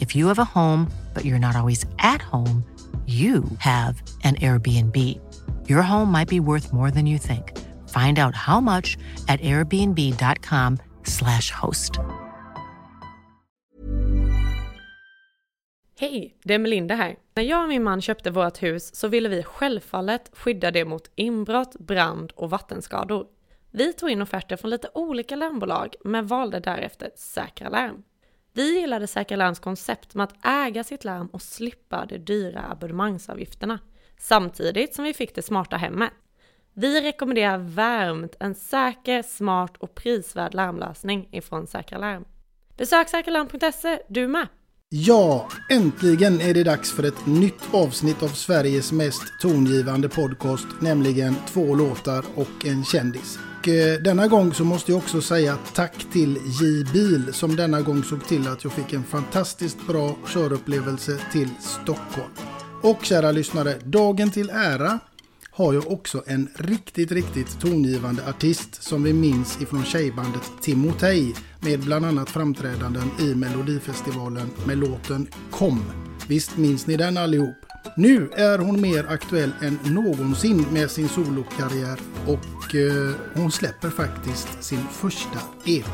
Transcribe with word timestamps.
If 0.00 0.16
you 0.16 0.28
have 0.28 0.38
a 0.38 0.44
home, 0.44 0.90
but 1.14 1.24
you're 1.24 1.38
not 1.38 1.56
always 1.56 1.86
at 1.98 2.22
home, 2.22 2.64
you 3.06 3.44
have 3.58 4.02
an 4.24 4.36
Airbnb. 4.36 4.96
Your 5.68 5.82
home 5.82 6.12
might 6.12 6.28
be 6.28 6.40
worth 6.40 6.72
more 6.72 6.90
than 6.90 7.06
you 7.06 7.18
think. 7.18 7.52
Find 7.88 8.18
out 8.18 8.34
how 8.34 8.60
much 8.60 8.98
at 9.28 9.40
airbnb.com/slash 9.40 11.50
host. 11.50 12.00
Hej, 16.00 16.36
det 16.44 16.54
är 16.54 16.58
Melinda 16.58 16.94
här. 16.94 17.16
När 17.34 17.42
jag 17.42 17.62
och 17.62 17.68
min 17.68 17.82
man 17.82 18.00
köpte 18.00 18.30
vårt 18.30 18.62
hus 18.62 18.94
så 18.94 19.08
ville 19.08 19.28
vi 19.28 19.42
självfallet 19.42 20.30
skydda 20.32 20.70
det 20.70 20.84
mot 20.84 21.10
inbrott, 21.14 21.76
brand 21.78 22.32
och 22.36 22.50
vattenskador. 22.50 23.26
Vi 23.70 23.92
tog 23.92 24.10
in 24.10 24.22
offerter 24.22 24.56
från 24.56 24.70
lite 24.70 24.88
olika 24.94 25.36
larmbolag 25.36 25.94
men 26.04 26.26
valde 26.26 26.60
därefter 26.60 27.10
Säkra 27.16 27.68
Larm. 27.68 28.02
Vi 28.60 28.80
gillade 28.80 29.06
Säkra 29.06 29.36
Larms 29.36 29.58
koncept 29.58 30.14
med 30.14 30.24
att 30.24 30.46
äga 30.46 30.84
sitt 30.84 31.04
larm 31.04 31.26
och 31.26 31.42
slippa 31.42 32.06
de 32.06 32.18
dyra 32.18 32.70
abonnemangsavgifterna, 32.70 33.78
samtidigt 34.18 34.94
som 34.94 35.04
vi 35.04 35.14
fick 35.14 35.34
det 35.34 35.42
smarta 35.42 35.76
hemmet. 35.76 36.10
Vi 36.74 37.00
rekommenderar 37.00 37.58
varmt 37.58 38.36
en 38.40 38.54
säker, 38.54 39.22
smart 39.22 39.76
och 39.76 39.94
prisvärd 39.94 40.54
larmlösning 40.54 41.28
ifrån 41.32 41.66
Säkra 41.66 41.98
Larm. 41.98 42.24
Besök 42.76 43.08
säkralarm.se 43.08 44.02
du 44.08 44.28
med! 44.28 44.48
Ja, 44.92 45.48
äntligen 45.68 46.40
är 46.40 46.54
det 46.54 46.64
dags 46.64 46.92
för 46.92 47.02
ett 47.02 47.26
nytt 47.26 47.74
avsnitt 47.74 48.22
av 48.22 48.28
Sveriges 48.28 48.92
mest 48.92 49.22
tongivande 49.40 50.08
podcast, 50.08 50.66
nämligen 50.80 51.36
Två 51.48 51.74
låtar 51.74 52.24
och 52.34 52.66
en 52.66 52.84
kändis. 52.84 53.38
Och 53.60 53.68
eh, 53.68 54.00
denna 54.00 54.28
gång 54.28 54.54
så 54.54 54.64
måste 54.64 54.92
jag 54.92 54.98
också 54.98 55.20
säga 55.20 55.58
tack 55.74 56.06
till 56.12 56.38
J-bil 56.60 57.32
som 57.32 57.56
denna 57.56 57.80
gång 57.80 58.04
såg 58.04 58.24
till 58.26 58.48
att 58.48 58.64
jag 58.64 58.72
fick 58.72 58.92
en 58.92 59.04
fantastiskt 59.04 59.86
bra 59.86 60.16
körupplevelse 60.26 61.18
till 61.32 61.48
Stockholm. 61.60 62.32
Och 62.82 63.04
kära 63.04 63.32
lyssnare, 63.32 63.74
dagen 63.84 64.30
till 64.30 64.50
ära 64.50 64.98
har 65.60 65.74
jag 65.74 65.92
också 65.92 66.22
en 66.26 66.48
riktigt, 66.54 67.12
riktigt 67.12 67.60
tongivande 67.60 68.28
artist 68.28 68.82
som 68.82 69.02
vi 69.02 69.12
minns 69.12 69.62
ifrån 69.62 69.84
tjejbandet 69.84 70.42
Timotej 70.60 71.34
med 71.60 71.80
bland 71.80 72.04
annat 72.04 72.30
framträdanden 72.30 73.10
i 73.20 73.34
Melodifestivalen 73.34 74.50
med 74.66 74.78
låten 74.78 75.26
Kom. 75.50 75.84
Visst 76.28 76.56
minns 76.56 76.86
ni 76.86 76.96
den 76.96 77.16
allihop? 77.16 77.56
Nu 77.96 78.30
är 78.32 78.58
hon 78.58 78.80
mer 78.80 79.06
aktuell 79.08 79.50
än 79.62 79.78
någonsin 79.84 80.66
med 80.72 80.90
sin 80.90 81.08
solokarriär 81.08 82.00
och 82.26 82.74
eh, 82.74 83.14
hon 83.34 83.52
släpper 83.52 83.90
faktiskt 83.90 84.62
sin 84.62 84.84
första 84.92 85.38
EP 85.66 85.86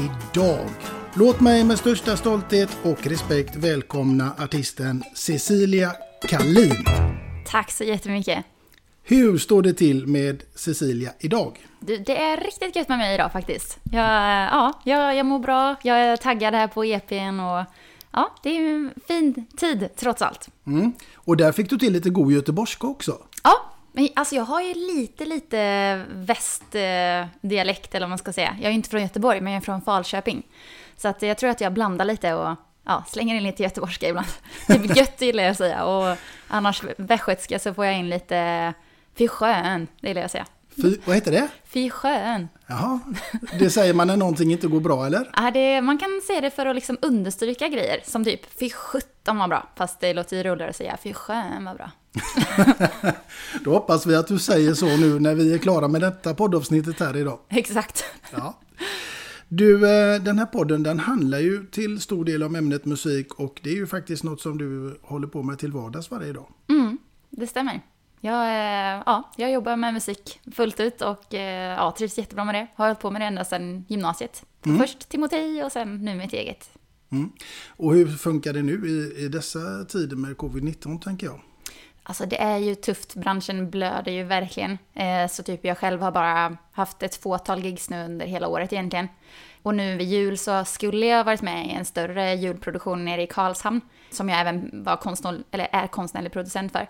idag. 0.00 0.68
Låt 1.14 1.40
mig 1.40 1.64
med 1.64 1.78
största 1.78 2.16
stolthet 2.16 2.70
och 2.82 3.06
respekt 3.06 3.56
välkomna 3.56 4.32
artisten 4.38 5.02
Cecilia 5.14 5.92
Kalin. 6.28 6.84
Tack 7.46 7.70
så 7.70 7.84
jättemycket. 7.84 8.51
Hur 9.04 9.38
står 9.38 9.62
det 9.62 9.74
till 9.74 10.06
med 10.06 10.42
Cecilia 10.54 11.12
idag? 11.18 11.66
Du, 11.80 11.98
det 11.98 12.22
är 12.22 12.36
riktigt 12.36 12.76
gött 12.76 12.88
med 12.88 12.98
mig 12.98 13.14
idag 13.14 13.32
faktiskt. 13.32 13.78
Jag, 13.92 14.04
ja, 14.52 14.80
jag, 14.84 15.16
jag 15.16 15.26
mår 15.26 15.38
bra, 15.38 15.76
jag 15.82 15.98
är 15.98 16.16
taggad 16.16 16.54
här 16.54 16.66
på 16.66 16.84
EPn 16.84 17.40
och 17.40 17.64
ja, 18.10 18.34
det 18.42 18.56
är 18.56 18.74
en 18.74 18.90
fin 19.06 19.46
tid 19.56 19.88
trots 19.96 20.22
allt. 20.22 20.48
Mm. 20.66 20.92
Och 21.14 21.36
där 21.36 21.52
fick 21.52 21.70
du 21.70 21.78
till 21.78 21.92
lite 21.92 22.10
god 22.10 22.32
göteborgska 22.32 22.86
också. 22.86 23.18
Ja, 23.44 23.52
men 23.92 24.08
alltså 24.14 24.34
jag 24.34 24.44
har 24.44 24.60
ju 24.62 24.74
lite, 24.74 25.24
lite 25.24 26.04
västdialekt 26.12 27.94
eller 27.94 28.06
vad 28.06 28.10
man 28.10 28.18
ska 28.18 28.32
säga. 28.32 28.56
Jag 28.60 28.70
är 28.70 28.74
inte 28.74 28.88
från 28.88 29.02
Göteborg, 29.02 29.40
men 29.40 29.52
jag 29.52 29.60
är 29.60 29.64
från 29.64 29.82
Falköping. 29.82 30.42
Så 30.96 31.08
att 31.08 31.22
jag 31.22 31.38
tror 31.38 31.50
att 31.50 31.60
jag 31.60 31.72
blandar 31.72 32.04
lite 32.04 32.34
och 32.34 32.56
ja, 32.84 33.04
slänger 33.08 33.36
in 33.36 33.42
lite 33.42 33.62
göteborgska 33.62 34.08
ibland. 34.08 34.28
Typ 34.66 34.96
gött 34.96 35.20
gillar 35.20 35.42
jag 35.42 35.50
att 35.50 35.58
säga. 35.58 35.84
Och 35.84 36.16
annars 36.48 36.82
västgötska 36.96 37.58
så 37.58 37.74
får 37.74 37.84
jag 37.84 37.98
in 37.98 38.10
lite 38.10 38.72
fy 39.18 39.28
skön, 39.28 39.88
det 40.00 40.08
gillar 40.08 40.20
jag 40.20 40.26
att 40.26 40.32
säga. 40.32 40.46
Fy, 40.76 40.96
vad 41.04 41.14
heter 41.14 41.32
det? 41.32 41.48
Fy 41.64 41.90
skön. 41.90 42.48
Jaha, 42.66 43.00
det 43.58 43.70
säger 43.70 43.94
man 43.94 44.06
när 44.06 44.16
någonting 44.16 44.52
inte 44.52 44.66
går 44.66 44.80
bra 44.80 45.06
eller? 45.06 45.30
Ja, 45.36 45.50
det, 45.50 45.80
man 45.80 45.98
kan 45.98 46.20
säga 46.26 46.40
det 46.40 46.50
för 46.50 46.66
att 46.66 46.74
liksom 46.74 46.98
understryka 47.02 47.68
grejer, 47.68 48.00
som 48.04 48.24
typ 48.24 48.58
fy 48.58 48.70
sjutton 48.70 49.38
var 49.38 49.48
bra, 49.48 49.68
fast 49.76 50.00
det 50.00 50.14
låter 50.14 50.36
ju 50.36 50.42
roligare 50.42 50.70
att 50.70 50.76
säga 50.76 50.98
fy 51.02 51.12
skön 51.12 51.64
var 51.64 51.74
bra. 51.74 51.90
Då 53.64 53.72
hoppas 53.72 54.06
vi 54.06 54.14
att 54.16 54.26
du 54.26 54.38
säger 54.38 54.74
så 54.74 54.86
nu 54.86 55.20
när 55.20 55.34
vi 55.34 55.54
är 55.54 55.58
klara 55.58 55.88
med 55.88 56.00
detta 56.00 56.34
poddavsnittet 56.34 57.00
här 57.00 57.16
idag. 57.16 57.38
Exakt. 57.48 58.04
Ja. 58.32 58.60
Du, 59.48 59.74
eh, 59.74 60.22
den 60.22 60.38
här 60.38 60.46
podden 60.46 60.82
den 60.82 60.98
handlar 60.98 61.38
ju 61.38 61.66
till 61.66 62.00
stor 62.00 62.24
del 62.24 62.42
om 62.42 62.54
ämnet 62.54 62.84
musik 62.84 63.34
och 63.34 63.60
det 63.62 63.70
är 63.70 63.74
ju 63.74 63.86
faktiskt 63.86 64.24
något 64.24 64.40
som 64.40 64.58
du 64.58 64.98
håller 65.02 65.26
på 65.26 65.42
med 65.42 65.58
till 65.58 65.72
vardags 65.72 66.10
varje 66.10 66.32
dag. 66.32 66.46
Mm, 66.68 66.98
det 67.30 67.46
stämmer. 67.46 67.80
Jag, 68.24 68.46
eh, 68.46 69.02
ja, 69.06 69.30
jag 69.36 69.52
jobbar 69.52 69.76
med 69.76 69.94
musik 69.94 70.40
fullt 70.52 70.80
ut 70.80 71.02
och 71.02 71.34
eh, 71.34 71.76
ja, 71.76 71.94
trivs 71.98 72.18
jättebra 72.18 72.44
med 72.44 72.54
det. 72.54 72.66
Har 72.74 72.86
hållit 72.86 73.00
på 73.00 73.10
med 73.10 73.20
det 73.20 73.26
ända 73.26 73.44
sedan 73.44 73.84
gymnasiet. 73.88 74.44
Mm. 74.66 74.78
Först 74.78 75.08
Timotej 75.08 75.64
och 75.64 75.72
sen 75.72 76.04
nu 76.04 76.14
mitt 76.14 76.32
eget. 76.32 76.70
Mm. 77.12 77.32
Och 77.68 77.94
hur 77.94 78.06
funkar 78.06 78.52
det 78.52 78.62
nu 78.62 78.88
i, 78.88 79.24
i 79.24 79.28
dessa 79.28 79.84
tider 79.88 80.16
med 80.16 80.36
covid-19 80.36 81.00
tänker 81.00 81.26
jag? 81.26 81.40
Alltså 82.02 82.26
det 82.26 82.40
är 82.40 82.58
ju 82.58 82.74
tufft, 82.74 83.14
branschen 83.14 83.70
blöder 83.70 84.12
ju 84.12 84.24
verkligen. 84.24 84.78
Eh, 84.94 85.28
så 85.30 85.42
typ 85.42 85.64
jag 85.64 85.78
själv 85.78 86.00
har 86.00 86.12
bara 86.12 86.56
haft 86.72 87.02
ett 87.02 87.16
fåtal 87.16 87.64
gigs 87.64 87.90
nu 87.90 88.04
under 88.04 88.26
hela 88.26 88.48
året 88.48 88.72
egentligen. 88.72 89.08
Och 89.62 89.74
nu 89.74 89.96
vid 89.96 90.08
jul 90.08 90.38
så 90.38 90.64
skulle 90.64 91.06
jag 91.06 91.24
varit 91.24 91.42
med 91.42 91.66
i 91.66 91.70
en 91.70 91.84
större 91.84 92.34
julproduktion 92.34 93.04
nere 93.04 93.22
i 93.22 93.26
Karlshamn. 93.26 93.80
Som 94.10 94.28
jag 94.28 94.40
även 94.40 94.84
var 94.84 94.96
konstnär, 94.96 95.42
eller 95.50 95.68
är 95.72 95.86
konstnärlig 95.86 96.32
producent 96.32 96.72
för. 96.72 96.88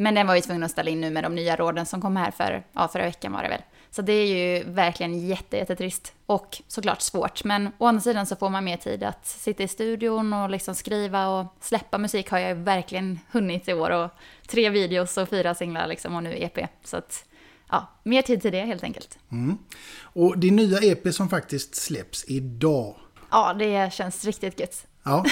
Men 0.00 0.14
den 0.14 0.26
var 0.26 0.34
ju 0.34 0.40
tvungen 0.40 0.62
att 0.62 0.70
ställa 0.70 0.90
in 0.90 1.00
nu 1.00 1.10
med 1.10 1.24
de 1.24 1.34
nya 1.34 1.56
råden 1.56 1.86
som 1.86 2.00
kom 2.00 2.16
här 2.16 2.30
för, 2.30 2.62
ja, 2.72 2.88
förra 2.88 3.02
veckan 3.02 3.32
var 3.32 3.42
det 3.42 3.48
väl. 3.48 3.62
Så 3.90 4.02
det 4.02 4.12
är 4.12 4.26
ju 4.26 4.64
verkligen 4.64 5.28
jätte, 5.28 5.56
jättetrist. 5.56 6.12
Och 6.26 6.62
såklart 6.68 7.00
svårt. 7.00 7.44
Men 7.44 7.68
å 7.78 7.86
andra 7.86 8.00
sidan 8.00 8.26
så 8.26 8.36
får 8.36 8.48
man 8.50 8.64
mer 8.64 8.76
tid 8.76 9.04
att 9.04 9.26
sitta 9.26 9.62
i 9.62 9.68
studion 9.68 10.32
och 10.32 10.50
liksom 10.50 10.74
skriva 10.74 11.28
och 11.28 11.56
släppa 11.60 11.98
musik 11.98 12.30
har 12.30 12.38
jag 12.38 12.48
ju 12.48 12.62
verkligen 12.62 13.20
hunnit 13.30 13.68
i 13.68 13.72
år. 13.72 13.90
Och 13.90 14.10
tre 14.48 14.70
videos 14.70 15.16
och 15.16 15.28
fyra 15.28 15.54
singlar 15.54 15.86
liksom 15.86 16.14
och 16.14 16.22
nu 16.22 16.42
EP. 16.42 16.58
Så 16.84 16.96
att, 16.96 17.24
ja, 17.70 17.90
mer 18.02 18.22
tid 18.22 18.42
till 18.42 18.52
det 18.52 18.60
helt 18.60 18.82
enkelt. 18.82 19.18
Och 20.02 20.38
din 20.38 20.56
nya 20.56 20.78
EP 20.78 21.14
som 21.14 21.28
faktiskt 21.28 21.74
släpps 21.74 22.24
idag. 22.28 22.94
Ja, 23.30 23.54
det 23.58 23.92
känns 23.92 24.24
riktigt 24.24 24.60
gött. 24.60 24.86
Ja, 25.02 25.24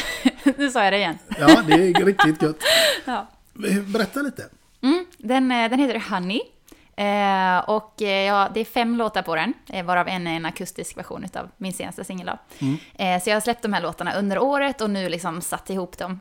nu 0.56 0.70
sa 0.70 0.84
jag 0.84 0.92
det 0.92 0.98
igen. 0.98 1.18
ja 1.38 1.62
det 1.66 1.74
är 1.74 2.04
riktigt 2.04 2.42
gött. 2.42 2.62
Ja. 3.04 3.26
Berätta 3.86 4.22
lite. 4.22 4.48
Mm, 4.82 5.06
den, 5.18 5.52
eh, 5.52 5.70
den 5.70 5.78
heter 5.78 6.10
Honey. 6.10 6.40
Eh, 6.98 7.58
och 7.58 8.02
eh, 8.02 8.26
ja, 8.26 8.48
det 8.54 8.60
är 8.60 8.64
fem 8.64 8.96
låtar 8.96 9.22
på 9.22 9.34
den, 9.36 9.54
eh, 9.66 9.84
varav 9.84 10.08
en 10.08 10.26
är 10.26 10.36
en 10.36 10.46
akustisk 10.46 10.96
version 10.96 11.26
av 11.34 11.50
min 11.56 11.72
senaste 11.72 12.04
singel. 12.04 12.26
då. 12.26 12.66
Eh, 13.04 13.22
så 13.22 13.30
jag 13.30 13.36
har 13.36 13.40
släppt 13.40 13.62
de 13.62 13.72
här 13.72 13.80
låtarna 13.80 14.14
under 14.14 14.38
året 14.38 14.80
och 14.80 14.90
nu 14.90 15.08
liksom 15.08 15.40
satt 15.40 15.70
ihop 15.70 15.98
dem. 15.98 16.20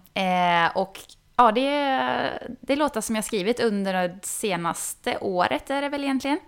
Och 0.75 0.99
ja, 1.37 1.51
det 1.51 1.67
är, 1.67 2.47
det 2.61 2.73
är 2.73 2.77
låtar 2.77 3.01
som 3.01 3.15
jag 3.15 3.25
skrivit 3.25 3.59
under 3.59 3.93
det 3.93 4.19
senaste 4.23 5.17
året 5.17 5.69
är 5.69 5.81
det 5.81 5.89
väl 5.89 6.03
egentligen. 6.03 6.39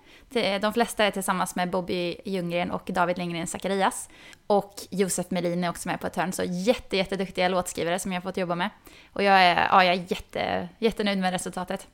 De 0.62 0.74
flesta 0.74 1.04
är 1.04 1.12
tillsammans 1.12 1.56
med 1.56 1.70
Bobby 1.70 2.16
Ljunggren 2.26 2.72
och 2.72 2.84
David 2.86 3.18
Lindgren 3.18 3.48
Zacharias. 3.48 4.10
Och 4.48 4.74
Josef 4.90 5.32
Melin 5.32 5.64
är 5.64 5.70
också 5.70 5.90
med 5.90 6.00
på 6.00 6.08
ett 6.08 6.16
hörn, 6.16 6.32
så 6.32 6.44
jätte, 6.44 6.98
jätteduktiga 6.98 7.48
låtskrivare 7.48 8.00
som 8.00 8.12
jag 8.12 8.22
har 8.22 8.30
fått 8.30 8.38
jobba 8.38 8.56
med. 8.56 8.70
Och 9.14 9.24
jag 9.24 9.42
är, 9.42 9.68
ja, 9.72 9.84
jag 9.84 9.96
är 9.96 10.06
jätte, 10.08 10.70
jättenöjd 10.80 11.18
med 11.20 11.32
resultatet. 11.32 11.88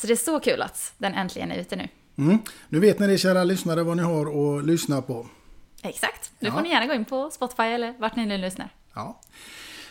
Så 0.00 0.06
det 0.06 0.12
är 0.12 0.16
så 0.16 0.40
kul 0.40 0.62
att 0.62 0.92
den 0.98 1.14
äntligen 1.14 1.52
är 1.52 1.60
ute 1.60 1.76
nu. 1.76 1.88
Mm. 2.18 2.38
Nu 2.68 2.80
vet 2.80 2.98
ni 2.98 3.06
det 3.06 3.18
kära 3.18 3.44
lyssnare 3.44 3.82
vad 3.82 3.96
ni 3.96 4.02
har 4.02 4.58
att 4.58 4.66
lyssna 4.66 5.02
på. 5.02 5.26
Exakt. 5.82 6.32
Nu 6.38 6.48
Ja. 6.48 6.54
får 6.54 6.60
ni 6.62 6.68
gärna 6.68 6.86
gå 6.86 6.94
in 6.94 7.04
på 7.04 7.30
Spotify 7.30 7.62
eller 7.62 7.94
vart 7.98 8.16
ni 8.16 8.26
nu 8.26 8.38
lyssnar. 8.38 8.74
Ja. 8.94 9.20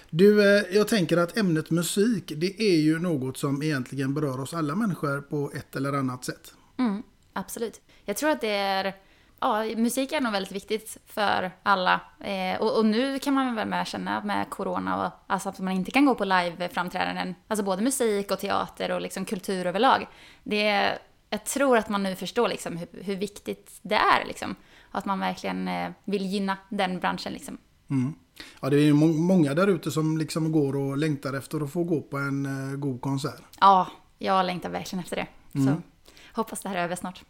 Du, 0.09 0.57
eh, 0.57 0.63
jag 0.75 0.87
tänker 0.87 1.17
att 1.17 1.37
ämnet 1.37 1.69
musik, 1.71 2.31
det 2.35 2.61
är 2.61 2.77
ju 2.77 2.99
något 2.99 3.37
som 3.37 3.63
egentligen 3.63 4.13
berör 4.13 4.39
oss 4.39 4.53
alla 4.53 4.75
människor 4.75 5.21
på 5.21 5.51
ett 5.55 5.75
eller 5.75 5.93
annat 5.93 6.25
sätt. 6.25 6.53
Mm, 6.79 7.03
absolut. 7.33 7.81
Jag 8.05 8.17
tror 8.17 8.29
att 8.29 8.41
det 8.41 8.49
är... 8.55 8.95
Ja, 9.39 9.63
musik 9.63 10.11
är 10.11 10.21
nog 10.21 10.31
väldigt 10.31 10.51
viktigt 10.51 10.97
för 11.05 11.51
alla. 11.63 12.01
Eh, 12.19 12.61
och, 12.61 12.77
och 12.77 12.85
nu 12.85 13.19
kan 13.19 13.33
man 13.33 13.55
väl 13.55 13.67
med 13.67 13.87
känna 13.87 14.21
med 14.23 14.49
corona 14.49 15.05
och 15.05 15.11
alltså 15.27 15.49
att 15.49 15.59
man 15.59 15.73
inte 15.73 15.91
kan 15.91 16.05
gå 16.05 16.15
på 16.15 16.25
live-framträdanden. 16.25 17.35
Alltså 17.47 17.63
både 17.65 17.81
musik 17.81 18.31
och 18.31 18.39
teater 18.39 18.91
och 18.91 19.01
liksom 19.01 19.25
kultur 19.25 19.65
överlag. 19.65 20.07
Det 20.43 20.97
jag 21.29 21.45
tror 21.45 21.77
att 21.77 21.89
man 21.89 22.03
nu 22.03 22.15
förstår 22.15 22.47
liksom 22.49 22.77
hur, 22.77 22.87
hur 23.03 23.15
viktigt 23.15 23.79
det 23.81 23.95
är. 23.95 24.25
Liksom. 24.27 24.55
Att 24.91 25.05
man 25.05 25.19
verkligen 25.19 25.67
eh, 25.67 25.91
vill 26.05 26.25
gynna 26.25 26.57
den 26.69 26.99
branschen. 26.99 27.33
Liksom. 27.33 27.57
Ja, 28.61 28.69
det 28.69 28.75
är 28.75 28.81
ju 28.81 28.93
må- 28.93 29.07
många 29.07 29.53
där 29.53 29.67
ute 29.67 29.91
som 29.91 30.17
liksom 30.17 30.51
går 30.51 30.75
och 30.75 30.97
längtar 30.97 31.33
efter 31.33 31.63
att 31.63 31.71
få 31.73 31.83
gå 31.83 32.01
på 32.01 32.17
en 32.17 32.45
eh, 32.71 32.77
god 32.77 33.01
konsert. 33.01 33.41
Ja, 33.59 33.87
jag 34.17 34.45
längtar 34.45 34.69
verkligen 34.69 35.03
efter 35.03 35.15
det. 35.15 35.27
Så 35.65 35.81
hoppas 36.33 36.61
det 36.61 36.69
här 36.69 36.75
är 36.75 36.83
över 36.83 36.95
snart. 36.95 37.23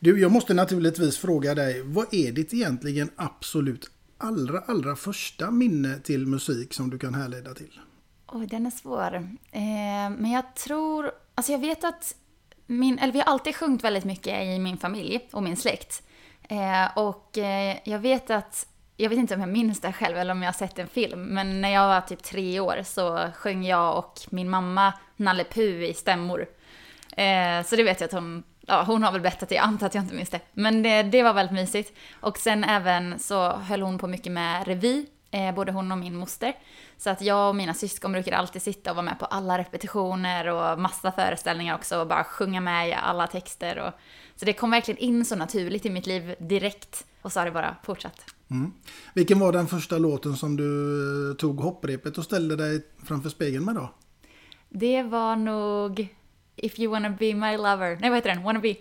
Du, 0.00 0.20
jag 0.20 0.32
måste 0.32 0.54
naturligtvis 0.54 1.18
fråga 1.18 1.54
dig, 1.54 1.82
vad 1.82 2.14
är 2.14 2.32
ditt 2.32 2.54
egentligen 2.54 3.10
absolut 3.16 3.90
allra, 4.18 4.58
allra 4.58 4.96
första 4.96 5.50
minne 5.50 5.98
till 5.98 6.26
musik 6.26 6.74
som 6.74 6.90
du 6.90 6.98
kan 6.98 7.14
härleda 7.14 7.54
till? 7.54 7.80
Oj, 8.26 8.46
den 8.46 8.66
är 8.66 8.70
svår. 8.70 9.14
Eh, 9.14 10.10
men 10.18 10.30
jag 10.30 10.54
tror... 10.54 11.10
Alltså 11.34 11.52
jag 11.52 11.58
vet 11.58 11.84
att 11.84 12.14
min... 12.66 12.98
Eller 12.98 13.12
vi 13.12 13.18
har 13.18 13.26
alltid 13.26 13.56
sjungit 13.56 13.84
väldigt 13.84 14.04
mycket 14.04 14.44
i 14.44 14.58
min 14.58 14.76
familj 14.76 15.28
och 15.32 15.42
min 15.42 15.56
släkt. 15.56 16.02
Eh, 16.42 16.98
och 16.98 17.38
eh, 17.38 17.76
jag 17.84 17.98
vet 17.98 18.30
att... 18.30 18.66
Jag 18.96 19.10
vet 19.10 19.18
inte 19.18 19.34
om 19.34 19.40
jag 19.40 19.50
minns 19.50 19.80
det 19.80 19.92
själv 19.92 20.16
eller 20.16 20.32
om 20.32 20.42
jag 20.42 20.48
har 20.48 20.58
sett 20.58 20.78
en 20.78 20.88
film. 20.88 21.22
Men 21.22 21.60
när 21.60 21.68
jag 21.68 21.88
var 21.88 22.00
typ 22.00 22.22
tre 22.22 22.60
år 22.60 22.82
så 22.84 23.30
sjöng 23.34 23.64
jag 23.64 23.98
och 23.98 24.20
min 24.30 24.50
mamma 24.50 24.92
Nalle 25.16 25.44
Puh 25.44 25.84
i 25.84 25.94
stämmor. 25.94 26.46
Eh, 27.16 27.64
så 27.64 27.76
det 27.76 27.82
vet 27.82 28.00
jag 28.00 28.08
att 28.08 28.12
hon... 28.12 28.42
Ja, 28.70 28.84
hon 28.86 29.02
har 29.02 29.12
väl 29.12 29.20
berättat 29.20 29.48
det, 29.48 29.54
jag 29.54 29.64
antar 29.64 29.86
att 29.86 29.94
jag 29.94 30.04
inte 30.04 30.14
minns 30.14 30.30
det. 30.30 30.40
Men 30.52 30.82
det, 30.82 31.02
det 31.02 31.22
var 31.22 31.34
väldigt 31.34 31.54
mysigt. 31.54 31.92
Och 32.20 32.38
sen 32.38 32.64
även 32.64 33.18
så 33.18 33.52
höll 33.52 33.82
hon 33.82 33.98
på 33.98 34.06
mycket 34.06 34.32
med 34.32 34.66
revy, 34.66 35.06
eh, 35.30 35.54
både 35.54 35.72
hon 35.72 35.92
och 35.92 35.98
min 35.98 36.16
moster. 36.16 36.54
Så 36.96 37.10
att 37.10 37.22
jag 37.22 37.48
och 37.48 37.56
mina 37.56 37.74
syskon 37.74 38.12
brukade 38.12 38.36
alltid 38.36 38.62
sitta 38.62 38.90
och 38.90 38.96
vara 38.96 39.04
med 39.04 39.18
på 39.18 39.24
alla 39.24 39.58
repetitioner 39.58 40.46
och 40.46 40.80
massa 40.80 41.12
föreställningar 41.12 41.74
också 41.74 42.00
och 42.00 42.06
bara 42.06 42.24
sjunga 42.24 42.60
med 42.60 42.88
i 42.88 42.92
alla 42.92 43.26
texter. 43.26 43.78
Och, 43.78 43.92
så 44.36 44.44
det 44.44 44.52
kom 44.52 44.70
verkligen 44.70 44.98
in 44.98 45.24
så 45.24 45.36
naturligt 45.36 45.86
i 45.86 45.90
mitt 45.90 46.06
liv 46.06 46.34
direkt 46.38 47.04
och 47.22 47.32
så 47.32 47.40
har 47.40 47.44
det 47.44 47.52
bara 47.52 47.76
fortsatt. 47.82 48.24
Vilken 49.14 49.38
var 49.38 49.52
den 49.52 49.66
första 49.66 49.98
låten 49.98 50.36
som 50.36 50.56
du 50.56 51.30
eh, 51.30 51.36
tog 51.36 51.60
hopprepet 51.60 52.18
och 52.18 52.24
ställde 52.24 52.56
dig 52.56 52.86
framför 53.04 53.28
spegeln 53.28 53.64
med 53.64 53.74
då? 53.74 53.90
Det 54.68 55.02
var 55.02 55.36
nog 55.36 56.08
If 56.62 56.78
you 56.78 56.90
wanna 56.92 57.10
be 57.10 57.34
my 57.34 57.56
lover. 57.56 57.96
Nej, 58.00 58.10
vad 58.10 58.16
heter 58.18 58.30
den? 58.34 58.42
Wanna 58.42 58.60
be. 58.60 58.74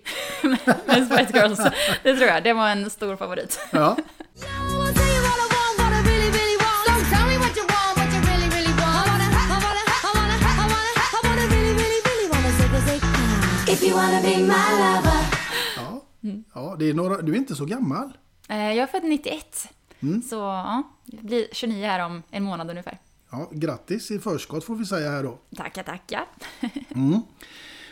med 0.85 1.05
Spice 1.07 1.31
Girls. 1.33 1.59
Det 2.03 2.15
tror 2.15 2.27
jag. 2.27 2.43
Det 2.43 2.53
var 2.53 2.69
en 2.69 2.89
stor 2.89 3.15
favorit. 3.15 3.59
Ja, 3.71 3.97
If 13.69 13.83
you 13.83 13.93
wanna 13.95 14.21
be 14.21 14.37
my 14.37 14.67
lover 14.81 15.23
ja. 15.75 16.01
ja 16.53 16.75
det 16.79 16.89
är 16.89 16.93
några, 16.93 17.21
du 17.21 17.31
är 17.33 17.37
inte 17.37 17.55
så 17.55 17.65
gammal. 17.65 18.17
Eh, 18.49 18.57
Jag 18.57 18.77
är 18.77 18.87
född 18.87 19.03
91. 19.03 19.67
Så 20.29 20.35
ja, 20.35 20.83
det 21.05 21.23
blir 21.23 21.47
29 21.51 21.85
här 21.85 22.05
om 22.05 22.23
en 22.31 22.43
månad 22.43 22.69
ungefär. 22.69 22.97
Ja, 23.31 23.49
grattis 23.51 24.11
i 24.11 24.19
förskott 24.19 24.63
får 24.63 24.75
vi 24.75 24.85
säga 24.85 25.09
här 25.11 25.23
då. 25.23 25.37
Tackar, 25.55 25.83
tackar. 25.83 26.25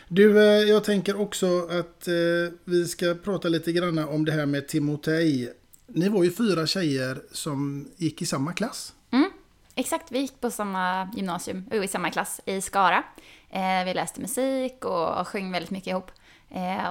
Du, 0.08 0.38
eh, 0.38 0.68
jag 0.68 0.84
tänker 0.84 1.20
också 1.20 1.46
att 1.70 2.08
eh, 2.08 2.54
vi 2.64 2.84
ska 2.88 3.14
prata 3.14 3.48
lite 3.48 3.72
grann 3.72 3.98
om 3.98 4.24
det 4.24 4.32
här 4.32 4.46
med 4.46 4.68
Timotej. 4.68 5.52
Ni 5.86 6.08
var 6.08 6.24
ju 6.24 6.32
fyra 6.32 6.66
tjejer 6.66 7.22
som 7.32 7.88
gick 7.96 8.22
i 8.22 8.26
samma 8.26 8.52
klass. 8.52 8.94
Mm, 9.10 9.30
exakt, 9.74 10.12
vi 10.12 10.18
gick 10.18 10.40
på 10.40 10.50
samma 10.50 11.10
gymnasium, 11.16 11.64
och 11.70 11.84
i 11.84 11.88
samma 11.88 12.10
klass 12.10 12.40
i 12.44 12.60
Skara. 12.60 13.04
Eh, 13.50 13.84
vi 13.84 13.94
läste 13.94 14.20
musik 14.20 14.84
och, 14.84 15.28
sjöng 15.28 15.52
väldigt 15.52 15.70
mycket 15.70 15.88
ihop. 15.88 16.10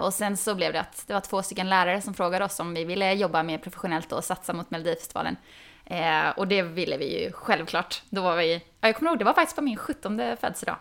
Och 0.02 0.14
sen 0.14 0.38
så 0.38 0.56
blev 0.56 0.74
det 0.74 0.80
att 0.80 1.04
det 1.08 1.14
var 1.14 1.22
två 1.22 1.44
stycken 1.44 1.70
lärare 1.70 2.02
som 2.02 2.14
frågade 2.14 2.46
oss 2.46 2.60
om 2.60 2.74
vi 2.74 2.86
ville 2.86 3.14
jobba 3.14 3.44
mer 3.44 3.58
professionellt 3.58 4.12
och 4.12 4.24
satsa 4.24 4.54
mot 4.54 4.72
Melodifestivalen. 4.72 5.36
Eh, 5.86 6.30
och 6.30 6.48
det 6.48 6.62
ville 6.62 6.98
vi 6.98 7.24
ju 7.24 7.32
självklart. 7.32 8.02
Då 8.10 8.22
var 8.22 8.36
vi, 8.36 8.54
ja, 8.54 8.88
jag 8.88 8.96
kommer 8.96 9.12
ihåg, 9.12 9.20
det 9.20 9.26
var 9.26 9.34
faktiskt 9.34 9.56
på 9.56 9.62
min 9.62 9.78
17 9.78 10.18
födelsedag. 10.18 10.78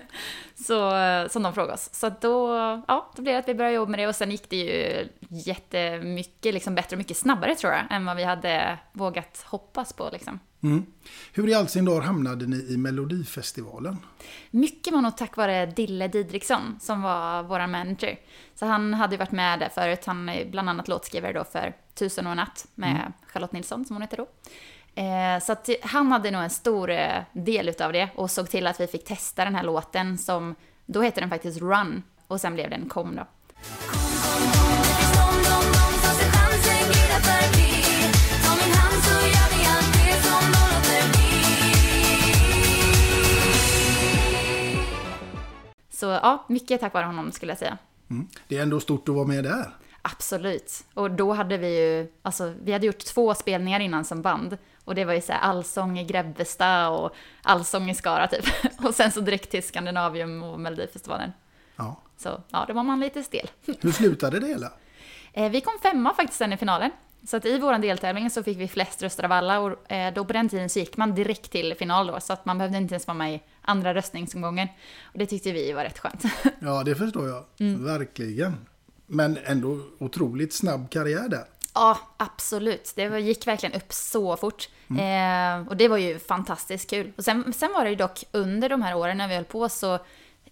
så, 0.66 0.96
eh, 0.96 1.28
som 1.28 1.42
de 1.42 1.54
frågade 1.54 1.74
oss. 1.74 1.94
Så 1.94 2.12
då, 2.20 2.54
ja, 2.88 3.10
då 3.16 3.22
blev 3.22 3.34
det 3.34 3.38
att 3.38 3.48
vi 3.48 3.54
började 3.54 3.76
jobba 3.76 3.90
med 3.90 4.00
det 4.00 4.06
och 4.06 4.16
sen 4.16 4.30
gick 4.30 4.50
det 4.50 4.56
ju 4.56 5.08
jättemycket 5.28 6.54
liksom 6.54 6.74
bättre 6.74 6.94
och 6.94 6.98
mycket 6.98 7.16
snabbare 7.16 7.54
tror 7.54 7.72
jag, 7.72 7.82
än 7.90 8.04
vad 8.04 8.16
vi 8.16 8.24
hade 8.24 8.78
vågat 8.92 9.44
hoppas 9.46 9.92
på 9.92 10.08
liksom. 10.12 10.40
Mm. 10.62 10.86
Hur 11.32 11.48
i 11.48 11.54
all 11.54 11.68
sin 11.68 11.84
dar 11.84 12.00
hamnade 12.00 12.46
ni 12.46 12.56
i 12.56 12.76
Melodifestivalen? 12.76 13.96
Mycket 14.50 14.92
var 14.92 15.02
nog 15.02 15.16
tack 15.16 15.36
vare 15.36 15.66
Dille 15.66 16.08
Didriksson 16.08 16.76
som 16.80 17.02
var 17.02 17.42
vår 17.42 17.66
manager. 17.66 18.18
Så 18.54 18.66
han 18.66 18.94
hade 18.94 19.14
ju 19.14 19.18
varit 19.18 19.32
med 19.32 19.58
där 19.58 19.68
förut. 19.68 20.04
Han 20.04 20.28
är 20.28 20.44
bland 20.50 20.68
annat 20.68 20.88
låtskrivare 20.88 21.32
då 21.32 21.44
för 21.44 21.76
Tusen 21.94 22.26
och 22.26 22.30
en 22.32 22.36
natt 22.36 22.66
med 22.74 23.12
Charlotte 23.26 23.52
Nilsson 23.52 23.84
som 23.84 23.96
hon 23.96 24.02
heter 24.02 24.16
då. 24.16 24.28
Eh, 24.94 25.40
så 25.42 25.52
att 25.52 25.68
han 25.82 26.12
hade 26.12 26.30
nog 26.30 26.42
en 26.42 26.50
stor 26.50 26.90
eh, 26.90 27.22
del 27.32 27.68
utav 27.68 27.92
det 27.92 28.08
och 28.14 28.30
såg 28.30 28.50
till 28.50 28.66
att 28.66 28.80
vi 28.80 28.86
fick 28.86 29.04
testa 29.04 29.44
den 29.44 29.54
här 29.54 29.62
låten 29.62 30.18
som, 30.18 30.54
då 30.86 31.02
heter 31.02 31.20
den 31.20 31.30
faktiskt 31.30 31.60
Run 31.60 32.02
och 32.26 32.40
sen 32.40 32.54
blev 32.54 32.70
den 32.70 32.88
Kom 32.88 33.16
då. 33.16 33.26
Så 46.02 46.06
ja, 46.06 46.44
mycket 46.48 46.80
tack 46.80 46.94
vare 46.94 47.06
honom 47.06 47.32
skulle 47.32 47.52
jag 47.52 47.58
säga. 47.58 47.78
Mm. 48.10 48.28
Det 48.48 48.58
är 48.58 48.62
ändå 48.62 48.80
stort 48.80 49.08
att 49.08 49.14
vara 49.14 49.26
med 49.26 49.44
där. 49.44 49.76
Absolut. 50.02 50.84
Och 50.94 51.10
då 51.10 51.32
hade 51.32 51.58
vi 51.58 51.80
ju, 51.80 52.12
alltså 52.22 52.54
vi 52.62 52.72
hade 52.72 52.86
gjort 52.86 52.98
två 52.98 53.34
spelningar 53.34 53.80
innan 53.80 54.04
som 54.04 54.22
band. 54.22 54.58
Och 54.84 54.94
det 54.94 55.04
var 55.04 55.12
ju 55.12 55.20
så 55.20 55.32
här 55.32 55.40
allsång 55.40 55.98
i 55.98 56.04
Grebbestad 56.04 56.92
och 56.92 57.14
allsång 57.42 57.90
i 57.90 57.94
Skara 57.94 58.26
typ. 58.26 58.44
Och 58.84 58.94
sen 58.94 59.12
så 59.12 59.20
direkt 59.20 59.50
till 59.50 59.62
Skandinavium 59.62 60.42
och 60.42 60.60
Melodifestivalen. 60.60 61.32
Ja. 61.76 62.00
Så 62.16 62.42
ja, 62.50 62.64
då 62.68 62.74
var 62.74 62.84
man 62.84 63.00
lite 63.00 63.22
stel. 63.22 63.50
Hur 63.80 63.92
slutade 63.92 64.40
det 64.40 64.46
hela? 64.46 64.72
Eh, 65.32 65.50
vi 65.50 65.60
kom 65.60 65.78
femma 65.82 66.14
faktiskt 66.14 66.38
sen 66.38 66.52
i 66.52 66.56
finalen. 66.56 66.90
Så 67.26 67.36
att 67.36 67.44
i 67.44 67.58
vår 67.58 67.78
deltävling 67.78 68.30
så 68.30 68.42
fick 68.42 68.58
vi 68.58 68.68
flest 68.68 69.02
röster 69.02 69.24
av 69.24 69.32
alla 69.32 69.60
och 69.60 69.92
eh, 69.92 70.14
då 70.14 70.24
på 70.24 70.32
den 70.32 70.48
tiden 70.48 70.70
så 70.70 70.78
gick 70.78 70.96
man 70.96 71.14
direkt 71.14 71.50
till 71.50 71.74
final 71.74 72.06
då. 72.06 72.20
Så 72.20 72.32
att 72.32 72.44
man 72.44 72.58
behövde 72.58 72.78
inte 72.78 72.94
ens 72.94 73.06
vara 73.06 73.18
med 73.18 73.34
i 73.34 73.42
andra 73.62 73.94
röstningsomgången. 73.94 74.68
Och 75.02 75.18
det 75.18 75.26
tyckte 75.26 75.52
vi 75.52 75.72
var 75.72 75.84
rätt 75.84 75.98
skönt. 75.98 76.22
Ja, 76.60 76.82
det 76.84 76.94
förstår 76.94 77.28
jag. 77.28 77.44
Verkligen. 77.78 78.56
Men 79.06 79.38
ändå 79.44 79.80
otroligt 79.98 80.52
snabb 80.52 80.90
karriär 80.90 81.28
där. 81.28 81.44
Ja, 81.74 81.98
absolut. 82.16 82.92
Det 82.96 83.20
gick 83.20 83.46
verkligen 83.46 83.76
upp 83.76 83.92
så 83.92 84.36
fort. 84.36 84.68
Eh, 84.88 85.68
och 85.68 85.76
det 85.76 85.88
var 85.88 85.96
ju 85.96 86.18
fantastiskt 86.18 86.90
kul. 86.90 87.12
Och 87.16 87.24
sen, 87.24 87.52
sen 87.52 87.72
var 87.72 87.84
det 87.84 87.90
ju 87.90 87.96
dock 87.96 88.24
under 88.32 88.68
de 88.68 88.82
här 88.82 88.94
åren 88.96 89.18
när 89.18 89.28
vi 89.28 89.34
höll 89.34 89.44
på 89.44 89.68
så 89.68 89.94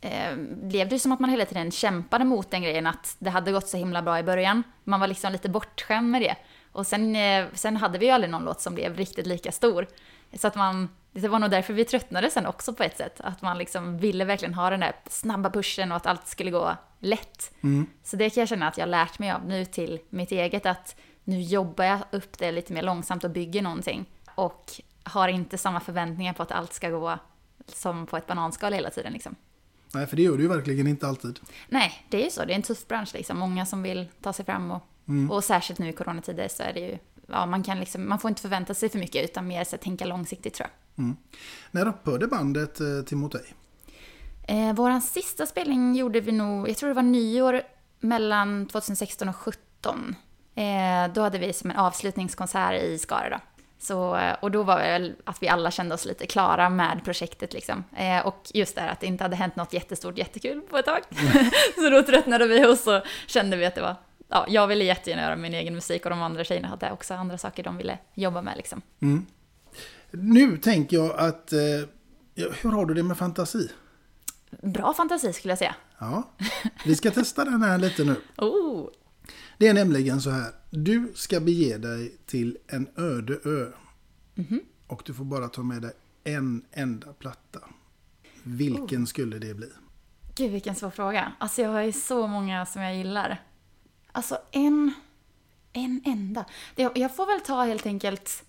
eh, 0.00 0.37
blev 0.62 0.88
det 0.88 0.95
ju 0.95 0.99
som 0.99 1.12
att 1.12 1.21
man 1.21 1.31
hela 1.31 1.45
tiden 1.45 1.71
kämpade 1.71 2.25
mot 2.25 2.50
den 2.50 2.62
grejen 2.62 2.87
att 2.87 3.17
det 3.19 3.31
hade 3.31 3.52
gått 3.52 3.69
så 3.69 3.76
himla 3.76 4.02
bra 4.02 4.19
i 4.19 4.23
början. 4.23 4.62
Man 4.85 5.00
var 5.00 5.07
liksom 5.07 5.33
lite 5.33 5.49
bortskämd 5.49 6.11
med 6.11 6.23
det. 6.23 6.37
Och 6.73 6.87
sen, 6.87 7.17
eh, 7.17 7.47
sen 7.55 7.76
hade 7.76 7.99
vi 7.99 8.07
ju 8.07 8.12
aldrig 8.12 8.31
någon 8.31 8.45
låt 8.45 8.61
som 8.61 8.75
blev 8.75 8.97
riktigt 8.97 9.26
lika 9.26 9.52
stor. 9.52 9.87
Så 10.33 10.47
att 10.47 10.55
man, 10.55 10.88
det 11.12 11.29
var 11.29 11.38
nog 11.38 11.50
därför 11.50 11.73
vi 11.73 11.85
tröttnade 11.85 12.31
sen 12.31 12.47
också 12.47 12.73
på 12.73 12.83
ett 12.83 12.97
sätt. 12.97 13.21
Att 13.21 13.43
man 13.43 13.59
liksom 13.59 13.99
ville 13.99 14.25
verkligen 14.25 14.55
ha 14.55 14.71
den 14.71 14.81
där 14.81 14.93
snabba 15.11 15.50
pushen 15.50 15.93
och 15.93 15.97
att 15.97 16.07
allt 16.07 16.26
skulle 16.26 16.50
gå 16.50 16.76
lätt. 16.99 17.52
Så 18.02 18.17
det 18.17 18.31
kan 18.31 18.40
jag 18.40 18.49
känna 18.49 18.69
att 18.69 18.79
jag 18.79 18.83
har 18.83 18.90
lärt 18.90 19.19
mig 19.19 19.31
av 19.31 19.47
nu 19.47 19.64
till 19.64 20.00
mitt 20.11 20.33
eget 20.33 20.67
att 20.67 20.97
nu 21.25 21.40
jobbar 21.40 21.85
jag 21.85 21.99
upp 22.11 22.38
det 22.38 22.52
lite 22.52 22.73
mer 22.73 22.83
långsamt 22.83 23.25
och 23.25 23.31
bygger 23.31 23.62
någonting. 23.62 24.07
Och 24.35 24.73
har 25.02 25.29
inte 25.29 25.59
samma 25.59 25.81
förväntningar 25.81 26.33
på 26.33 26.43
att 26.43 26.52
allt 26.52 26.73
ska 26.73 26.90
gå 26.90 27.19
som 27.67 28.07
på 28.07 28.17
ett 28.17 28.26
bananskal 28.26 28.73
hela 28.73 28.90
tiden 28.90 29.12
liksom. 29.12 29.37
Nej, 29.95 30.07
för 30.07 30.17
det 30.17 30.23
gör 30.23 30.37
du 30.37 30.43
ju 30.43 30.49
verkligen 30.49 30.87
inte 30.87 31.07
alltid. 31.09 31.38
Nej, 31.69 32.07
det 32.09 32.21
är 32.21 32.25
ju 32.25 32.31
så. 32.31 32.45
Det 32.45 32.52
är 32.52 32.57
en 32.57 32.62
tuff 32.62 32.88
bransch 32.88 33.14
liksom. 33.14 33.38
Många 33.38 33.67
som 33.67 33.83
vill 33.83 34.09
ta 34.23 34.33
sig 34.33 34.45
fram 34.45 34.71
och, 34.71 34.83
och 35.31 35.45
särskilt 35.45 35.79
nu 35.79 35.88
i 35.88 35.93
coronatider 35.93 36.49
så 36.49 36.62
är 36.62 36.73
det 36.73 36.81
ju, 36.81 36.99
ja 37.26 37.47
man 37.47 37.62
kan 37.62 37.81
liksom, 37.81 38.09
man 38.09 38.19
får 38.19 38.29
inte 38.29 38.43
förvänta 38.43 38.75
sig 38.75 38.88
för 38.88 38.99
mycket 38.99 39.25
utan 39.25 39.47
mer 39.47 39.64
så 39.64 39.75
att 39.76 39.83
tänka 39.83 40.05
långsiktigt 40.05 40.55
tror 40.55 40.69
jag. 40.69 40.75
När 41.71 41.88
upphörde 41.88 42.26
bandet 42.26 42.80
eh, 42.80 43.02
Timotej? 43.07 43.54
Eh, 44.49 44.73
våran 44.73 45.02
sista 45.02 45.47
spelning 45.47 45.95
gjorde 45.95 46.21
vi 46.21 46.33
nog, 46.33 46.69
jag 46.69 46.76
tror 46.76 46.88
det 46.88 46.95
var 46.95 47.02
nyår 47.02 47.62
mellan 48.00 48.66
2016 48.66 49.28
och 49.28 49.35
2017. 49.35 50.16
Eh, 50.54 51.12
då 51.14 51.21
hade 51.21 51.38
vi 51.38 51.52
som 51.52 51.71
en 51.71 51.76
avslutningskonsert 51.76 52.83
i 52.83 52.99
Skara 52.99 53.28
då. 53.30 53.37
Så, 53.78 54.16
eh, 54.16 54.35
och 54.40 54.50
då 54.50 54.62
var 54.62 54.76
det 54.78 54.83
väl 54.83 55.14
att 55.25 55.42
vi 55.42 55.49
alla 55.49 55.71
kände 55.71 55.95
oss 55.95 56.04
lite 56.04 56.26
klara 56.26 56.71
med 56.71 57.00
projektet 57.04 57.52
liksom. 57.52 57.85
Eh, 57.97 58.26
och 58.26 58.50
just 58.54 58.75
det 58.75 58.80
här 58.80 58.88
att 58.88 59.00
det 59.00 59.07
inte 59.07 59.25
hade 59.25 59.37
hänt 59.37 59.57
något 59.57 59.73
jättestort, 59.73 60.19
jättekul 60.19 60.61
på 60.61 60.78
ett 60.78 60.87
tag. 60.87 61.00
så 61.75 61.90
då 61.90 62.02
tröttnade 62.02 62.47
vi 62.47 62.66
och 62.66 62.78
så 62.78 63.02
kände 63.26 63.57
vi 63.57 63.66
att 63.66 63.75
det 63.75 63.83
var, 63.83 63.95
ja, 64.28 64.45
jag 64.49 64.66
ville 64.66 64.85
jättegärna 64.85 65.23
göra 65.23 65.37
min 65.37 65.54
egen 65.54 65.75
musik 65.75 66.04
och 66.04 66.11
de 66.11 66.23
andra 66.23 66.45
tjejerna 66.45 66.69
hade 66.69 66.90
också 66.90 67.14
andra 67.14 67.38
saker 67.38 67.62
de 67.62 67.76
ville 67.76 67.99
jobba 68.14 68.42
med 68.42 68.57
liksom. 68.57 68.83
Nu 70.11 70.57
tänker 70.59 70.97
jag 70.97 71.19
att... 71.19 71.52
Eh, 71.52 71.59
hur 72.62 72.71
har 72.71 72.87
du 72.87 72.95
det 72.95 73.02
med 73.02 73.19
fantasi? 73.19 73.69
Bra 74.62 74.95
fantasi 74.95 75.33
skulle 75.33 75.52
jag 75.52 75.59
säga. 75.59 75.75
Ja, 75.99 76.31
vi 76.87 76.97
ska 76.97 77.11
testa 77.11 77.45
den 77.45 77.62
här 77.62 77.79
lite 77.79 78.05
nu. 78.05 78.17
Oh, 78.37 78.88
Det 79.59 79.69
är 79.69 79.75
nämligen 79.75 80.21
så 80.21 80.31
här. 80.31 80.52
Du 80.71 81.12
ska 81.14 81.40
bege 81.40 81.79
dig 81.79 82.17
till 82.26 82.59
en 82.67 82.88
öde 82.97 83.38
ö. 83.45 83.67
Och 84.87 85.02
du 85.07 85.14
får 85.14 85.25
bara 85.25 85.49
ta 85.49 85.62
med 85.62 85.83
dig 85.83 85.93
en 86.25 86.64
enda 86.73 87.12
platta. 87.12 87.61
Vilken 88.43 89.07
skulle 89.07 89.38
det 89.38 89.55
bli? 89.55 89.69
Gud 90.35 90.52
vilken 90.52 90.75
svår 90.75 90.90
fråga. 90.90 91.33
Alltså 91.38 91.62
jag 91.62 91.71
har 91.71 91.83
ju 91.83 91.93
så 91.93 92.26
många 92.26 92.67
som 92.67 92.83
jag 92.83 92.97
gillar. 92.97 93.43
Alltså 94.12 94.38
en, 94.50 94.93
en 95.73 96.02
enda. 96.05 96.45
Jag 96.76 97.17
får 97.17 97.26
väl 97.26 97.40
ta 97.40 97.64
helt 97.64 97.87
enkelt 97.87 98.45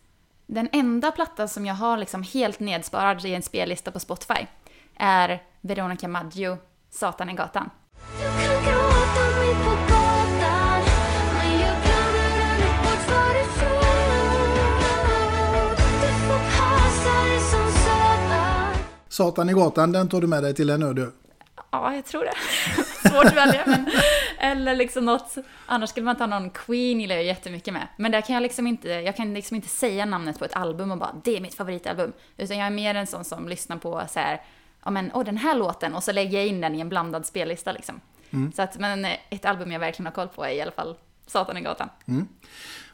den 0.51 0.69
enda 0.71 1.11
plattan 1.11 1.49
som 1.49 1.65
jag 1.65 1.73
har 1.73 1.97
liksom 1.97 2.23
helt 2.23 2.59
nedsparad 2.59 3.25
i 3.25 3.33
en 3.33 3.41
spellista 3.41 3.91
på 3.91 3.99
Spotify 3.99 4.47
är 4.95 5.43
Veronica 5.61 6.07
Maggio, 6.07 6.57
Satan 6.89 7.29
i 7.29 7.33
gatan. 7.33 7.69
Satan 19.09 19.49
i 19.49 19.53
gatan, 19.53 19.91
den 19.91 20.09
tar 20.09 20.21
du 20.21 20.27
med 20.27 20.43
dig 20.43 20.53
till 20.53 20.69
en 20.69 20.83
öde 20.83 21.01
ö. 21.01 21.20
Ja, 21.71 21.95
jag 21.95 22.05
tror 22.05 22.23
det. 22.23 22.33
Svårt 23.09 23.25
att 23.25 23.35
välja, 23.35 23.63
men... 23.65 23.87
Eller 24.37 24.75
liksom 24.75 25.05
något... 25.05 25.35
Annars 25.65 25.89
skulle 25.89 26.05
man 26.05 26.15
ta 26.15 26.25
någon 26.25 26.49
Queen 26.49 27.01
gillar 27.01 27.15
jag 27.15 27.25
jättemycket 27.25 27.73
med. 27.73 27.87
Men 27.97 28.11
där 28.11 28.21
kan 28.21 28.33
jag 28.33 28.43
liksom 28.43 28.67
inte... 28.67 28.89
Jag 28.89 29.15
kan 29.15 29.33
liksom 29.33 29.55
inte 29.55 29.67
säga 29.67 30.05
namnet 30.05 30.39
på 30.39 30.45
ett 30.45 30.55
album 30.55 30.91
och 30.91 30.97
bara 30.97 31.15
det 31.23 31.37
är 31.37 31.41
mitt 31.41 31.53
favoritalbum. 31.55 32.13
Utan 32.37 32.57
jag 32.57 32.67
är 32.67 32.71
mer 32.71 32.95
en 32.95 33.07
sån 33.07 33.23
som 33.23 33.47
lyssnar 33.47 33.77
på 33.77 34.01
så 34.09 34.19
här... 34.19 34.41
Ja 34.83 34.91
men, 34.91 35.11
åh 35.13 35.23
den 35.23 35.37
här 35.37 35.55
låten 35.55 35.95
och 35.95 36.03
så 36.03 36.11
lägger 36.11 36.37
jag 36.37 36.47
in 36.47 36.61
den 36.61 36.75
i 36.75 36.79
en 36.79 36.89
blandad 36.89 37.25
spellista 37.25 37.71
liksom. 37.71 38.01
Så 38.55 38.61
att, 38.61 38.77
men 38.79 39.05
ett 39.29 39.45
album 39.45 39.71
jag 39.71 39.79
verkligen 39.79 40.05
har 40.05 40.13
koll 40.13 40.27
på 40.27 40.45
är 40.45 40.49
i 40.49 40.61
alla 40.61 40.71
fall 40.71 40.95
Satan 41.27 41.57
i 41.57 41.61
gatan. 41.61 41.89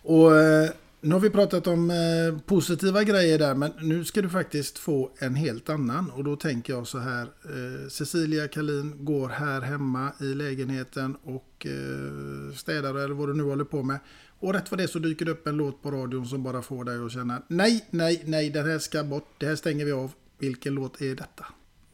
Och 0.03 0.35
eh, 0.37 0.69
nu 1.07 1.13
har 1.13 1.19
vi 1.19 1.29
pratat 1.29 1.67
om 1.67 1.91
eh, 1.91 2.41
positiva 2.45 3.03
grejer 3.03 3.39
där, 3.39 3.55
men 3.55 3.71
nu 3.81 4.05
ska 4.05 4.21
du 4.21 4.29
faktiskt 4.29 4.79
få 4.79 5.11
en 5.19 5.35
helt 5.35 5.69
annan. 5.69 6.11
Och 6.11 6.23
då 6.23 6.35
tänker 6.35 6.73
jag 6.73 6.87
så 6.87 6.97
här. 6.97 7.21
Eh, 7.21 7.89
Cecilia 7.89 8.47
Kalin 8.47 9.05
går 9.05 9.29
här 9.29 9.61
hemma 9.61 10.11
i 10.19 10.23
lägenheten 10.23 11.15
och 11.15 11.65
eh, 11.65 12.55
städar 12.55 12.89
eller 12.89 13.13
vad 13.13 13.29
du 13.29 13.33
nu 13.33 13.43
håller 13.43 13.63
på 13.63 13.83
med. 13.83 13.99
Och 14.39 14.53
rätt 14.53 14.71
vad 14.71 14.79
det 14.79 14.83
är 14.83 14.87
så 14.87 14.99
dyker 14.99 15.25
det 15.25 15.31
upp 15.31 15.47
en 15.47 15.57
låt 15.57 15.81
på 15.81 15.91
radion 15.91 16.25
som 16.25 16.43
bara 16.43 16.61
får 16.61 16.83
dig 16.83 17.05
att 17.05 17.11
känna 17.11 17.41
nej, 17.47 17.85
nej, 17.89 18.23
nej, 18.25 18.49
den 18.49 18.69
här 18.69 18.79
ska 18.79 19.03
bort, 19.03 19.35
det 19.37 19.45
här 19.45 19.55
stänger 19.55 19.85
vi 19.85 19.91
av. 19.91 20.11
Vilken 20.37 20.73
låt 20.73 21.01
är 21.01 21.15
detta? 21.15 21.45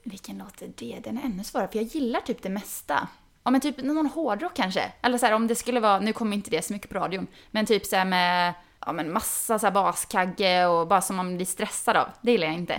Vilken 0.04 0.38
låt 0.38 0.62
är 0.62 0.72
det? 0.76 1.00
Den 1.04 1.18
är 1.18 1.22
ännu 1.22 1.44
svårare, 1.44 1.68
för 1.72 1.80
jag 1.80 1.86
gillar 1.86 2.20
typ 2.20 2.42
det 2.42 2.50
mesta. 2.50 3.08
Ja 3.44 3.52
men 3.52 3.62
typ 3.62 3.84
någon 3.84 4.06
hårdrock 4.06 4.56
kanske. 4.56 4.94
Eller 5.02 5.18
så 5.18 5.26
här, 5.26 5.34
om 5.34 5.48
det 5.48 5.56
skulle 5.56 5.80
vara, 5.80 6.00
nu 6.00 6.14
kommer 6.14 6.36
inte 6.36 6.50
det 6.50 6.66
så 6.66 6.74
mycket 6.74 6.90
på 6.90 6.96
radion, 6.96 7.28
men 7.52 7.66
typ 7.66 7.86
så 7.86 7.96
här 7.96 8.06
med 8.06 8.54
ja, 8.86 8.94
men 8.94 9.14
massa 9.14 9.60
så 9.60 9.66
här 9.66 9.74
baskagge 9.74 10.66
och 10.66 10.88
bara 10.88 11.02
som 11.02 11.16
man 11.16 11.36
blir 11.36 11.46
stressad 11.46 11.98
av. 11.98 12.08
Det 12.22 12.32
gillar 12.32 12.48
jag 12.48 12.56
inte. 12.56 12.74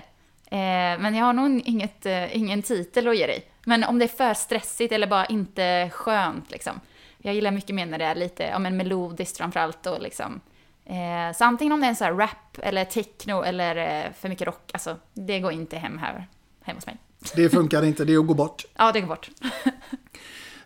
Eh, 0.46 1.00
men 1.00 1.14
jag 1.14 1.25
har 1.25 1.32
nog 1.32 1.62
inget, 1.64 2.06
eh, 2.06 2.37
ingen 2.37 2.62
titel 2.62 3.08
att 3.08 3.16
ge 3.16 3.26
dig. 3.26 3.46
Men 3.64 3.84
om 3.84 3.99
det 3.99 4.04
är 4.04 4.08
för 4.08 4.34
stressigt 4.34 4.92
eller 4.92 5.06
bara 5.06 5.26
inte 5.26 5.90
skönt 5.92 6.50
liksom. 6.50 6.80
Jag 7.18 7.34
gillar 7.34 7.50
mycket 7.50 7.75
mer 7.75 7.87
när 7.87 7.99
det 7.99 8.04
är 8.04 8.14
lite, 8.14 8.42
ja 8.42 8.58
men 8.58 8.76
melodiskt 8.76 9.37
framförallt 9.37 9.87
och 9.87 10.02
liksom. 10.02 10.40
Eh, 10.84 11.37
så 11.37 11.44
antingen 11.44 11.73
om 11.73 11.80
det 11.80 11.87
är 11.87 11.88
en 11.88 11.96
så 11.96 12.04
här 12.04 12.12
rap 12.12 12.58
eller 12.62 12.84
techno 12.84 13.42
eller 13.42 13.76
eh, 13.76 14.12
för 14.12 14.28
mycket 14.28 14.46
rock, 14.46 14.70
alltså 14.73 14.96
det 15.14 15.40
går 15.40 15.52
inte 15.52 15.76
hem 15.76 15.99
här, 15.99 16.26
hemma 16.62 16.76
hos 16.76 16.87
mig. 16.87 16.96
Det 17.34 17.50
funkar 17.50 17.84
inte, 17.84 18.04
det 18.04 18.14
är 18.14 18.18
att 18.18 18.26
gå 18.26 18.34
bort. 18.34 18.64
Ja, 18.75 18.92
det 18.92 19.00
går 19.00 19.08
bort. 19.08 19.30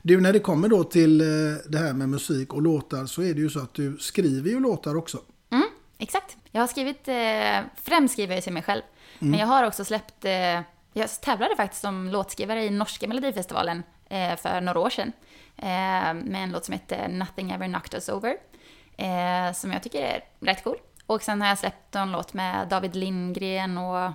Du, 0.09 0.21
när 0.21 0.33
det 0.33 0.39
kommer 0.39 0.69
då 0.69 0.85
till 0.85 1.21
eh, 1.21 1.27
det 1.67 1.79
här 1.79 1.93
med 1.93 2.09
musik 2.09 2.53
och 2.53 2.63
låtar 2.63 3.07
så 3.07 3.23
är 3.23 3.35
det 3.35 3.41
ju 3.41 3.51
så 3.51 3.61
att 3.61 3.75
du 3.75 3.97
skriver 3.97 4.51
ju 4.51 4.61
låtar 4.61 4.97
också. 4.97 5.19
Mm, 5.51 5.69
exakt. 5.99 6.37
Jag 6.51 6.61
har 6.61 6.67
skrivit, 6.67 7.09
eh, 7.09 7.71
främst 7.83 8.13
skriver 8.13 8.35
jag 8.35 8.45
till 8.45 8.53
mig 8.53 8.63
själv. 8.63 8.83
Men 9.19 9.41
jag 9.41 9.47
har 9.47 9.65
också 9.65 9.85
släppt, 9.85 10.25
eh, 10.25 10.61
jag 10.93 11.21
tävlade 11.23 11.57
faktiskt 11.57 11.83
som 11.83 12.09
låtskrivare 12.09 12.65
i 12.65 12.71
norska 12.71 13.09
melodifestivalen 13.09 13.83
eh, 14.09 14.37
för 14.37 14.61
några 14.61 14.81
år 14.81 14.91
sedan. 14.91 15.13
Eh, 15.57 16.15
med 16.15 16.45
en 16.45 16.51
låt 16.53 16.65
som 16.65 16.73
heter 16.73 17.09
Nothing 17.09 17.51
Ever 17.51 17.67
Knocked 17.67 17.95
Us 17.95 18.09
Over. 18.09 18.37
Eh, 18.97 19.53
som 19.55 19.73
jag 19.73 19.83
tycker 19.83 20.03
är 20.03 20.25
rätt 20.41 20.65
cool. 20.65 20.77
Och 21.07 21.23
sen 21.23 21.41
har 21.41 21.49
jag 21.49 21.59
släppt 21.59 21.95
en 21.95 22.13
låt 22.13 22.35
med 22.35 22.69
David 22.69 22.97
Lindgren 22.97 23.79
och 23.79 24.13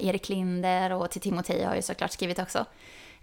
Erik 0.00 0.28
Linder 0.28 0.92
och 0.92 1.10
till 1.10 1.20
Timotej 1.20 1.62
har 1.62 1.70
jag 1.70 1.76
ju 1.76 1.82
såklart 1.82 2.12
skrivit 2.12 2.38
också. 2.38 2.66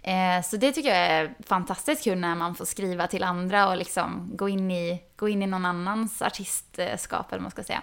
Eh, 0.02 0.42
så 0.44 0.56
det 0.56 0.72
tycker 0.72 0.88
jag 0.88 0.98
är 0.98 1.34
fantastiskt 1.46 2.04
kul 2.04 2.18
när 2.18 2.34
man 2.34 2.54
får 2.54 2.64
skriva 2.64 3.06
till 3.06 3.22
andra 3.22 3.68
och 3.68 3.76
liksom 3.76 4.30
gå 4.34 4.48
in 4.48 4.70
i, 4.70 5.02
gå 5.16 5.28
in 5.28 5.42
i 5.42 5.46
någon 5.46 5.64
annans 5.64 6.22
artistskap 6.22 7.32
eller 7.32 7.42
man 7.42 7.50
ska 7.50 7.62
säga. 7.62 7.82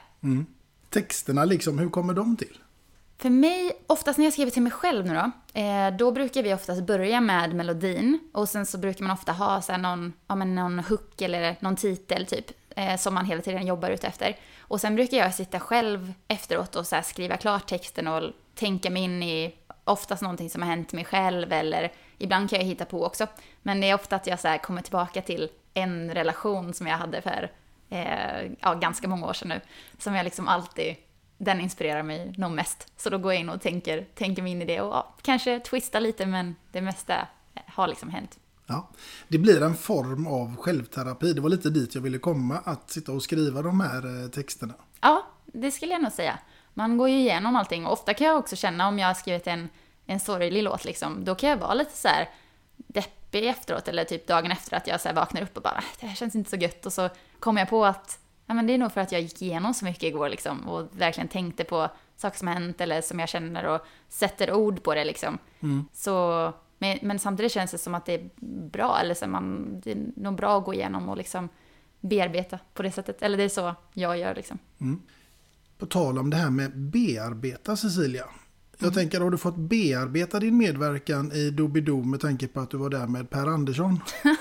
Texterna 0.90 1.46
liksom, 1.46 1.80
hur 1.80 1.90
kommer 1.90 2.14
de 2.14 2.38
till? 2.38 2.58
För 3.18 3.30
mig, 3.30 3.72
oftast 3.88 4.18
när 4.18 4.26
jag 4.26 4.34
skriver 4.34 4.52
till 4.52 4.62
mig 4.62 4.72
själv 4.72 5.06
nu 5.06 5.14
då, 5.14 5.60
eh, 5.60 5.98
då 5.98 6.12
brukar 6.12 6.44
vi 6.44 6.54
oftast 6.54 6.84
börja 6.84 7.22
med 7.22 7.56
melodin 7.56 8.20
och 8.34 8.50
sen 8.50 8.66
så 8.66 8.78
brukar 8.78 9.04
man 9.04 9.14
ofta 9.14 9.32
ha 9.32 9.62
så 9.62 9.78
någon, 9.78 10.14
ja, 10.28 10.36
men 10.36 10.56
någon 10.56 10.80
hook 10.80 11.22
eller 11.22 11.56
någon 11.60 11.76
titel 11.76 12.26
typ, 12.26 12.46
eh, 12.76 12.98
som 12.98 13.14
man 13.14 13.26
hela 13.26 13.42
tiden 13.42 13.68
jobbar 13.68 13.90
ut 13.90 14.04
efter. 14.04 14.38
Och 14.60 14.82
sen 14.82 14.96
brukar 14.96 15.18
jag 15.18 15.34
sitta 15.34 15.60
själv 15.60 16.14
efteråt 16.28 16.76
och 16.76 16.88
så 16.88 17.02
skriva 17.04 17.38
klart 17.38 17.68
texten 17.68 18.08
och 18.08 18.24
tänka 18.56 18.90
mig 18.90 19.04
in 19.04 19.24
i 19.24 19.56
oftast 19.84 20.22
någonting 20.22 20.50
som 20.50 20.62
har 20.62 20.70
hänt 20.70 20.94
mig 20.94 21.06
själv 21.06 21.54
eller 21.54 21.92
ibland 22.20 22.50
kan 22.50 22.60
jag 22.60 22.66
hitta 22.66 22.86
på 22.86 23.06
också. 23.06 23.28
Men 23.62 23.82
det 23.82 23.90
är 23.90 23.96
ofta 23.96 24.16
att 24.16 24.28
jag 24.28 24.40
så 24.40 24.58
kommer 24.64 24.82
tillbaka 24.82 25.22
till 25.22 25.50
en 25.74 26.14
relation 26.14 26.74
som 26.74 26.88
jag 26.88 26.98
hade 26.98 27.22
för 27.22 27.52
eh, 27.90 28.52
ja, 28.60 28.74
ganska 28.74 29.08
många 29.08 29.28
år 29.28 29.34
sedan 29.34 29.48
nu. 29.48 29.62
Som 29.98 30.16
jag 30.16 30.24
liksom 30.24 30.48
alltid, 30.48 30.96
den 31.38 31.62
inspirerar 31.62 32.04
mig 32.04 32.34
nog 32.38 32.52
mest. 32.52 32.94
Så 32.98 33.10
då 33.10 33.18
går 33.18 33.34
jag 33.34 33.40
in 33.40 33.50
och 33.50 33.62
tänker, 33.62 34.06
tänker 34.16 34.42
mig 34.42 34.52
in 34.52 34.62
i 34.62 34.66
det 34.66 34.82
och 34.82 34.94
ja, 34.94 35.16
kanske 35.22 35.60
twista 35.60 36.00
lite 36.00 36.26
men 36.26 36.56
det 36.72 36.82
mesta 36.82 37.28
har 37.66 37.88
liksom 37.88 38.10
hänt. 38.10 38.40
Ja, 38.70 38.90
det 39.28 39.38
blir 39.38 39.64
en 39.64 39.76
form 39.76 40.28
av 40.28 40.56
självterapi. 40.56 41.34
Det 41.34 41.42
var 41.42 41.50
lite 41.50 41.70
dit 41.70 41.96
jag 41.96 42.02
ville 42.02 42.18
komma, 42.18 42.58
att 42.66 42.92
sitta 42.92 43.12
och 43.12 43.24
skriva 43.24 43.62
de 43.62 43.80
här 43.80 44.24
eh, 44.24 44.30
texterna. 44.30 44.74
Ja, 45.02 45.28
det 45.46 45.72
skulle 45.72 45.92
jag 45.92 46.02
nog 46.02 46.12
säga. 46.12 46.40
Man 46.74 46.98
går 46.98 47.10
ju 47.10 47.16
igenom 47.16 47.56
allting 47.56 47.86
och 47.86 47.94
ofta 47.94 48.14
kan 48.14 48.28
jag 48.28 48.38
också 48.38 48.56
känna 48.56 48.88
om 48.88 49.00
jag 49.00 49.08
har 49.08 49.14
skrivit 49.14 49.48
en, 49.48 49.70
en 50.10 50.20
sorglig 50.20 50.64
låt 50.64 50.86
liksom, 50.86 51.26
då 51.26 51.36
kan 51.36 51.50
jag 51.50 51.58
vara 51.58 51.74
lite 51.74 51.98
så 51.98 52.08
här 52.08 52.30
deppig 52.78 53.48
efteråt 53.48 53.88
eller 53.88 54.04
typ 54.04 54.28
dagen 54.28 54.52
efter 54.52 54.78
att 54.78 54.88
jag 54.88 55.02
så 55.02 55.14
vaknar 55.14 55.42
upp 55.42 55.58
och 55.58 55.64
bara 55.64 55.78
"Äh, 55.78 55.84
det 56.00 56.08
här 56.08 56.16
känns 56.16 56.36
inte 56.36 56.50
så 56.50 56.56
gött 56.56 56.86
och 56.86 56.94
så 56.94 57.10
kommer 57.40 57.62
jag 57.62 57.70
på 57.70 57.86
att 57.86 58.20
ja, 58.46 58.54
men 58.54 58.68
det 58.68 58.74
är 58.74 58.78
nog 58.78 58.92
för 58.92 59.02
att 59.02 59.12
jag 59.12 59.22
gick 59.22 59.42
igenom 59.42 59.74
så 59.74 59.86
mycket 59.86 60.04
igår 60.04 60.30
liksom 60.30 60.70
och 60.70 60.88
verkligen 60.92 61.28
tänkte 61.28 61.64
på 61.64 61.90
saker 62.18 62.38
som 62.38 62.48
har 62.48 62.56
hänt 62.56 62.82
eller 62.82 63.02
som 63.02 63.20
jag 63.20 63.30
känner 63.30 63.66
och 63.66 63.82
sätter 64.10 64.54
ord 64.54 64.84
på 64.84 64.96
det 64.96 65.06
liksom. 65.06 65.38
Så, 65.94 66.54
men, 66.78 67.00
men 67.02 67.20
samtidigt 67.20 67.52
känns 67.52 67.72
det 67.72 67.78
som 67.78 67.96
att 67.96 68.06
det 68.06 68.14
är 68.14 68.30
bra 68.70 69.00
eller 69.02 69.14
så 69.16 69.28
man, 69.28 69.68
det 69.84 69.92
är 69.92 69.98
nog 70.16 70.36
bra 70.36 70.58
att 70.58 70.66
gå 70.66 70.74
igenom 70.74 71.10
och 71.10 71.18
liksom 71.18 71.50
bearbeta 72.00 72.60
på 72.74 72.84
det 72.84 72.92
sättet. 72.92 73.22
Eller 73.22 73.38
det 73.38 73.44
är 73.44 73.50
så 73.50 73.76
jag 73.94 74.18
gör 74.18 74.36
liksom. 74.36 74.60
På 75.78 75.86
tal 75.86 76.20
om 76.20 76.30
det 76.30 76.38
här 76.38 76.50
med 76.50 76.78
bearbeta 76.78 77.76
Cecilia. 77.78 78.26
Jag 78.82 78.94
tänker, 78.94 79.20
har 79.22 79.30
du 79.32 79.38
fått 79.38 79.56
bearbeta 79.56 80.40
din 80.40 80.58
medverkan 80.58 81.32
i 81.32 81.50
Doobidoo 81.50 82.04
med 82.04 82.20
tanke 82.22 82.48
på 82.48 82.60
att 82.60 82.70
du 82.72 82.78
var 82.78 82.90
där 82.90 83.08
med 83.08 83.30
Per 83.30 83.48
Andersson? 83.48 84.00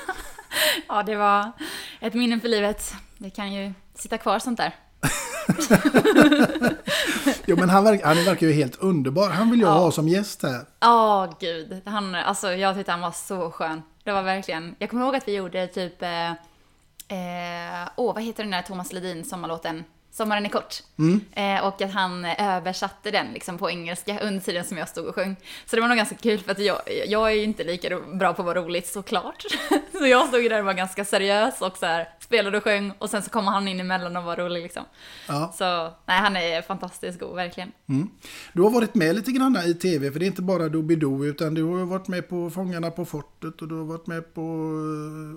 Ja, 0.88 1.02
det 1.02 1.16
var 1.16 1.52
ett 2.00 2.14
minne 2.14 2.40
för 2.40 2.48
livet. 2.48 2.92
Det 3.18 3.30
kan 3.30 3.52
ju 3.52 3.72
sitta 3.94 4.18
kvar 4.18 4.38
sånt 4.38 4.58
där. 4.58 4.74
Jo 7.46 7.56
men 7.56 7.68
han, 7.70 7.84
verkar, 7.84 8.06
han 8.06 8.24
verkar 8.24 8.46
ju 8.46 8.52
helt 8.52 8.76
underbar. 8.76 9.30
Han 9.30 9.50
vill 9.50 9.60
jag 9.60 9.68
Ja. 9.68 9.78
ha 9.78 9.90
som 9.92 10.08
gäst 10.08 10.42
här. 10.42 10.64
Ja, 10.80 11.36
gud. 11.40 11.82
Han, 11.84 12.14
alltså, 12.14 12.52
jag 12.52 12.76
tyckte 12.76 12.92
han 12.92 13.00
var 13.00 13.10
så 13.12 13.50
skön. 13.50 13.82
Det 14.04 14.12
var 14.12 14.22
verkligen... 14.22 14.74
Jag 14.78 14.90
kommer 14.90 15.04
ihåg 15.04 15.16
att 15.16 15.28
vi 15.28 15.34
gjorde 15.36 15.66
typ... 15.66 16.02
Åh, 16.02 16.08
eh, 16.08 17.82
eh, 17.82 17.88
åh, 17.96 18.14
vad 18.14 18.22
heter 18.22 18.42
den 18.42 18.50
där 18.50 18.62
Thomas 18.62 18.92
Ledin 18.92 19.24
sommarlåten? 19.24 19.84
Sommaren 20.10 20.44
är 20.46 20.48
kort. 20.48 20.82
Eh, 21.32 21.66
och 21.66 21.82
att 21.82 21.92
han 21.92 22.24
översatte 22.24 23.10
den 23.10 23.32
liksom 23.32 23.58
på 23.58 23.70
engelska 23.70 24.20
under 24.20 24.40
tiden 24.40 24.64
som 24.64 24.78
jag 24.78 24.88
stod 24.88 25.06
och 25.06 25.14
sjöng. 25.14 25.36
Så 25.66 25.76
det 25.76 25.82
var 25.82 25.88
nog 25.88 25.96
ganska 25.96 26.16
kul 26.16 26.38
för 26.38 26.52
att 26.52 26.58
jag, 26.58 26.80
jag 27.06 27.30
är 27.30 27.34
ju 27.34 27.42
inte 27.42 27.64
lika 27.64 28.00
bra 28.00 28.34
på 28.34 28.42
att 28.42 28.46
vara 28.46 28.60
roligt 28.60 28.86
såklart. 28.86 29.44
så 29.98 30.06
jag 30.06 30.28
stod 30.28 30.42
ju 30.42 30.48
där 30.48 30.58
och 30.58 30.64
var 30.64 30.72
ganska 30.72 31.04
seriös 31.04 31.60
och 31.60 31.76
så 31.76 31.86
här, 31.86 32.08
spelade 32.20 32.56
och 32.56 32.64
sjöng 32.64 32.92
och 32.98 33.10
sen 33.10 33.22
så 33.22 33.30
kom 33.30 33.46
han 33.46 33.68
in 33.68 33.80
emellan 33.80 34.16
och 34.16 34.24
var 34.24 34.36
rolig 34.36 34.62
liksom. 34.62 34.82
Ja. 35.28 35.54
Så 35.58 35.64
nej, 36.06 36.18
han 36.20 36.36
är 36.36 36.62
fantastiskt 36.62 37.20
god, 37.20 37.34
verkligen. 37.34 37.72
Du 38.52 38.62
har 38.62 38.70
varit 38.70 38.94
med 38.94 39.14
lite 39.14 39.32
grann 39.32 39.56
i 39.56 39.74
tv, 39.74 40.10
för 40.10 40.18
det 40.18 40.24
är 40.24 40.26
inte 40.26 40.42
bara 40.42 40.68
Doobidoo, 40.68 41.24
utan 41.24 41.54
du 41.54 41.62
har 41.62 41.84
varit 41.84 42.08
med 42.08 42.28
på 42.28 42.50
Fångarna 42.50 42.90
på 42.90 43.04
fortet 43.04 43.62
och 43.62 43.68
du 43.68 43.74
har 43.74 43.84
varit 43.84 44.06
med 44.06 44.34
på 44.34 44.40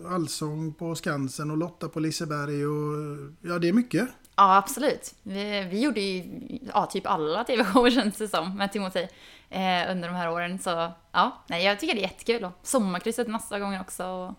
eh, 0.06 0.14
Allsång 0.14 0.74
på 0.74 0.96
Skansen 0.96 1.52
och 1.52 1.58
Lotta 1.58 1.90
på 1.90 2.00
Liseberg 2.00 2.66
och 2.66 3.18
ja, 3.42 3.60
det 3.60 3.70
är 3.70 3.74
mycket. 3.74 4.10
Ja, 4.36 4.58
absolut. 4.58 5.16
Vi, 5.24 5.68
vi 5.72 5.82
gjorde 5.82 6.02
ju 6.02 6.24
ja, 6.74 6.86
typ 6.86 7.08
alla 7.08 7.44
tv-shower 7.44 7.92
känns 8.02 8.18
det 8.18 8.28
som 8.28 8.58
med 8.58 8.72
Timothy 8.72 9.08
eh, 9.50 9.92
under 9.92 10.08
de 10.08 10.16
här 10.16 10.32
åren. 10.32 10.60
Så 10.60 10.92
ja, 11.12 11.44
nej, 11.48 11.64
jag 11.64 11.80
tycker 11.80 11.96
det 11.96 12.00
är 12.02 12.10
jättekul. 12.10 12.44
Och 12.44 12.52
Sommarkrysset 12.64 13.28
massa 13.28 13.60
gånger 13.60 13.82
också. 13.82 14.06
Och 14.06 14.34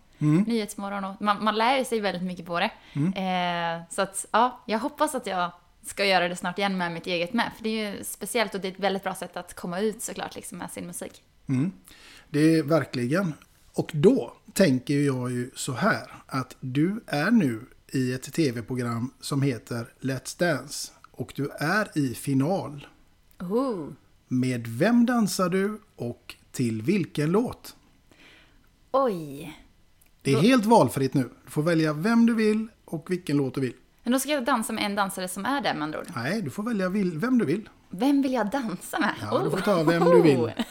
Nyhetsmorgon 0.46 1.04
och 1.04 1.22
man, 1.22 1.44
man 1.44 1.58
lär 1.58 1.84
sig 1.84 2.00
väldigt 2.00 2.22
mycket 2.22 2.46
på 2.46 2.60
det. 2.60 2.70
Eh, 3.20 3.82
så 3.90 4.02
att 4.02 4.26
ja, 4.30 4.62
jag 4.66 4.78
hoppas 4.78 5.14
att 5.14 5.26
jag 5.26 5.50
ska 5.86 6.04
göra 6.04 6.28
det 6.28 6.36
snart 6.36 6.58
igen 6.58 6.78
med 6.78 6.92
mitt 6.92 7.06
eget 7.06 7.32
med. 7.32 7.50
För 7.56 7.64
det 7.64 7.68
är 7.68 7.90
ju 7.90 8.04
speciellt 8.04 8.54
och 8.54 8.60
det 8.60 8.68
är 8.68 8.72
ett 8.72 8.80
väldigt 8.80 9.02
bra 9.02 9.14
sätt 9.14 9.36
att 9.36 9.54
komma 9.54 9.80
ut 9.80 10.02
såklart 10.02 10.34
liksom, 10.34 10.58
med 10.58 10.70
sin 10.70 10.86
musik. 10.86 11.22
Det 12.30 12.58
är 12.58 12.62
verkligen. 12.62 13.34
Och 13.74 13.90
då 13.94 14.32
tänker 14.52 14.94
jag 14.94 15.30
ju 15.30 15.50
så 15.54 15.72
här 15.72 16.12
att 16.26 16.56
du 16.60 17.04
är 17.06 17.30
nu 17.30 17.60
i 17.92 18.12
ett 18.12 18.32
tv-program 18.32 19.10
som 19.20 19.42
heter 19.42 19.86
Let's 20.00 20.38
Dance 20.38 20.92
och 21.10 21.32
du 21.36 21.50
är 21.58 21.98
i 21.98 22.14
final. 22.14 22.86
Ooh. 23.40 23.88
Med 24.28 24.66
vem 24.66 25.06
dansar 25.06 25.48
du 25.48 25.80
och 25.96 26.34
till 26.52 26.82
vilken 26.82 27.30
låt? 27.32 27.76
Oj. 28.92 29.58
Det 30.22 30.32
är 30.32 30.40
helt 30.40 30.64
valfritt 30.64 31.14
nu. 31.14 31.30
Du 31.44 31.50
får 31.50 31.62
välja 31.62 31.92
vem 31.92 32.26
du 32.26 32.34
vill 32.34 32.68
och 32.84 33.10
vilken 33.10 33.36
låt 33.36 33.54
du 33.54 33.60
vill. 33.60 33.74
Men 34.02 34.12
då 34.12 34.18
ska 34.18 34.30
jag 34.30 34.44
dansa 34.44 34.72
med 34.72 34.84
en 34.84 34.94
dansare 34.94 35.28
som 35.28 35.44
är 35.44 35.60
där 35.60 35.74
med 35.74 35.82
andra 35.82 35.98
ord. 35.98 36.06
Nej, 36.14 36.42
du 36.42 36.50
får 36.50 36.62
välja 36.62 36.88
vem 36.88 37.38
du 37.38 37.44
vill. 37.44 37.68
Vem 37.90 38.22
vill 38.22 38.32
jag 38.32 38.50
dansa 38.50 38.98
med? 38.98 39.14
Ja, 39.20 39.38
du 39.44 39.50
får 39.50 39.58
ta 39.58 39.82
vem 39.82 40.04
du 40.04 40.22
vill. 40.22 40.52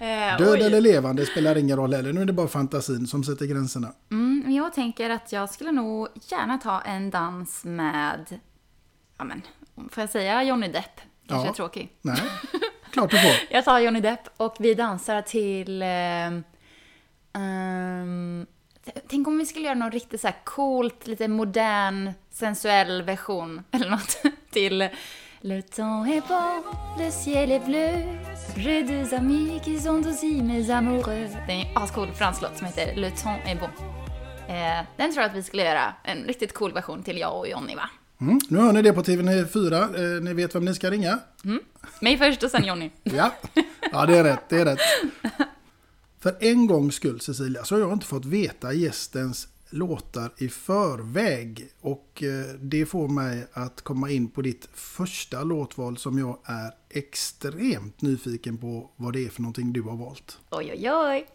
Eh, 0.00 0.38
Död 0.38 0.48
oj. 0.58 0.62
eller 0.62 0.80
levande 0.80 1.26
spelar 1.26 1.56
ingen 1.58 1.76
roll 1.76 1.94
heller. 1.94 2.12
Nu 2.12 2.20
är 2.20 2.24
det 2.24 2.32
bara 2.32 2.48
fantasin 2.48 3.06
som 3.06 3.24
sätter 3.24 3.46
gränserna. 3.46 3.92
Mm, 4.10 4.31
men 4.42 4.54
jag 4.54 4.72
tänker 4.72 5.10
att 5.10 5.32
jag 5.32 5.50
skulle 5.50 5.72
nog 5.72 6.08
gärna 6.30 6.58
ta 6.58 6.80
en 6.80 7.10
dans 7.10 7.64
med, 7.64 8.40
ja 9.18 9.24
men, 9.24 9.42
får 9.90 10.00
jag 10.02 10.10
säga 10.10 10.42
Johnny 10.42 10.68
Depp? 10.68 11.00
Kanske 11.28 11.46
Ja. 11.46 11.50
är 11.50 11.54
tråkig. 11.56 11.92
Nej, 12.02 12.16
klart 12.90 13.10
du 13.10 13.18
får. 13.18 13.30
Jag 13.50 13.64
tar 13.64 13.78
Johnny 13.78 14.00
Depp 14.00 14.20
och 14.36 14.56
vi 14.58 14.74
dansar 14.74 15.22
till... 15.22 15.82
ehm, 15.82 16.44
t- 18.84 18.92
tänk 19.08 19.28
om 19.28 19.38
vi 19.38 19.46
skulle 19.46 19.64
göra 19.64 19.74
någon 19.74 19.90
riktigt 19.92 20.20
så 20.20 20.26
här 20.26 20.36
coolt, 20.44 21.06
lite 21.06 21.28
modern, 21.28 22.12
sensuell 22.30 23.02
version 23.02 23.62
eller 23.70 23.90
något 23.90 24.22
till 24.50 24.88
Le 25.44 25.62
temps 25.62 26.08
est 26.10 26.28
bon, 26.28 26.62
le 26.98 27.10
ciel 27.10 27.50
est 27.50 27.64
bleu 27.66 28.18
J'ai 28.56 28.82
deux 28.82 29.12
amis 29.14 29.60
qui 29.64 29.80
sont 29.80 30.06
aussi 30.06 30.42
mes 30.42 30.70
amoureux 30.70 31.28
Det 31.46 31.52
är 31.52 31.66
en 31.66 31.76
ascool 31.82 32.12
fransk 32.12 32.42
låt 32.42 32.58
som 32.58 32.66
heter 32.66 32.96
Le 32.96 33.10
temps 33.10 33.40
est 33.46 33.60
bon. 33.60 33.70
Eh, 34.48 34.86
den 34.96 35.12
tror 35.12 35.22
jag 35.22 35.30
att 35.30 35.36
vi 35.36 35.42
skulle 35.42 35.62
göra 35.64 35.94
en 36.04 36.24
riktigt 36.24 36.54
cool 36.54 36.72
version 36.72 37.02
till 37.02 37.18
jag 37.18 37.38
och 37.38 37.48
Johnny 37.48 37.74
va? 37.74 37.90
Mm, 38.20 38.40
nu 38.48 38.58
hör 38.58 38.72
ni 38.72 38.82
det 38.82 38.92
på 38.92 39.02
TV4. 39.02 40.16
Eh, 40.16 40.22
ni 40.22 40.34
vet 40.34 40.54
vem 40.54 40.64
ni 40.64 40.74
ska 40.74 40.90
ringa. 40.90 41.18
Mig 42.00 42.18
först 42.18 42.42
och 42.42 42.50
sen 42.50 42.64
Johnny. 42.64 42.90
Ja, 43.02 43.34
ja 43.92 44.06
det 44.06 44.18
är 44.18 44.24
rätt. 44.24 44.48
Det 44.48 44.60
är 44.60 44.64
rätt. 44.64 44.78
För 46.20 46.36
en 46.40 46.66
gångs 46.66 46.94
skull 46.94 47.20
Cecilia 47.20 47.64
så 47.64 47.74
har 47.74 47.80
jag 47.80 47.92
inte 47.92 48.06
fått 48.06 48.24
veta 48.24 48.72
gästens 48.72 49.48
låtar 49.72 50.32
i 50.36 50.48
förväg. 50.48 51.68
Och 51.80 52.22
eh, 52.22 52.54
det 52.60 52.86
får 52.86 53.08
mig 53.08 53.46
att 53.52 53.80
komma 53.80 54.10
in 54.10 54.28
på 54.28 54.42
ditt 54.42 54.68
första 54.74 55.42
låtval 55.42 55.96
som 55.96 56.18
jag 56.18 56.38
är 56.44 56.74
extremt 56.90 58.02
nyfiken 58.02 58.58
på 58.58 58.90
vad 58.96 59.12
det 59.12 59.24
är 59.24 59.28
för 59.28 59.42
någonting 59.42 59.72
du 59.72 59.82
har 59.82 59.96
valt. 59.96 60.38
Oj, 60.50 60.72
oj, 60.72 60.92
oj. 60.92 61.26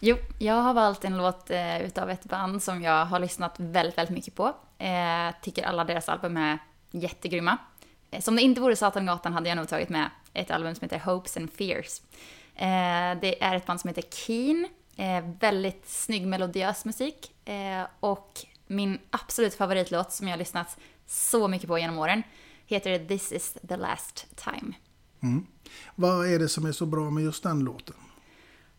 Jo, 0.00 0.16
jag 0.38 0.54
har 0.54 0.74
valt 0.74 1.04
en 1.04 1.16
låt 1.16 1.50
eh, 1.50 1.82
utav 1.82 2.10
ett 2.10 2.24
band 2.24 2.62
som 2.62 2.82
jag 2.82 3.06
har 3.06 3.20
lyssnat 3.20 3.54
väldigt, 3.56 3.98
väldigt 3.98 4.14
mycket 4.14 4.34
på. 4.34 4.54
Eh, 4.78 5.34
tycker 5.42 5.62
alla 5.62 5.84
deras 5.84 6.08
album 6.08 6.36
är 6.36 6.58
jättegrymma. 6.90 7.58
Eh, 8.10 8.20
som 8.20 8.36
det 8.36 8.42
inte 8.42 8.60
vore 8.60 8.76
Satangatan 8.76 9.32
hade 9.32 9.48
jag 9.48 9.56
nog 9.56 9.68
tagit 9.68 9.88
med 9.88 10.10
ett 10.32 10.50
album 10.50 10.74
som 10.74 10.84
heter 10.84 10.98
Hopes 10.98 11.36
and 11.36 11.50
Fears. 11.52 12.00
Eh, 12.54 13.20
det 13.20 13.42
är 13.42 13.56
ett 13.56 13.66
band 13.66 13.80
som 13.80 13.88
heter 13.88 14.02
Keen. 14.02 14.68
Eh, 14.96 15.24
väldigt 15.40 15.88
snygg 15.88 16.26
melodiös 16.26 16.84
musik. 16.84 17.32
Eh, 17.46 17.86
och 18.00 18.32
min 18.66 18.98
absolut 19.10 19.54
favoritlåt 19.54 20.12
som 20.12 20.28
jag 20.28 20.32
har 20.32 20.38
lyssnat 20.38 20.78
så 21.06 21.48
mycket 21.48 21.68
på 21.68 21.78
genom 21.78 21.98
åren 21.98 22.22
heter 22.66 23.06
This 23.06 23.32
is 23.32 23.56
the 23.68 23.76
last 23.76 24.26
time. 24.36 24.74
Vad 25.94 26.32
är 26.32 26.38
det 26.38 26.48
som 26.48 26.66
är 26.66 26.72
så 26.72 26.86
bra 26.86 27.10
med 27.10 27.24
just 27.24 27.42
den 27.42 27.60
låten? 27.60 27.96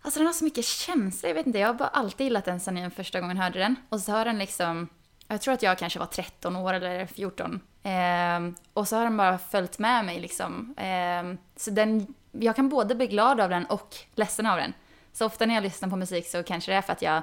Alltså 0.02 0.20
den 0.20 0.28
har 0.28 0.34
så 0.34 0.44
mycket 0.44 0.66
känsla, 0.66 1.30
jag 1.30 1.36
vet 1.36 1.48
inte, 1.48 1.60
jag 1.60 1.68
har 1.68 1.74
bara 1.74 1.88
alltid 1.88 2.26
gillat 2.26 2.46
den 2.46 2.60
sen 2.60 2.78
jag 2.78 2.94
första 2.94 3.22
gången 3.22 3.38
hörde 3.38 3.60
den. 3.60 3.76
Och 3.90 4.00
så 4.00 4.12
har 4.12 4.26
den 4.26 4.38
liksom, 4.40 4.88
jag 5.28 5.42
tror 5.42 5.54
att 5.54 5.64
jag 5.64 5.78
kanske 5.78 6.00
var 6.00 6.06
13 6.06 6.56
år 6.56 6.74
eller 6.74 7.06
14. 7.06 7.60
Ehm, 7.84 8.56
och 8.74 8.88
så 8.88 8.96
har 8.96 9.04
den 9.04 9.18
bara 9.18 9.38
följt 9.38 9.80
med 9.80 10.06
mig 10.06 10.20
liksom. 10.20 10.74
Ehm, 10.78 11.38
så 11.56 11.72
den, 11.72 12.14
jag 12.32 12.56
kan 12.56 12.70
både 12.70 12.96
bli 12.96 13.08
glad 13.08 13.40
av 13.42 13.50
den 13.50 13.66
och 13.66 13.96
ledsen 14.16 14.46
av 14.46 14.58
den. 14.58 14.74
Så 15.14 15.26
ofta 15.26 15.46
när 15.46 15.56
jag 15.56 15.64
lyssnar 15.64 15.90
på 15.90 15.96
musik 15.96 16.28
så 16.28 16.44
kanske 16.44 16.72
det 16.72 16.76
är 16.78 16.82
för 16.82 16.94
att 16.94 17.02
jag, 17.02 17.22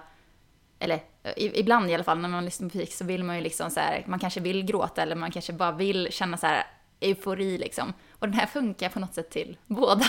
eller 0.78 1.00
ibland 1.36 1.90
i 1.90 1.94
alla 1.94 2.04
fall 2.04 2.18
när 2.18 2.28
man 2.28 2.44
lyssnar 2.44 2.68
på 2.68 2.76
musik 2.76 2.94
så 2.94 3.04
vill 3.04 3.24
man 3.24 3.36
ju 3.36 3.42
liksom 3.42 3.70
så 3.70 3.80
här, 3.80 4.04
man 4.06 4.18
kanske 4.18 4.40
vill 4.40 4.64
gråta 4.64 5.02
eller 5.02 5.16
man 5.16 5.30
kanske 5.30 5.52
bara 5.52 5.72
vill 5.72 6.08
känna 6.10 6.36
så 6.36 6.46
här 6.46 6.64
eufori 7.00 7.58
liksom. 7.58 7.92
Och 8.10 8.28
den 8.28 8.38
här 8.38 8.46
funkar 8.46 8.88
på 8.88 9.00
något 9.00 9.14
sätt 9.14 9.30
till 9.30 9.58
båda. 9.66 10.04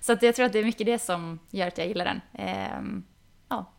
Så 0.00 0.12
att 0.12 0.22
jag 0.22 0.34
tror 0.34 0.46
att 0.46 0.52
det 0.52 0.58
är 0.58 0.64
mycket 0.64 0.86
det 0.86 0.98
som 0.98 1.38
gör 1.50 1.66
att 1.66 1.78
jag 1.78 1.86
gillar 1.86 2.04
den. 2.04 2.20
Ehm, 2.32 3.04
ja. 3.48 3.72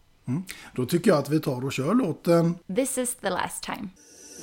Då 0.76 0.86
tycker 0.86 1.12
jag 1.12 1.20
att 1.20 1.30
vi 1.30 1.40
tar 1.40 1.66
och 1.66 1.74
kör 1.74 1.94
låten 1.94 2.56
This 2.76 2.98
is 2.98 3.16
the 3.16 3.30
last 3.30 3.64
time. 3.64 3.90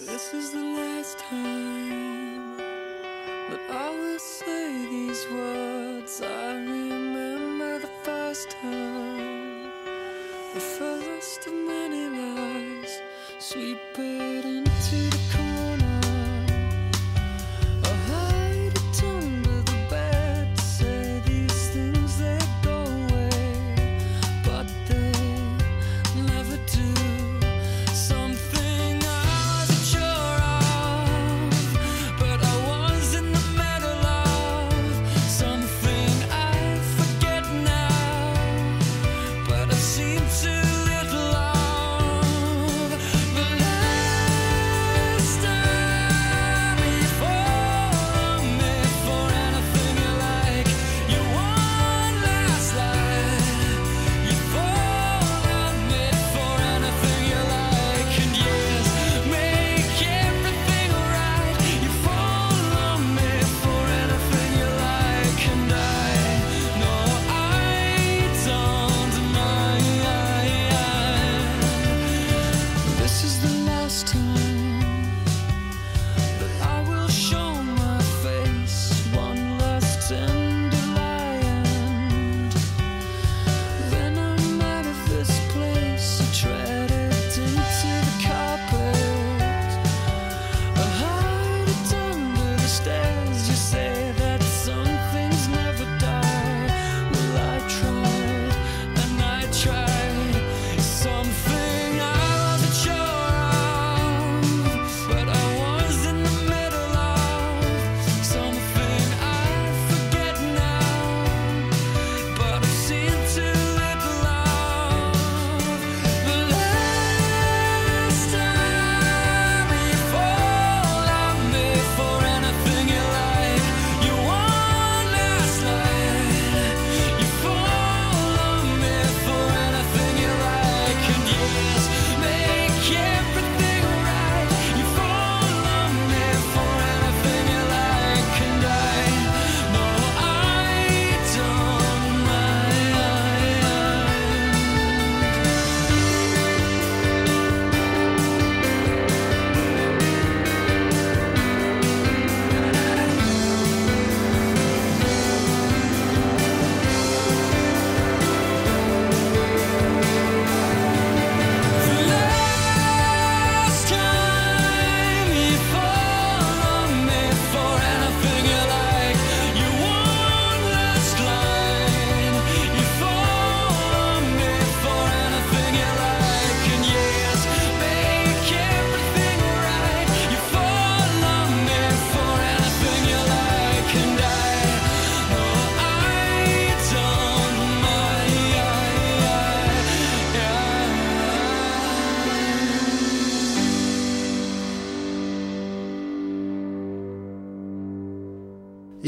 This 0.07 0.35
is 0.35 0.51
the 0.51 0.59
last 0.59 1.19
time 1.29 2.57
that 3.51 3.61
I 3.71 3.97
will 3.97 4.21
say 4.21 4.87
these 4.87 5.29
words. 5.31 6.21
I 6.21 6.44
of 11.47 11.53
many 11.53 12.07
lies. 12.09 13.01
Sweep 13.39 13.79
it 13.99 14.64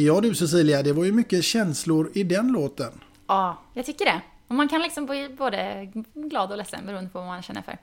Ja 0.07 0.21
du 0.21 0.35
Cecilia, 0.35 0.83
det 0.83 0.93
var 0.93 1.05
ju 1.05 1.13
mycket 1.13 1.45
känslor 1.45 2.11
i 2.15 2.23
den 2.23 2.53
låten. 2.53 2.93
Ja, 3.27 3.63
jag 3.75 3.87
tycker 3.87 4.05
det. 4.05 4.23
Och 4.49 4.55
man 4.55 4.69
kan 4.69 4.83
liksom 4.83 5.07
bli 5.07 5.29
både 5.39 5.93
glad 6.15 6.51
och 6.51 6.59
ledsen 6.59 6.87
beroende 6.87 7.11
på 7.11 7.19
vad 7.19 7.29
man 7.29 7.43
känner 7.43 7.63
för. 7.63 7.79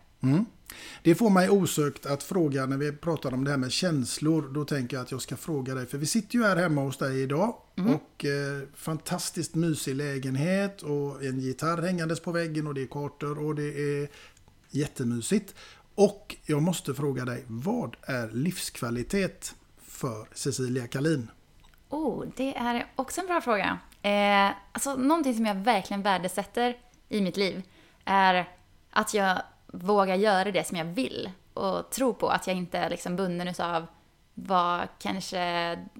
Det 1.03 1.15
får 1.15 1.29
mig 1.29 1.49
osökt 1.49 2.05
att 2.05 2.23
fråga 2.23 2.65
när 2.65 2.77
vi 2.77 2.91
pratar 2.91 3.33
om 3.33 3.43
det 3.43 3.51
här 3.51 3.57
med 3.57 3.71
känslor. 3.71 4.53
Då 4.53 4.65
tänker 4.65 4.97
jag 4.97 5.03
att 5.03 5.11
jag 5.11 5.21
ska 5.21 5.37
fråga 5.37 5.75
dig. 5.75 5.85
För 5.85 5.97
vi 5.97 6.05
sitter 6.05 6.35
ju 6.35 6.43
här 6.43 6.55
hemma 6.55 6.81
hos 6.81 6.97
dig 6.97 7.21
idag. 7.21 7.55
Och 7.75 8.25
eh, 8.25 8.67
fantastiskt 8.75 9.55
mysig 9.55 9.95
lägenhet 9.95 10.81
och 10.81 11.23
en 11.23 11.39
gitarr 11.39 11.81
hängandes 11.81 12.19
på 12.19 12.31
väggen 12.31 12.67
och 12.67 12.73
det 12.73 12.81
är 12.81 12.87
kartor 12.87 13.45
och 13.45 13.55
det 13.55 14.01
är 14.01 14.09
jättemysigt. 14.69 15.55
Och 15.95 16.35
jag 16.45 16.61
måste 16.61 16.93
fråga 16.93 17.25
dig, 17.25 17.43
vad 17.47 17.95
är 18.01 18.29
livskvalitet 18.31 19.55
för 19.81 20.27
Cecilia 20.33 20.87
Kalin? 20.87 21.27
Oh, 21.93 22.25
det 22.35 22.57
är 22.57 22.85
också 22.95 23.21
en 23.21 23.27
bra 23.27 23.41
fråga. 23.41 23.79
Eh, 24.01 24.55
alltså, 24.71 24.95
någonting 24.95 25.35
som 25.35 25.45
jag 25.45 25.55
verkligen 25.55 26.01
värdesätter 26.01 26.77
i 27.09 27.21
mitt 27.21 27.37
liv 27.37 27.63
är 28.05 28.49
att 28.91 29.13
jag 29.13 29.41
vågar 29.67 30.15
göra 30.15 30.51
det 30.51 30.67
som 30.67 30.77
jag 30.77 30.85
vill 30.85 31.29
och 31.53 31.89
tro 31.89 32.13
på 32.13 32.29
att 32.29 32.47
jag 32.47 32.55
inte 32.55 32.77
är 32.77 32.89
liksom 32.89 33.15
bunden 33.15 33.53
av 33.59 33.85
vad 34.33 34.87
kanske, 34.99 35.39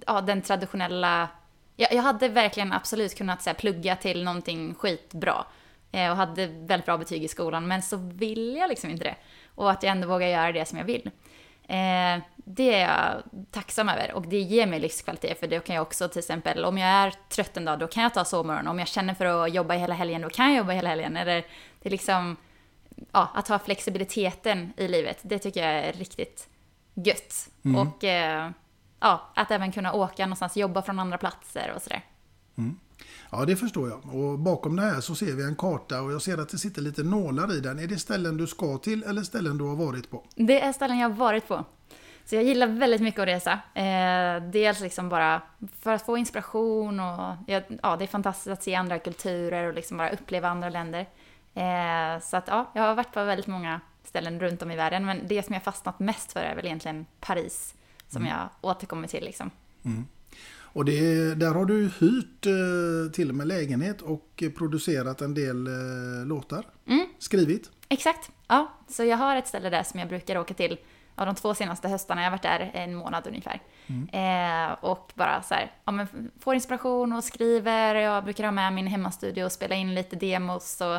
ja, 0.07 0.21
den 0.21 0.41
traditionella... 0.41 1.27
Jag, 1.75 1.93
jag 1.93 2.03
hade 2.03 2.27
verkligen 2.27 2.73
absolut 2.73 3.17
kunnat 3.17 3.41
så 3.41 3.49
här, 3.49 3.57
plugga 3.57 3.95
till 3.95 4.23
någonting 4.23 4.75
skitbra 4.75 5.45
eh, 5.91 6.11
och 6.11 6.17
hade 6.17 6.47
väldigt 6.47 6.85
bra 6.85 6.97
betyg 6.97 7.23
i 7.23 7.27
skolan, 7.27 7.67
men 7.67 7.81
så 7.81 7.97
vill 7.97 8.55
jag 8.55 8.69
liksom 8.69 8.89
inte 8.89 9.03
det. 9.03 9.15
Och 9.55 9.71
att 9.71 9.83
jag 9.83 9.91
ändå 9.91 10.07
vågar 10.07 10.27
göra 10.27 10.51
det 10.51 10.65
som 10.65 10.77
jag 10.77 10.85
vill. 10.85 11.11
Eh, 11.67 12.23
det 12.43 12.73
är 12.73 12.89
jag 12.89 13.23
tacksam 13.51 13.89
över 13.89 14.13
och 14.13 14.27
det 14.27 14.39
ger 14.39 14.67
mig 14.67 14.79
livskvalitet 14.79 15.39
för 15.39 15.47
då 15.47 15.59
kan 15.59 15.75
jag 15.75 15.81
också 15.81 16.07
till 16.07 16.19
exempel 16.19 16.65
om 16.65 16.77
jag 16.77 16.89
är 16.89 17.13
trött 17.29 17.57
en 17.57 17.65
dag 17.65 17.79
då 17.79 17.87
kan 17.87 18.03
jag 18.03 18.13
ta 18.13 18.25
sovmorgon. 18.25 18.67
Om 18.67 18.79
jag 18.79 18.87
känner 18.87 19.13
för 19.13 19.25
att 19.25 19.53
jobba 19.53 19.73
hela 19.73 19.93
helgen 19.93 20.21
då 20.21 20.29
kan 20.29 20.45
jag 20.45 20.57
jobba 20.57 20.71
hela 20.71 20.89
helgen. 20.89 21.17
Eller 21.17 21.45
det 21.81 21.89
är 21.89 21.91
liksom, 21.91 22.35
ja, 23.11 23.31
att 23.33 23.47
ha 23.47 23.59
flexibiliteten 23.59 24.73
i 24.77 24.87
livet, 24.87 25.19
det 25.21 25.39
tycker 25.39 25.67
jag 25.67 25.85
är 25.85 25.93
riktigt 25.93 26.47
gött. 26.93 27.49
Och 27.77 28.03
eh, 28.03 28.51
ja, 28.99 29.31
att 29.35 29.51
även 29.51 29.71
kunna 29.71 29.93
åka 29.93 30.25
någonstans, 30.25 30.57
jobba 30.57 30.81
från 30.81 30.99
andra 30.99 31.17
platser 31.17 31.73
och 31.75 31.81
sådär. 31.81 32.03
Ja, 33.31 33.45
det 33.45 33.55
förstår 33.55 33.89
jag. 33.89 34.15
Och 34.15 34.39
bakom 34.39 34.75
det 34.75 34.81
här 34.81 35.01
så 35.01 35.15
ser 35.15 35.33
vi 35.33 35.43
en 35.43 35.55
karta 35.55 36.01
och 36.01 36.11
jag 36.11 36.21
ser 36.21 36.37
att 36.37 36.49
det 36.49 36.57
sitter 36.57 36.81
lite 36.81 37.03
nålar 37.03 37.57
i 37.57 37.59
den. 37.59 37.79
Är 37.79 37.87
det 37.87 37.97
ställen 37.97 38.37
du 38.37 38.47
ska 38.47 38.77
till 38.77 39.03
eller 39.03 39.23
ställen 39.23 39.57
du 39.57 39.63
har 39.63 39.75
varit 39.75 40.09
på? 40.09 40.23
Det 40.35 40.61
är 40.61 40.73
ställen 40.73 40.97
jag 40.97 41.09
har 41.09 41.15
varit 41.15 41.47
på. 41.47 41.65
Så 42.25 42.35
jag 42.35 42.43
gillar 42.43 42.67
väldigt 42.67 43.01
mycket 43.01 43.19
att 43.19 43.27
resa. 43.27 43.59
Eh, 43.73 44.43
dels 44.51 44.79
liksom 44.79 45.09
bara 45.09 45.41
för 45.79 45.93
att 45.93 46.05
få 46.05 46.17
inspiration 46.17 46.99
och 46.99 47.35
ja, 47.47 47.95
det 47.95 48.05
är 48.05 48.07
fantastiskt 48.07 48.47
att 48.47 48.63
se 48.63 48.75
andra 48.75 48.99
kulturer 48.99 49.67
och 49.67 49.73
liksom 49.73 49.97
bara 49.97 50.09
uppleva 50.09 50.49
andra 50.49 50.69
länder. 50.69 51.09
Eh, 51.53 52.21
så 52.21 52.37
att 52.37 52.47
ja, 52.47 52.71
jag 52.73 52.81
har 52.81 52.95
varit 52.95 53.11
på 53.11 53.23
väldigt 53.23 53.47
många 53.47 53.81
ställen 54.03 54.39
runt 54.39 54.61
om 54.61 54.71
i 54.71 54.75
världen 54.75 55.05
men 55.05 55.27
det 55.27 55.43
som 55.43 55.53
jag 55.53 55.63
fastnat 55.63 55.99
mest 55.99 56.33
för 56.33 56.39
är 56.39 56.55
väl 56.55 56.65
egentligen 56.65 57.05
Paris 57.19 57.75
som 58.07 58.25
jag 58.25 58.49
återkommer 58.61 59.07
till 59.07 59.23
liksom. 59.23 59.51
Och 60.73 60.85
det, 60.85 61.35
där 61.35 61.53
har 61.53 61.65
du 61.65 61.91
hyrt 61.99 62.45
eh, 62.45 63.11
till 63.13 63.29
och 63.29 63.35
med 63.35 63.47
lägenhet 63.47 64.01
och 64.01 64.43
producerat 64.57 65.21
en 65.21 65.33
del 65.33 65.67
eh, 65.67 66.25
låtar. 66.25 66.65
Skrivit. 67.19 67.71
Exakt. 67.89 68.31
Ja, 68.47 68.73
så 68.89 69.03
jag 69.03 69.17
har 69.17 69.35
ett 69.35 69.47
ställe 69.47 69.69
där 69.69 69.83
som 69.83 69.99
jag 69.99 70.09
brukar 70.09 70.37
åka 70.37 70.53
till 70.53 70.77
ja, 71.15 71.25
de 71.25 71.35
två 71.35 71.53
senaste 71.53 71.87
höstarna. 71.87 72.21
Jag 72.21 72.25
har 72.25 72.31
varit 72.31 72.41
där 72.41 72.71
en 72.73 72.95
månad 72.95 73.27
ungefär. 73.27 73.61
Eh, 74.11 74.73
och 74.73 75.11
bara 75.15 75.41
så 75.41 75.53
här, 75.53 75.71
ja, 75.85 75.91
men 75.91 76.07
får 76.39 76.55
inspiration 76.55 77.13
och 77.13 77.23
skriver. 77.23 77.95
Jag 77.95 78.23
brukar 78.23 78.43
ha 78.43 78.51
med 78.51 78.73
min 78.73 78.87
hemmastudio 78.87 79.43
och 79.43 79.51
spela 79.51 79.75
in 79.75 79.95
lite 79.95 80.15
demos. 80.15 80.81
Och, 80.81 80.95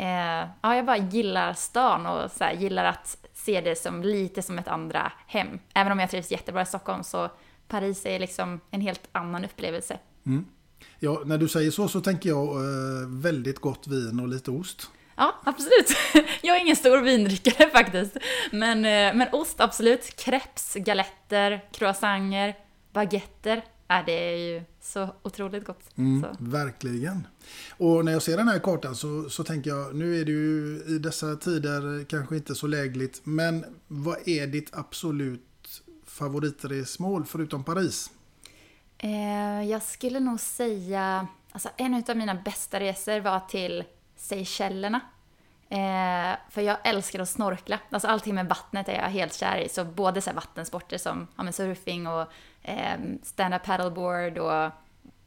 eh, 0.00 0.48
ja, 0.60 0.76
jag 0.76 0.86
bara 0.86 0.96
gillar 0.96 1.52
stan 1.52 2.06
och 2.06 2.30
så 2.30 2.44
här, 2.44 2.52
gillar 2.52 2.84
att 2.84 3.16
se 3.34 3.60
det 3.60 3.78
som 3.78 4.02
lite 4.02 4.42
som 4.42 4.58
ett 4.58 4.68
andra 4.68 5.12
hem. 5.26 5.58
Även 5.74 5.92
om 5.92 5.98
jag 5.98 6.10
trivs 6.10 6.30
jättebra 6.30 6.62
i 6.62 6.66
Stockholm 6.66 7.02
så 7.02 7.28
Paris 7.68 8.06
är 8.06 8.18
liksom 8.18 8.60
en 8.70 8.80
helt 8.80 9.08
annan 9.12 9.44
upplevelse. 9.44 9.98
Ja, 10.98 11.22
när 11.24 11.38
du 11.38 11.48
säger 11.48 11.70
så 11.70 11.88
så 11.88 12.00
tänker 12.00 12.28
jag 12.28 12.48
eh, 12.48 13.08
väldigt 13.08 13.58
gott 13.58 13.86
vin 13.86 14.20
och 14.20 14.28
lite 14.28 14.50
ost. 14.50 14.90
Ja, 15.18 15.34
absolut. 15.44 15.96
Jag 16.42 16.56
är 16.56 16.60
ingen 16.60 16.76
stor 16.76 17.02
vindrickare 17.02 17.70
faktiskt. 17.70 18.16
Men, 18.52 18.78
eh, 18.78 19.14
men 19.14 19.28
ost, 19.32 19.60
absolut. 19.60 20.16
Crepes, 20.16 20.74
galetter, 20.74 21.64
croissanter, 21.72 22.56
baguetter. 22.92 23.64
Äh, 23.88 24.04
det 24.06 24.12
är 24.12 24.36
ju 24.36 24.62
så 24.80 25.08
otroligt 25.22 25.64
gott. 25.64 25.82
Så. 25.94 26.36
Verkligen. 26.38 27.26
Och 27.78 28.04
när 28.04 28.12
jag 28.12 28.22
ser 28.22 28.36
den 28.36 28.48
här 28.48 28.58
kartan 28.58 28.94
så, 28.96 29.30
så 29.30 29.44
tänker 29.44 29.70
jag, 29.70 29.94
nu 29.94 30.20
är 30.20 30.24
det 30.24 30.32
ju 30.32 30.82
i 30.88 30.98
dessa 30.98 31.36
tider 31.36 32.04
kanske 32.04 32.36
inte 32.36 32.54
så 32.54 32.66
lägligt, 32.66 33.20
men 33.24 33.64
vad 33.88 34.28
är 34.28 34.46
ditt 34.46 34.70
absolut 34.72 35.82
favoritresmål 36.06 37.24
förutom 37.24 37.64
Paris? 37.64 38.10
Eh, 38.98 39.62
jag 39.70 39.82
skulle 39.82 40.20
nog 40.20 40.40
säga, 40.40 41.28
alltså 41.52 41.68
en 41.76 42.04
av 42.08 42.16
mina 42.16 42.34
bästa 42.34 42.80
resor 42.80 43.20
var 43.20 43.40
till 43.40 43.84
Seychellerna. 44.18 45.00
Eh, 45.70 46.38
för 46.50 46.60
jag 46.60 46.76
älskar 46.84 47.20
att 47.20 47.28
snorkla. 47.28 47.78
Alltså 47.90 48.08
allting 48.08 48.34
med 48.34 48.48
vattnet 48.48 48.88
är 48.88 48.94
jag 48.94 49.08
helt 49.08 49.34
kär 49.34 49.58
i. 49.58 49.68
Så 49.68 49.84
både 49.84 50.20
så 50.20 50.32
vattensporter 50.32 50.98
som 50.98 51.26
ja, 51.36 51.52
surfing 51.52 52.06
och 52.06 52.32
eh, 52.62 52.98
stand-up 53.22 53.64
paddleboard 53.64 54.38
och 54.38 54.70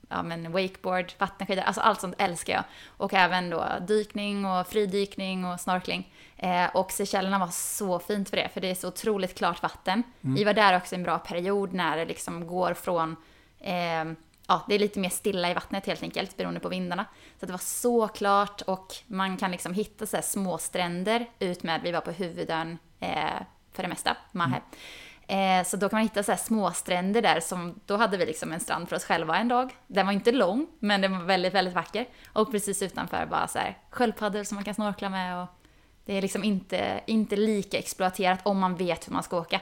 ja, 0.10 0.24
men 0.24 0.52
wakeboard, 0.52 1.14
vattenskidor, 1.18 1.64
alltså 1.64 1.82
allt 1.82 2.02
sånt 2.02 2.16
älskar 2.18 2.54
jag. 2.54 2.64
Och 2.98 3.14
även 3.14 3.50
då 3.50 3.66
dykning 3.88 4.46
och 4.46 4.68
fridykning 4.68 5.46
och 5.46 5.60
snorkling. 5.60 6.14
Eh, 6.38 6.76
och 6.76 6.92
Seychellerna 6.92 7.40
var 7.40 7.48
så 7.48 8.00
fint 8.00 8.30
för 8.30 8.38
det, 8.38 8.50
för 8.54 8.62
det 8.62 8.70
är 8.70 8.76
så 8.76 8.88
otroligt 8.88 9.38
klart 9.38 9.62
vatten. 9.62 10.04
Vi 10.22 10.44
var 10.44 10.54
där 10.54 10.78
också 10.78 10.96
i 10.96 10.98
en 10.98 11.04
bra 11.04 11.20
period 11.20 11.74
när 11.74 11.98
det 11.98 12.06
liksom 12.06 12.48
går 12.48 12.74
från 12.74 13.16
eh, 13.60 14.06
ja, 14.52 14.62
det 14.68 14.76
är 14.76 14.80
lite 14.80 15.00
mer 15.00 15.10
stilla 15.10 15.52
i 15.52 15.54
vattnet 15.54 15.86
helt 15.86 16.04
enkelt 16.04 16.38
beroende 16.38 16.60
på 16.60 16.70
vindarna. 16.70 17.06
Så 17.40 17.46
det 17.46 17.52
var 17.52 17.60
så 17.60 18.08
klart 18.08 18.62
och 18.62 18.96
man 19.08 19.38
kan 19.38 19.52
liksom 19.52 19.74
hitta 19.74 20.06
så 20.06 20.22
små 20.22 20.58
stränder 20.58 21.30
ut 21.40 21.64
med, 21.64 21.82
vi 21.82 21.92
var 21.92 22.02
på 22.02 22.12
huvudön 22.12 22.78
eh, 23.00 23.42
för 23.74 23.84
det 23.84 23.90
mesta, 23.90 24.18
Mahe. 24.32 24.62
Eh, 25.28 25.66
så 25.66 25.78
då 25.78 25.90
kan 25.90 25.98
man 25.98 26.04
hitta 26.04 26.24
så 26.24 26.36
små 26.36 26.72
stränder 26.72 27.22
där 27.22 27.40
som, 27.40 27.80
då 27.86 27.98
hade 27.98 28.18
vi 28.18 28.26
liksom 28.26 28.52
en 28.52 28.60
strand 28.60 28.90
för 28.90 28.96
oss 28.96 29.04
själva 29.04 29.38
en 29.38 29.48
dag. 29.48 29.72
Den 29.88 30.06
var 30.06 30.14
inte 30.14 30.32
lång, 30.32 30.68
men 30.80 31.02
den 31.02 31.12
var 31.12 31.26
väldigt, 31.26 31.54
väldigt 31.54 31.74
vacker. 31.76 32.06
Och 32.34 32.52
precis 32.52 32.82
utanför 32.82 33.26
bara 33.26 33.48
så 33.48 33.60
här 33.60 33.78
sköldpaddor 33.90 34.44
som 34.44 34.56
man 34.56 34.64
kan 34.64 34.74
snorkla 34.76 35.10
med 35.10 35.42
och 35.42 35.48
det 36.06 36.18
är 36.18 36.22
liksom 36.22 36.44
inte, 36.44 37.02
inte 37.06 37.36
lika 37.36 37.78
exploaterat 37.78 38.40
om 38.44 38.60
man 38.60 38.76
vet 38.76 39.08
hur 39.08 39.14
man 39.14 39.24
ska 39.24 39.38
åka. 39.38 39.62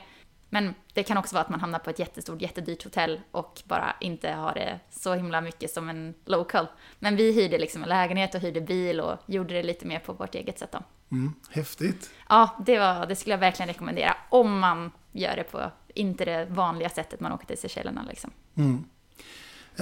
Men 0.49 0.75
det 0.93 1.03
kan 1.03 1.17
också 1.17 1.35
vara 1.35 1.43
att 1.43 1.49
man 1.49 1.59
hamnar 1.59 1.79
på 1.79 1.89
ett 1.89 1.99
jättestort, 1.99 2.41
jättedyrt 2.41 2.83
hotell 2.83 3.21
och 3.31 3.61
bara 3.65 3.95
inte 3.99 4.31
har 4.31 4.53
det 4.53 4.79
så 4.89 5.13
himla 5.13 5.41
mycket 5.41 5.71
som 5.71 5.89
en 5.89 6.13
local. 6.25 6.67
Men 6.99 7.15
vi 7.15 7.31
hyrde 7.31 7.57
liksom 7.57 7.83
en 7.83 7.89
lägenhet 7.89 8.35
och 8.35 8.41
hyrde 8.41 8.61
bil 8.61 8.99
och 8.99 9.17
gjorde 9.25 9.53
det 9.53 9.63
lite 9.63 9.85
mer 9.85 9.99
på 9.99 10.13
vårt 10.13 10.35
eget 10.35 10.59
sätt 10.59 10.71
då. 10.71 10.79
Mm, 11.11 11.33
häftigt. 11.49 12.09
Ja, 12.29 12.63
det, 12.65 12.79
var, 12.79 13.05
det 13.05 13.15
skulle 13.15 13.33
jag 13.33 13.39
verkligen 13.39 13.67
rekommendera 13.67 14.17
om 14.29 14.59
man 14.59 14.91
gör 15.11 15.35
det 15.35 15.43
på 15.43 15.71
inte 15.93 16.25
det 16.25 16.45
vanliga 16.45 16.89
sättet 16.89 17.19
man 17.19 17.31
åker 17.31 17.45
till 17.45 17.57
Seychellerna 17.57 18.05
liksom. 18.09 18.31
Eh, 18.55 18.63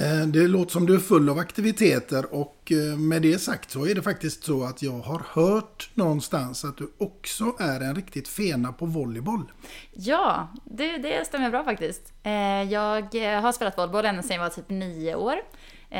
Eh, 0.01 0.27
det 0.27 0.47
låter 0.47 0.71
som 0.71 0.85
du 0.85 0.95
är 0.95 0.99
full 0.99 1.29
av 1.29 1.39
aktiviteter 1.39 2.33
och 2.33 2.71
eh, 2.71 2.97
med 2.97 3.21
det 3.21 3.39
sagt 3.39 3.71
så 3.71 3.85
är 3.87 3.95
det 3.95 4.01
faktiskt 4.01 4.43
så 4.43 4.63
att 4.63 4.81
jag 4.81 4.99
har 4.99 5.21
hört 5.29 5.89
någonstans 5.93 6.65
att 6.65 6.77
du 6.77 6.91
också 6.97 7.55
är 7.59 7.81
en 7.81 7.95
riktigt 7.95 8.27
fena 8.27 8.73
på 8.73 8.85
volleyboll. 8.85 9.51
Ja, 9.93 10.47
det, 10.65 10.97
det 10.97 11.27
stämmer 11.27 11.49
bra 11.49 11.63
faktiskt. 11.63 12.13
Eh, 12.23 12.63
jag 12.63 13.15
har 13.41 13.51
spelat 13.51 13.77
volleyboll 13.77 14.05
ända 14.05 14.23
sedan 14.23 14.35
jag 14.35 14.43
var 14.43 14.49
typ 14.49 14.69
nio 14.69 15.15
år. 15.15 15.35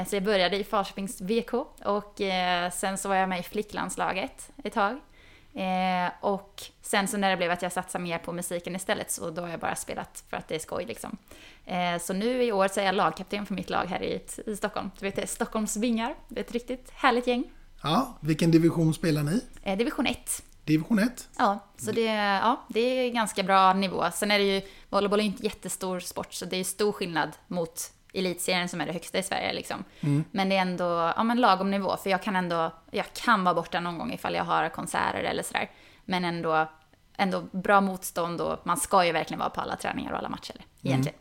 Så 0.08 0.16
jag 0.16 0.24
började 0.24 0.58
i 0.58 0.64
Falköpings 0.64 1.22
VK 1.22 1.54
och 1.86 2.22
sen 2.74 2.98
så 2.98 3.10
var 3.10 3.16
jag 3.16 3.30
med 3.30 3.40
i 3.40 3.44
flicklandslaget 3.44 4.52
ett 4.64 4.74
tag. 4.74 5.00
Eh, 5.58 6.12
Och 6.22 6.63
sen 6.82 7.08
så 7.08 7.17
när 7.17 7.30
det 7.30 7.38
blev 7.38 7.52
att 7.52 7.62
jag 7.62 7.72
satsade 7.72 8.04
mer 8.04 8.17
på 8.17 8.32
musiken 8.34 8.76
istället 8.76 9.12
så 9.12 9.30
då 9.30 9.41
har 9.41 9.50
jag 9.50 9.60
bara 9.60 9.76
spelat 9.76 10.24
för 10.30 10.38
att 10.38 10.48
det 10.48 10.56
är 10.56 10.60
skoj 10.60 10.86
liksom. 10.86 11.17
Eh, 11.65 12.00
Så 12.02 12.13
nu 12.13 12.43
i 12.43 12.52
år 12.52 12.67
så 12.67 12.80
är 12.80 12.86
jag 12.86 12.96
lagkapten 12.96 13.46
för 13.46 13.54
mitt 13.54 13.70
lag 13.70 13.86
här 13.86 14.04
i, 14.04 14.22
i 14.46 14.56
Stockholm. 14.56 14.91
Du 15.00 15.06
vet, 15.06 15.15
det 15.15 15.22
är 15.22 15.28
Stockholms 15.28 15.78
Vingar. 15.78 16.15
Det 16.28 16.39
är 16.39 16.43
ett 16.43 16.52
riktigt 16.52 16.89
härligt 16.93 17.28
gäng. 17.28 17.43
Ja, 17.84 18.17
vilken 18.20 18.52
division 18.52 18.93
spelar 18.93 19.24
ni? 19.24 19.41
Eh, 19.63 19.78
Division 19.78 20.06
1. 20.08 20.43
Division 20.63 21.00
1? 21.00 21.28
Ja, 21.38 21.60
så 21.78 21.91
det, 21.91 22.04
ja, 22.13 22.65
det 22.70 22.80
är 22.80 23.10
ganska 23.12 23.43
bra 23.43 23.74
nivå. 23.74 24.04
Sen 24.13 24.32
är 24.32 24.39
det 24.39 24.46
ju, 24.46 24.62
volleyboll 24.89 25.20
är 25.20 25.24
ju 25.24 25.30
inte 25.30 25.43
jättestor 25.43 26.00
sport, 26.00 26.34
så 26.34 26.46
det 26.46 26.58
är 26.58 26.63
stor 26.63 26.91
skillnad 26.91 27.30
mot 27.48 27.91
elitserien 28.17 28.69
som 28.69 28.82
är 28.82 28.86
det 28.86 28.93
högsta 28.93 29.17
i 29.17 29.23
Sverige 29.23 29.53
liksom. 29.53 29.84
Men 30.32 30.49
det 30.49 30.58
är 30.58 30.62
ändå, 30.62 31.13
ja 31.15 31.23
men 31.23 31.41
lagom 31.41 31.71
nivå, 31.71 31.97
för 32.03 32.10
jag 32.10 32.23
kan 32.23 32.36
ändå, 32.36 32.71
jag 32.91 33.13
kan 33.13 33.43
vara 33.43 33.56
borta 33.56 33.80
någon 33.80 33.97
gång 33.97 34.13
ifall 34.13 34.36
jag 34.36 34.43
har 34.43 34.69
konserter 34.69 35.23
eller 35.23 35.43
sådär. 35.43 35.71
Men 36.06 36.25
ändå, 36.25 36.69
ändå 37.17 37.41
bra 37.51 37.82
motstånd 37.82 38.41
och 38.41 38.60
man 38.63 38.77
ska 38.77 39.06
ju 39.06 39.12
verkligen 39.12 39.39
vara 39.39 39.49
på 39.49 39.62
alla 39.62 39.75
träningar 39.75 40.12
och 40.12 40.17
alla 40.17 40.30
matcher. 40.30 40.56
egentligen. 40.82 41.19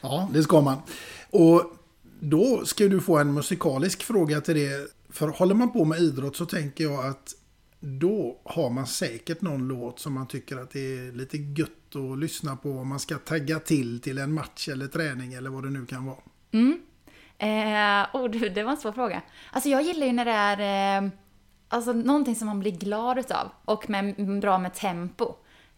Ja, 0.00 0.28
det 0.32 0.42
ska 0.42 0.60
man. 0.60 0.82
Och 1.30 1.72
då 2.20 2.64
ska 2.64 2.84
du 2.84 3.00
få 3.00 3.18
en 3.18 3.34
musikalisk 3.34 4.02
fråga 4.02 4.40
till 4.40 4.54
det. 4.54 4.90
För 5.10 5.28
håller 5.28 5.54
man 5.54 5.72
på 5.72 5.84
med 5.84 5.98
idrott 5.98 6.36
så 6.36 6.46
tänker 6.46 6.84
jag 6.84 7.06
att 7.06 7.34
då 7.80 8.40
har 8.44 8.70
man 8.70 8.86
säkert 8.86 9.40
någon 9.40 9.68
låt 9.68 10.00
som 10.00 10.12
man 10.12 10.26
tycker 10.26 10.56
att 10.56 10.70
det 10.70 10.80
är 10.80 11.12
lite 11.12 11.36
gött 11.36 11.77
att 11.96 12.18
lyssna 12.18 12.56
på 12.56 12.70
om 12.70 12.88
man 12.88 13.00
ska 13.00 13.18
tagga 13.18 13.58
till 13.58 14.00
till 14.00 14.18
en 14.18 14.32
match 14.32 14.68
eller 14.68 14.86
träning 14.86 15.34
eller 15.34 15.50
vad 15.50 15.64
det 15.64 15.70
nu 15.70 15.86
kan 15.86 16.04
vara. 16.06 16.18
Mm. 16.52 16.80
Eh, 17.38 18.16
oh, 18.16 18.30
du, 18.30 18.48
det 18.48 18.62
var 18.62 18.70
en 18.70 18.76
svår 18.76 18.92
fråga. 18.92 19.22
Alltså 19.52 19.68
jag 19.68 19.82
gillar 19.82 20.06
ju 20.06 20.12
när 20.12 20.24
det 20.24 20.30
är 20.30 21.02
eh, 21.02 21.10
alltså, 21.68 21.92
någonting 21.92 22.36
som 22.36 22.46
man 22.46 22.60
blir 22.60 22.72
glad 22.72 23.18
utav 23.18 23.50
och 23.64 23.90
med, 23.90 24.14
bra 24.40 24.58
med 24.58 24.74
tempo. 24.74 25.24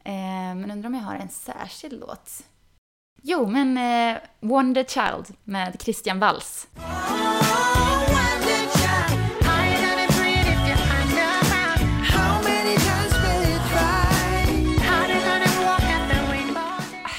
Eh, 0.05 0.55
men 0.55 0.71
undrar 0.71 0.87
om 0.87 0.95
jag 0.95 1.03
har 1.03 1.15
en 1.15 1.29
särskild 1.29 2.01
låt? 2.01 2.43
Jo, 3.23 3.47
men 3.47 3.79
eh, 3.79 4.23
Wonder 4.41 4.85
Child 4.85 5.37
med 5.45 5.83
Christian 5.83 6.21
Walls. 6.21 6.69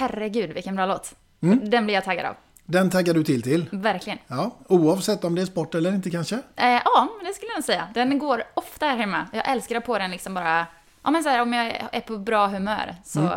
Herregud, 0.01 0.53
vilken 0.53 0.75
bra 0.75 0.85
låt. 0.85 1.15
Den 1.63 1.85
blir 1.85 1.93
jag 1.95 2.03
taggad 2.03 2.25
av. 2.25 2.35
Den 2.65 2.89
taggar 2.89 3.13
du 3.13 3.23
till 3.23 3.41
till. 3.41 3.65
Verkligen. 3.71 4.19
Ja, 4.27 4.57
oavsett 4.67 5.23
om 5.23 5.35
det 5.35 5.41
är 5.41 5.45
sport 5.45 5.75
eller 5.75 5.93
inte 5.93 6.09
kanske. 6.09 6.35
Eh, 6.35 6.65
ja, 6.85 7.09
det 7.25 7.33
skulle 7.33 7.51
jag 7.51 7.57
nog 7.57 7.63
säga. 7.63 7.87
Den 7.93 8.19
går 8.19 8.43
ofta 8.53 8.85
här 8.85 8.97
hemma. 8.97 9.27
Jag 9.33 9.49
älskar 9.49 9.75
att 9.75 9.85
på 9.85 9.97
den 9.97 10.11
liksom 10.11 10.33
bara... 10.33 10.65
Ja, 11.03 11.11
men 11.11 11.23
så 11.23 11.29
här, 11.29 11.41
om 11.41 11.53
jag 11.53 11.89
är 11.91 12.01
på 12.01 12.17
bra 12.17 12.47
humör 12.47 12.95
så 13.05 13.29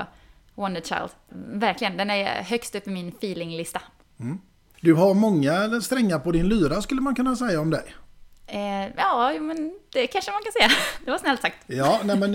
Wonder 0.54 0.80
Child. 0.80 1.10
Verkligen, 1.60 1.96
den 1.96 2.10
är 2.10 2.42
högst 2.42 2.74
upp 2.74 2.86
i 2.86 2.90
min 2.90 3.12
feelinglista. 3.20 3.80
Du 4.80 4.94
har 4.94 5.14
många 5.14 5.80
strängar 5.80 6.18
på 6.18 6.32
din 6.32 6.48
lyra 6.48 6.82
skulle 6.82 7.00
man 7.00 7.14
kunna 7.14 7.36
säga 7.36 7.60
om 7.60 7.70
dig. 7.70 7.94
Eh, 8.46 8.86
ja, 8.96 9.32
men 9.40 9.74
det 9.92 10.06
kanske 10.06 10.30
man 10.30 10.42
kan 10.42 10.52
säga. 10.52 10.70
Det 11.04 11.10
var 11.10 11.18
snällt 11.18 11.40
sagt. 11.40 11.56
Ja, 11.66 12.00
nej, 12.04 12.16
men 12.16 12.32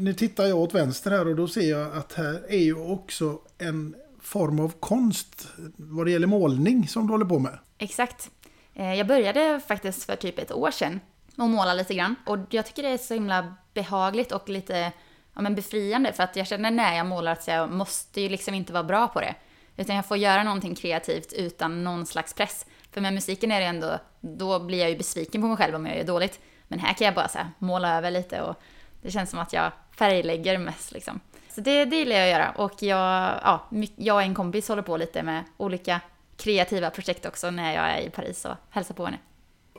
nu, 0.00 0.14
tittar 0.14 0.44
jag 0.46 0.58
åt 0.58 0.74
vänster 0.74 1.10
här 1.10 1.28
och 1.28 1.36
då 1.36 1.48
ser 1.48 1.70
jag 1.70 1.96
att 1.96 2.12
här 2.12 2.42
är 2.48 2.58
ju 2.58 2.74
också 2.74 3.38
en 3.58 3.94
form 4.22 4.60
av 4.60 4.72
konst 4.80 5.48
vad 5.76 6.06
det 6.06 6.10
gäller 6.10 6.26
målning 6.26 6.88
som 6.88 7.06
du 7.06 7.12
håller 7.12 7.24
på 7.24 7.38
med. 7.38 7.58
Exakt. 7.78 8.30
Eh, 8.74 8.94
jag 8.94 9.06
började 9.06 9.60
faktiskt 9.68 10.04
för 10.04 10.16
typ 10.16 10.38
ett 10.38 10.52
år 10.52 10.70
sedan 10.70 11.00
att 11.36 11.50
måla 11.50 11.74
lite 11.74 11.94
grann. 11.94 12.14
Och 12.26 12.38
jag 12.50 12.66
tycker 12.66 12.82
det 12.82 12.88
är 12.88 12.98
så 12.98 13.14
himla 13.14 13.54
behagligt 13.74 14.32
och 14.32 14.48
lite 14.48 14.92
ja, 15.34 15.40
men 15.40 15.54
befriande. 15.54 16.12
För 16.12 16.22
att 16.22 16.36
jag 16.36 16.46
känner 16.46 16.70
när 16.70 16.96
jag 16.96 17.06
målar 17.06 17.32
att 17.32 17.48
jag 17.48 17.72
måste 17.72 18.20
ju 18.20 18.28
liksom 18.28 18.54
inte 18.54 18.72
vara 18.72 18.84
bra 18.84 19.08
på 19.08 19.20
det. 19.20 19.34
Utan 19.76 19.96
jag 19.96 20.06
får 20.06 20.16
göra 20.16 20.42
någonting 20.42 20.74
kreativt 20.74 21.32
utan 21.32 21.84
någon 21.84 22.06
slags 22.06 22.34
press. 22.34 22.66
För 22.90 23.00
med 23.00 23.14
musiken 23.14 23.52
är 23.52 23.60
det 23.60 23.66
ändå, 23.66 23.98
då 24.20 24.60
blir 24.60 24.78
jag 24.78 24.90
ju 24.90 24.96
besviken 24.96 25.40
på 25.40 25.48
mig 25.48 25.56
själv 25.56 25.74
om 25.74 25.86
jag 25.86 25.96
gör 25.96 26.04
dåligt. 26.04 26.40
Men 26.68 26.78
här 26.78 26.94
kan 26.94 27.04
jag 27.04 27.14
bara 27.14 27.28
så 27.28 27.38
här, 27.38 27.50
måla 27.58 27.96
över 27.96 28.10
lite 28.10 28.42
och 28.42 28.56
det 29.02 29.10
känns 29.10 29.30
som 29.30 29.38
att 29.38 29.52
jag 29.52 29.72
färglägger 29.96 30.58
mest 30.58 30.92
liksom. 30.92 31.20
Så 31.48 31.60
det, 31.60 31.84
det 31.84 31.96
gillar 31.96 32.16
jag 32.16 32.24
att 32.24 32.32
göra 32.32 32.50
och 32.50 32.82
jag, 32.82 33.40
ja, 33.42 33.68
jag 33.96 34.16
och 34.16 34.22
en 34.22 34.34
kompis 34.34 34.68
håller 34.68 34.82
på 34.82 34.96
lite 34.96 35.22
med 35.22 35.44
olika 35.56 36.00
kreativa 36.36 36.90
projekt 36.90 37.26
också 37.26 37.50
när 37.50 37.74
jag 37.74 37.90
är 37.90 38.00
i 38.00 38.10
Paris 38.10 38.44
och 38.44 38.54
hälsar 38.70 38.94
på 38.94 39.04
henne. 39.04 39.18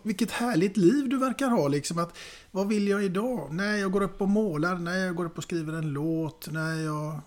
Vilket 0.04 0.32
härligt 0.32 0.78
liv 0.78 1.10
du 1.10 1.18
verkar 1.18 1.48
ha. 1.48 1.68
Liksom 1.68 2.00
att, 2.00 2.18
vad 2.52 2.68
vill 2.68 2.88
jag 2.88 3.04
idag? 3.04 3.48
Nej, 3.52 3.80
jag 3.80 3.92
går 3.92 4.04
upp 4.04 4.22
och 4.22 4.30
målar. 4.30 4.76
Nej, 4.76 5.02
jag 5.02 5.16
går 5.16 5.26
upp 5.26 5.38
och 5.38 5.44
skriver 5.44 5.74
en 5.74 5.94
låt. 5.94 6.48
Nej, 6.52 6.84
jag, 6.84 7.20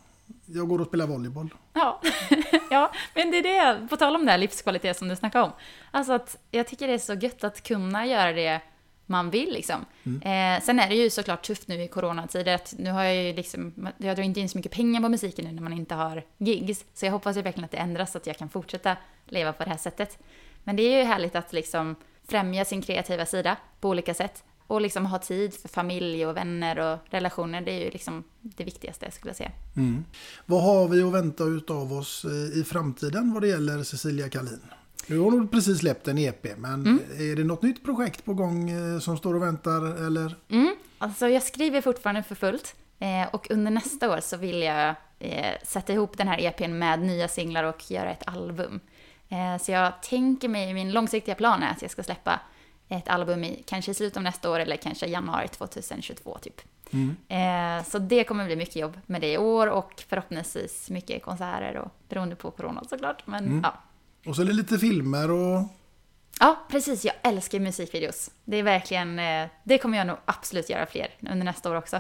jag 0.47 0.69
går 0.69 0.81
och 0.81 0.87
spelar 0.87 1.07
volleyboll. 1.07 1.55
Ja. 1.73 2.01
ja, 2.71 2.93
men 3.15 3.31
det 3.31 3.39
är 3.39 3.75
det, 3.75 3.89
på 3.89 3.97
tal 3.97 4.17
om 4.17 4.25
det 4.25 4.31
här 4.31 4.39
livskvalitet 4.39 4.97
som 4.97 5.09
du 5.09 5.17
snackade 5.17 5.45
om. 5.45 5.53
Alltså 5.91 6.13
att 6.13 6.37
jag 6.51 6.67
tycker 6.67 6.87
det 6.87 6.95
är 6.95 6.99
så 6.99 7.15
gött 7.15 7.45
att 7.45 7.63
kunna 7.63 8.07
göra 8.07 8.33
det 8.33 8.61
man 9.07 9.31
vill 9.31 9.53
liksom. 9.53 9.85
Eh, 10.05 10.63
sen 10.63 10.81
är 10.81 10.89
det 10.89 10.95
ju 10.95 11.11
såklart 11.11 11.43
tufft 11.43 11.69
nu 11.69 11.83
i 11.83 11.89
coronatider. 11.89 12.55
Att 12.55 12.75
nu 12.79 12.91
har 12.91 13.05
jag 13.05 13.17
ju 13.17 13.33
liksom, 13.33 13.89
jag 13.97 14.17
drar 14.17 14.25
inte 14.25 14.41
in 14.41 14.49
så 14.49 14.59
mycket 14.59 14.73
pengar 14.73 15.01
på 15.01 15.09
musiken 15.09 15.45
nu 15.45 15.53
när 15.53 15.63
man 15.63 15.73
inte 15.73 15.95
har 15.95 16.23
gigs. 16.39 16.85
Så 16.95 17.07
jag 17.07 17.13
hoppas 17.13 17.37
ju 17.37 17.43
verkligen 17.43 17.65
att 17.65 17.71
det 17.71 17.77
ändras 17.77 18.13
så 18.13 18.19
att 18.19 18.27
jag 18.27 18.39
kan 18.39 18.49
fortsätta 18.49 18.97
leva 19.27 19.53
på 19.53 19.65
det 19.65 19.71
här 19.71 19.77
sättet. 19.77 20.19
Men 20.65 20.77
det 20.77 20.83
är 20.83 20.99
ju 20.99 21.05
härligt 21.05 21.37
att 21.37 21.53
liksom 21.53 21.97
främja 22.29 22.65
sin 22.65 22.83
kreativa 22.83 23.27
sida 23.27 23.57
på 23.81 23.89
olika 23.89 24.15
sätt. 24.15 24.45
Och 24.67 24.81
liksom 24.81 25.07
ha 25.07 25.19
tid 25.19 25.55
för 25.55 25.69
familj 25.69 26.27
och 26.27 26.37
vänner 26.37 26.79
och 26.79 26.99
relationer. 27.11 27.61
Det 27.61 27.73
är 27.73 27.85
ju 27.85 27.91
liksom 27.91 28.25
det 28.41 28.65
viktigaste 28.65 29.11
skulle 29.11 29.29
jag 29.29 29.37
säga. 29.37 29.51
Vad 30.47 30.63
har 30.63 30.89
vi 30.89 31.03
att 31.03 31.13
vänta 31.13 31.45
utav 31.45 31.93
oss 31.93 32.25
i 32.55 32.65
framtiden 32.65 33.33
vad 33.33 33.43
det 33.43 33.49
gäller 33.49 33.83
Cecilia 33.83 34.29
Kalin? 34.29 34.61
Nu 35.07 35.19
har 35.19 35.31
hon 35.31 35.49
precis 35.49 35.79
släppt 35.79 36.09
en 36.09 36.19
EP, 36.19 36.59
men 36.59 37.01
är 37.19 37.37
det 37.37 37.45
något 37.45 37.63
nytt 37.63 37.85
projekt 37.85 38.25
på 38.25 38.35
gång 38.35 38.71
eh, 38.71 38.99
som 38.99 39.17
står 39.17 39.35
och 39.35 39.43
väntar? 39.43 40.07
Eller? 40.07 40.37
Mm, 40.49 40.77
alltså 40.99 41.29
jag 41.29 41.43
skriver 41.43 41.81
fortfarande 41.81 42.23
för 42.23 42.35
fullt. 42.35 42.75
Eh, 42.99 43.29
och 43.33 43.51
under 43.51 43.71
nästa 43.71 44.11
år 44.11 44.21
så 44.21 44.37
vill 44.37 44.63
jag 44.63 44.95
eh, 45.19 45.55
sätta 45.63 45.93
ihop 45.93 46.19
den 46.19 46.29
här 46.29 46.41
EPn 46.41 46.79
med 46.79 47.01
nya 47.01 47.29
singlar 47.29 47.65
och 47.65 47.91
göra 47.91 48.11
ett 48.11 48.29
album. 48.29 48.81
Så 49.61 49.73
jag 49.73 50.03
tänker 50.03 50.49
mig, 50.49 50.75
min 50.75 50.93
långsiktiga 50.93 51.35
plan 51.35 51.63
är 51.63 51.71
att 51.71 51.83
jag 51.83 51.91
ska 51.91 52.03
släppa 52.03 52.41
ett 52.97 53.09
album 53.09 53.45
i 53.45 53.63
kanske 53.67 53.91
i 53.91 53.95
slutet 53.95 54.17
av 54.17 54.23
nästa 54.23 54.51
år 54.51 54.61
eller 54.61 54.77
kanske 54.77 55.07
januari 55.07 55.49
2022 55.49 56.39
typ. 56.39 56.61
Eh, 57.29 57.85
så 57.85 57.99
det 57.99 58.25
kommer 58.25 58.45
bli 58.47 58.57
mycket 58.57 58.77
jobb 58.77 58.99
med 59.07 59.21
det 59.21 59.33
i 59.33 59.39
år 59.39 59.67
och 59.67 60.05
förhoppningsvis 60.09 60.91
mycket 60.91 61.23
konserter 61.23 61.77
och 61.77 61.91
beroende 62.09 62.37
på 62.37 62.51
corona 62.51 62.85
såklart. 62.91 63.27
Men 63.27 63.61
ja. 63.63 63.75
Och 64.31 64.37
så 64.37 64.43
är 64.43 64.47
det 64.47 64.53
lite 64.53 64.79
filmer 64.79 65.31
och... 65.31 65.63
Ja, 66.41 66.57
precis. 66.69 67.05
Jag 67.05 67.15
älskar 67.23 67.61
musikvideos. 67.61 68.31
Det 68.45 68.57
är 68.57 68.63
verkligen, 68.63 69.19
eh, 69.19 69.49
det 69.65 69.79
kommer 69.79 69.99
jag 69.99 70.07
nog 70.07 70.17
absolut 70.25 70.71
göra 70.71 70.87
fler 70.87 71.09
under 71.21 71.45
nästa 71.45 71.71
år 71.71 71.75
också. 71.75 71.97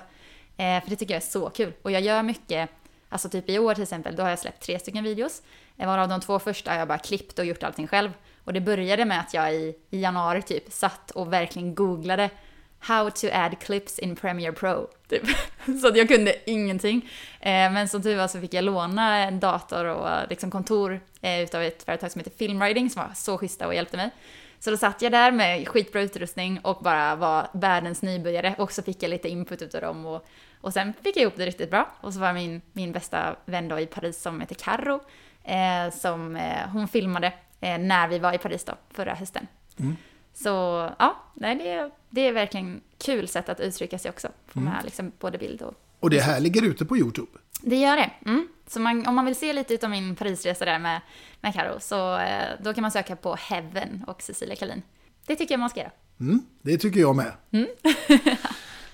Eh, 0.57 0.83
För 0.83 0.90
det 0.90 0.96
tycker 0.96 1.14
jag 1.14 1.22
är 1.22 1.26
så 1.26 1.50
kul. 1.50 1.72
Och 1.83 1.90
jag 1.90 2.02
gör 2.02 2.22
mycket, 2.22 2.70
alltså 3.09 3.28
typ 3.28 3.50
i 3.50 3.59
år 3.59 3.74
till 3.74 3.83
exempel, 3.83 4.16
då 4.16 4.22
har 4.22 4.30
jag 4.30 4.38
släppt 4.38 4.62
tre 4.62 4.78
stycken 4.78 5.04
videos. 5.04 5.42
Varav 5.76 6.09
de 6.09 6.20
två 6.20 6.38
första 6.38 6.70
har 6.70 6.78
jag 6.78 6.88
bara 6.88 6.98
klippt 6.98 7.38
och 7.38 7.44
gjort 7.44 7.62
allting 7.62 7.87
själv. 7.87 8.11
Och 8.44 8.52
det 8.52 8.61
började 8.61 9.04
med 9.04 9.20
att 9.20 9.35
jag 9.35 9.54
i, 9.54 9.74
i 9.90 10.00
januari 10.00 10.42
typ 10.42 10.72
satt 10.72 11.11
och 11.11 11.33
verkligen 11.33 11.74
googlade 11.74 12.30
How 12.78 13.11
to 13.11 13.26
add 13.33 13.59
clips 13.61 13.98
in 13.98 14.16
Premiere 14.16 14.52
Pro. 14.52 14.88
Typ. 15.09 15.22
Så 15.80 15.88
att 15.88 15.96
jag 15.96 16.09
kunde 16.09 16.50
ingenting. 16.50 17.11
Eh, 17.40 17.72
men 17.72 17.88
som 17.88 18.02
tur 18.02 18.16
var 18.16 18.28
så 18.28 18.40
fick 18.40 18.54
jag 18.54 18.64
låna 18.64 19.18
en 19.18 19.40
dator 19.40 19.85
och 19.85 20.11
eh, 20.11 20.28
liksom 20.28 20.50
kontor 20.50 21.00
eh, 21.20 21.40
utav 21.40 21.62
ett 21.62 21.83
företag 21.83 22.12
som 22.12 22.18
heter 22.18 22.30
Filmwriting 22.30 22.90
som 22.90 23.02
var 23.02 23.14
så 23.14 23.38
schyssta 23.38 23.66
och 23.66 23.74
hjälpte 23.74 23.96
mig. 23.96 24.11
Så 24.59 24.70
då 24.70 24.76
satt 24.76 25.02
jag 25.02 25.12
där 25.12 25.33
med 25.33 25.68
skitbra 25.68 26.02
utrustning 26.02 26.61
och 26.62 26.78
bara 26.83 27.16
var 27.16 27.48
världens 27.52 28.02
nybörjare 28.02 28.54
och 28.59 28.72
så 28.72 28.83
fick 28.83 29.02
jag 29.02 29.11
lite 29.11 29.28
input 29.28 29.62
utav 29.62 29.80
dem 29.80 30.07
och, 30.07 30.26
och 30.61 30.72
sen 30.72 30.92
fick 31.02 31.16
jag 31.16 31.22
ihop 31.22 31.37
det 31.37 31.46
riktigt 31.46 31.70
bra. 31.70 31.88
Och 32.00 32.14
så 32.14 32.20
var 32.20 32.33
min, 32.33 32.62
min 32.72 32.92
bästa 32.92 33.37
vän 33.44 33.68
då 33.68 33.80
i 33.80 33.87
Paris 33.87 34.22
som 34.22 34.40
heter 34.40 34.54
Carro 34.54 35.00
eh, 35.44 35.90
som 35.92 36.37
eh, 36.37 36.68
hon 36.72 36.88
filmade 36.88 37.33
när 37.64 38.09
vi 38.09 38.18
var 38.18 38.33
i 38.33 38.38
Paris 38.38 38.64
då 38.64 38.72
förra 38.90 39.14
hösten. 39.14 39.46
Så 40.35 40.48
ja, 40.98 41.16
nej, 41.35 41.57
det, 41.57 41.70
är, 41.70 41.90
det 42.11 42.20
är 42.20 42.33
verkligen 42.33 42.81
kul 42.98 43.29
sätt 43.29 43.48
att 43.48 43.61
uttrycka 43.61 43.98
sig 43.98 44.11
också. 44.11 44.29
Få 44.46 44.61
med 44.61 44.81
liksom 44.85 45.12
både 45.18 45.38
bild 45.38 45.62
och... 45.62 45.74
Och 46.00 46.11
det 46.11 46.20
här 46.20 46.40
ligger 46.40 46.62
ute 46.62 46.85
på 46.85 46.96
Youtube. 46.96 47.31
Det 47.61 47.77
gör 47.77 47.96
det. 47.96 48.11
Mm. 48.27 48.48
Så 48.66 48.81
man, 48.81 49.07
om 49.07 49.14
man 49.14 49.24
vill 49.24 49.37
se 49.37 49.53
lite 49.53 49.87
av 49.87 49.90
min 49.90 50.16
Parisresa 50.16 50.64
där 50.64 50.79
med, 50.79 51.00
med 51.40 51.55
Karo 51.55 51.81
så 51.81 52.18
eh, 52.18 52.48
då 52.62 52.74
kan 52.74 52.83
man 52.83 52.90
söka 52.90 53.16
på 53.16 53.35
Heaven 53.35 54.05
och 54.07 54.22
Cecilia 54.22 54.57
Kalin. 54.57 54.83
Det 55.27 55.37
tycker 55.37 55.55
jag 55.55 55.61
man 55.61 55.70
ska 55.70 55.81
göra. 55.81 55.92
Mm, 56.20 56.42
det 56.62 56.79
tycker 56.79 57.00
jag 57.00 57.16
med. 57.16 57.33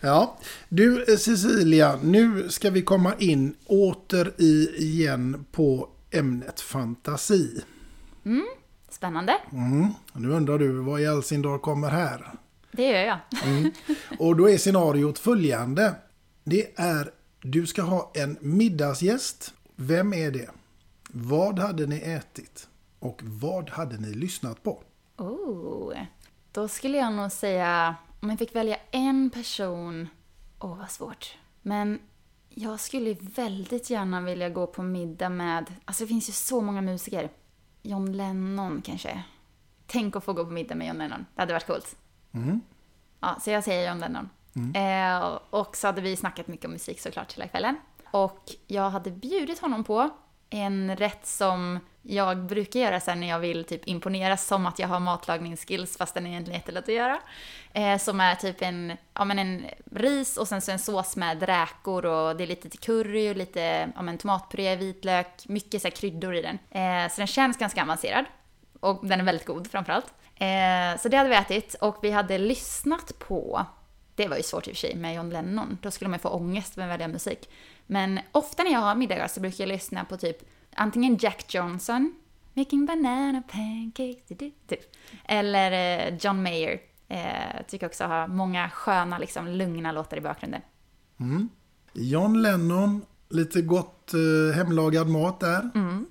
ja, 0.01 0.39
du 0.69 1.05
eh, 1.13 1.17
Cecilia, 1.17 1.99
nu 2.03 2.49
ska 2.49 2.71
vi 2.71 2.83
komma 2.83 3.15
in 3.19 3.55
åter 3.67 4.35
i 4.39 4.69
igen 4.77 5.45
på 5.53 5.89
ämnet 6.11 6.61
fantasi. 6.61 7.61
Spännande. 8.91 9.37
Mm. 9.53 9.89
Nu 10.13 10.31
undrar 10.31 10.59
du 10.59 10.73
vad 10.73 11.01
i 11.01 11.07
all 11.07 11.23
sin 11.23 11.43
dar 11.43 11.59
kommer 11.59 11.91
här? 11.91 12.31
Det 12.73 12.83
gör 12.83 13.05
jag. 13.05 13.19
Och 14.19 14.37
då 14.37 14.51
är 14.51 14.59
scenariot 14.59 15.19
följande. 15.19 15.95
Det 16.45 16.79
är, 16.81 17.11
du 17.43 17.67
ska 17.67 17.83
ha 17.83 18.13
en 18.15 18.37
middagsgäst. 18.41 19.55
Vem 19.77 20.15
är 20.15 20.31
det? 20.31 20.51
Vad 21.09 21.59
hade 21.59 21.87
ni 21.87 21.97
ätit? 21.97 22.69
Och 22.99 23.21
vad 23.25 23.71
hade 23.71 23.97
ni 23.97 24.15
lyssnat 24.15 24.63
på? 24.63 24.83
Oh. 25.17 25.93
Då 26.53 26.69
skulle 26.69 26.99
jag 26.99 27.13
nog 27.13 27.33
säga, 27.33 27.97
om 28.21 28.31
jag 28.31 28.39
fick 28.39 28.55
välja 28.55 28.77
en 28.91 29.31
person, 29.31 30.09
åh 30.61 30.79
vad 30.79 30.91
svårt. 30.91 31.37
Men 31.63 31.99
jag 32.49 32.81
skulle 32.81 33.17
väldigt 33.21 33.91
gärna 33.91 34.21
vilja 34.21 34.49
gå 34.49 34.67
på 34.67 34.83
middag 34.83 35.29
med, 35.29 35.73
alltså 35.85 36.05
det 36.05 36.09
finns 36.09 36.29
ju 36.29 36.33
så 36.33 36.61
många 36.61 36.81
musiker. 36.81 37.31
John 37.83 38.13
Lennon 38.13 38.83
kanske. 38.83 39.23
Tänk 39.87 40.17
att 40.17 40.25
få 40.25 40.33
gå 40.33 40.45
på 40.45 40.51
middag 40.51 40.75
med 40.75 40.87
John 40.87 40.99
Lennon, 40.99 41.27
det 41.35 41.43
hade 41.43 41.53
varit 41.53 41.67
coolt. 41.67 41.97
Ja, 43.21 43.37
så 43.41 43.51
jag 43.51 43.65
säger 43.65 43.89
John 43.89 44.01
Lennon. 44.01 44.29
Eh, 44.75 45.39
och 45.51 45.77
så 45.77 45.87
hade 45.87 46.01
vi 46.01 46.17
snackat 46.17 46.47
mycket 46.49 46.65
om 46.65 46.73
musik 46.73 47.01
såklart 47.01 47.33
hela 47.33 47.49
kvällen. 47.49 47.77
Och 48.11 48.43
jag 48.67 48.91
hade 48.91 49.11
bjudit 49.11 49.59
honom 49.59 49.85
på 49.85 50.11
En 50.51 50.97
rätt 50.97 51.27
som 51.27 51.79
jag 52.03 52.39
brukar 52.39 52.81
göra 52.81 53.01
sen 53.01 53.21
när 53.21 53.29
jag 53.29 53.39
vill 53.39 53.65
typ 53.65 53.89
imponera 53.89 54.37
som 54.37 54.67
att 54.67 54.79
jag 54.79 54.89
har 54.89 55.01
matlagningsskills 55.01 55.97
fast 55.97 56.15
den 56.15 56.27
är 56.27 56.31
egentligen 56.31 56.61
jättelätt 56.61 56.85
att 56.85 56.95
göra. 56.95 57.21
Eh, 57.73 57.99
som 57.99 58.21
är 58.21 58.35
typ 58.35 58.63
en, 58.63 58.97
ja, 59.15 59.25
men 59.25 59.39
en 59.39 59.67
ris 59.93 60.37
och 60.37 60.49
sen 60.49 60.61
så 60.61 60.73
en 60.73 60.79
sås 60.79 61.17
med 61.17 61.43
räkor 61.43 62.07
och 62.07 62.37
det 62.37 62.45
är 62.45 62.47
lite 62.49 62.69
till 62.69 62.79
curry 62.79 63.31
och 63.31 63.37
lite 63.37 63.91
ja, 63.97 64.03
men 64.03 64.19
tomatpuré, 64.19 64.77
vitlök, 64.77 65.49
mycket 65.49 65.83
så 65.83 65.89
här 65.89 65.97
kryddor 65.97 66.35
i 66.35 66.43
den. 66.43 66.59
Eh, 66.71 67.11
så 67.11 67.21
den 67.21 67.27
känns 67.27 67.57
ganska 67.57 67.83
avancerad. 67.83 68.25
Och 68.81 69.07
den 69.07 69.21
är 69.21 69.25
väldigt 69.25 69.47
god 69.47 69.71
framförallt. 69.71 70.15
Eh, 70.35 71.01
så 71.01 71.09
det 71.09 71.17
hade 71.17 71.29
vi 71.29 71.37
ätit 71.37 71.75
och 71.75 71.99
vi 72.03 72.11
hade 72.11 72.39
lyssnat 72.39 73.19
på, 73.19 73.67
det 74.15 74.29
var 74.29 74.37
ju 74.37 74.43
svårt 74.43 74.69
i 74.69 74.71
och 74.71 74.77
för 74.77 74.81
sig 74.81 74.97
med 74.97 75.15
John 75.15 75.31
Lennon, 75.31 75.79
då 75.83 75.91
skulle 75.91 76.09
man 76.11 76.19
ju 76.19 76.23
få 76.23 76.29
ångest 76.29 76.77
med 76.77 76.85
att 76.85 76.91
välja 76.91 77.09
musik. 77.09 77.49
Men 77.87 78.21
ofta 78.33 78.63
när 78.63 78.73
jag 78.73 78.81
har 78.81 78.95
middagar 78.95 79.29
så 79.29 79.41
brukar 79.41 79.65
jag 79.65 79.69
lyssna 79.69 80.05
på 80.05 80.17
typ 80.17 80.43
antingen 80.77 81.17
Jack 81.17 81.55
Johnson, 81.55 82.15
Making 82.55 82.87
banana 82.87 83.43
pancakes, 83.43 84.39
du. 84.67 84.77
eller 85.25 85.73
eh, 85.73 86.17
John 86.21 86.43
Mayer. 86.43 86.81
Eh, 87.09 87.63
tycker 87.69 87.87
också 87.87 88.05
har 88.05 88.29
många 88.29 88.71
sköna, 88.71 89.19
liksom, 89.19 89.49
lugna 89.49 89.93
låtar 89.93 90.17
i 90.17 90.21
bakgrunden. 90.21 90.61
John 91.93 92.43
Lennon, 92.43 93.03
lite 93.29 93.63
gott 93.63 94.15
eh, 94.15 94.57
hemlagad 94.57 95.09
mat 95.09 95.41
där. 95.41 95.71
Mm. 95.75 96.07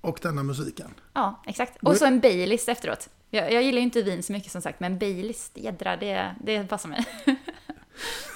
Och 0.00 0.18
denna 0.22 0.42
musiken. 0.42 0.94
Ja, 1.12 1.42
exakt. 1.46 1.82
Och 1.82 1.96
så 1.96 2.04
en 2.04 2.20
Baileys 2.20 2.68
efteråt. 2.68 3.08
Jag, 3.30 3.52
jag 3.52 3.62
gillar 3.62 3.78
ju 3.78 3.84
inte 3.84 4.02
vin 4.02 4.22
så 4.22 4.32
mycket 4.32 4.52
som 4.52 4.62
sagt, 4.62 4.80
men 4.80 4.98
Baileys, 4.98 5.50
jädrar, 5.54 5.96
det, 5.96 6.34
det 6.40 6.64
passar 6.64 6.88
mig. 6.88 7.06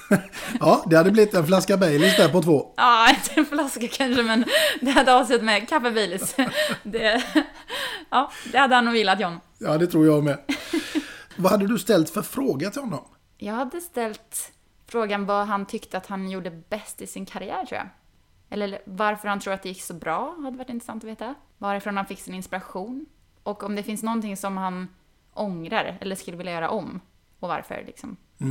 Ja, 0.60 0.84
det 0.90 0.96
hade 0.96 1.10
blivit 1.10 1.34
en 1.34 1.46
flaska 1.46 1.76
Baileys 1.76 2.16
där 2.16 2.28
på 2.28 2.42
två. 2.42 2.74
Ja, 2.76 3.10
inte 3.10 3.40
en 3.40 3.46
flaska 3.46 3.88
kanske, 3.88 4.22
men 4.22 4.44
det 4.80 4.90
hade 4.90 5.14
avsett 5.14 5.42
med 5.42 5.68
kaffe 5.68 5.90
Baileys. 5.90 6.36
Det, 6.82 7.24
ja, 8.10 8.32
det 8.52 8.58
hade 8.58 8.74
han 8.74 8.84
nog 8.84 8.96
gillat, 8.96 9.20
John. 9.20 9.40
Ja, 9.58 9.78
det 9.78 9.86
tror 9.86 10.06
jag 10.06 10.24
med. 10.24 10.38
Vad 11.36 11.52
hade 11.52 11.66
du 11.66 11.78
ställt 11.78 12.10
för 12.10 12.22
fråga 12.22 12.70
till 12.70 12.82
honom? 12.82 13.04
Jag 13.38 13.54
hade 13.54 13.80
ställt 13.80 14.52
frågan 14.86 15.26
vad 15.26 15.46
han 15.46 15.66
tyckte 15.66 15.96
att 15.96 16.06
han 16.06 16.30
gjorde 16.30 16.50
bäst 16.50 17.02
i 17.02 17.06
sin 17.06 17.26
karriär, 17.26 17.64
tror 17.64 17.78
jag. 17.78 17.88
Eller 18.50 18.78
varför 18.84 19.28
han 19.28 19.40
tror 19.40 19.54
att 19.54 19.62
det 19.62 19.68
gick 19.68 19.82
så 19.82 19.94
bra, 19.94 20.36
hade 20.42 20.56
varit 20.58 20.70
intressant 20.70 21.04
att 21.04 21.10
veta. 21.10 21.34
Varifrån 21.58 21.96
han 21.96 22.06
fick 22.06 22.20
sin 22.20 22.34
inspiration. 22.34 23.06
Och 23.42 23.62
om 23.62 23.76
det 23.76 23.82
finns 23.82 24.02
någonting 24.02 24.36
som 24.36 24.56
han 24.56 24.88
ångrar 25.34 25.98
eller 26.00 26.16
skulle 26.16 26.36
vilja 26.36 26.52
göra 26.52 26.70
om. 26.70 27.00
Och 27.40 27.48
varför, 27.48 27.82
liksom. 27.86 28.16
Eh, 28.40 28.46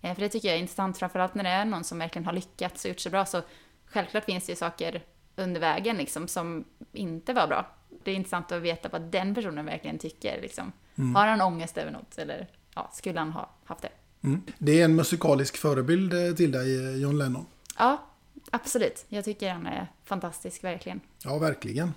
För 0.00 0.20
det 0.20 0.28
tycker 0.28 0.48
jag 0.48 0.56
är 0.56 0.60
intressant, 0.60 0.98
framförallt 0.98 1.34
när 1.34 1.44
det 1.44 1.50
är 1.50 1.64
någon 1.64 1.84
som 1.84 1.98
verkligen 1.98 2.26
har 2.26 2.32
lyckats 2.32 2.84
och 2.84 2.88
gjort 2.88 3.00
så 3.00 3.10
bra. 3.10 3.26
Så 3.26 3.42
självklart 3.86 4.24
finns 4.24 4.46
det 4.46 4.52
ju 4.52 4.56
saker 4.56 5.04
under 5.36 5.60
vägen 5.60 5.96
liksom, 5.96 6.28
som 6.28 6.64
inte 6.92 7.32
var 7.32 7.46
bra. 7.46 7.66
Det 8.04 8.10
är 8.10 8.14
intressant 8.14 8.52
att 8.52 8.62
veta 8.62 8.88
vad 8.88 9.02
den 9.02 9.34
personen 9.34 9.66
verkligen 9.66 9.98
tycker. 9.98 10.40
Liksom. 10.42 10.72
Har 11.14 11.26
han 11.26 11.40
ångest 11.40 11.78
över 11.78 11.90
något? 11.90 12.18
Eller 12.18 12.48
ja, 12.74 12.90
skulle 12.94 13.18
han 13.18 13.32
ha 13.32 13.50
haft 13.64 13.82
det? 13.82 13.88
Mm. 14.22 14.42
Det 14.58 14.80
är 14.80 14.84
en 14.84 14.96
musikalisk 14.96 15.56
förebild 15.56 16.12
eh, 16.12 16.34
till 16.34 16.52
dig, 16.52 16.88
eh, 16.88 16.96
John 16.96 17.18
Lennon. 17.18 17.46
Ja, 17.78 18.06
absolut. 18.50 19.04
Jag 19.08 19.24
tycker 19.24 19.52
han 19.52 19.66
är 19.66 19.92
fantastisk, 20.04 20.64
verkligen. 20.64 21.00
Ja, 21.24 21.38
verkligen. 21.38 21.94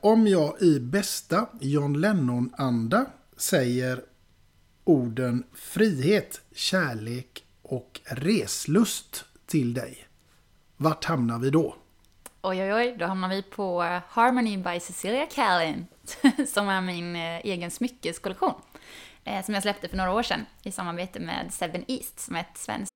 Om 0.00 0.26
jag 0.26 0.62
i 0.62 0.80
bästa 0.80 1.46
John 1.60 2.00
Lennon-anda 2.00 3.06
säger 3.36 4.02
orden 4.86 5.44
frihet, 5.54 6.40
kärlek 6.54 7.44
och 7.62 8.00
reslust 8.04 9.24
till 9.46 9.74
dig. 9.74 10.06
Vart 10.76 11.04
hamnar 11.04 11.38
vi 11.38 11.50
då? 11.50 11.76
Oj, 12.42 12.62
oj, 12.62 12.74
oj, 12.74 12.96
då 12.98 13.06
hamnar 13.06 13.28
vi 13.28 13.42
på 13.42 13.82
eh, 13.82 14.00
Harmony 14.08 14.56
by 14.56 14.80
Cecilia 14.80 15.26
Callin 15.26 15.86
som 16.46 16.68
är 16.68 16.80
min 16.80 17.16
eh, 17.16 17.46
egen 17.46 17.70
smyckeskollektion. 17.70 18.54
Eh, 19.24 19.44
som 19.44 19.54
jag 19.54 19.62
släppte 19.62 19.88
för 19.88 19.96
några 19.96 20.12
år 20.12 20.22
sedan 20.22 20.46
i 20.62 20.72
samarbete 20.72 21.20
med 21.20 21.52
Seven 21.52 21.84
East, 21.88 22.20
som 22.20 22.36
är 22.36 22.40
ett 22.40 22.58
svenskt 22.58 22.95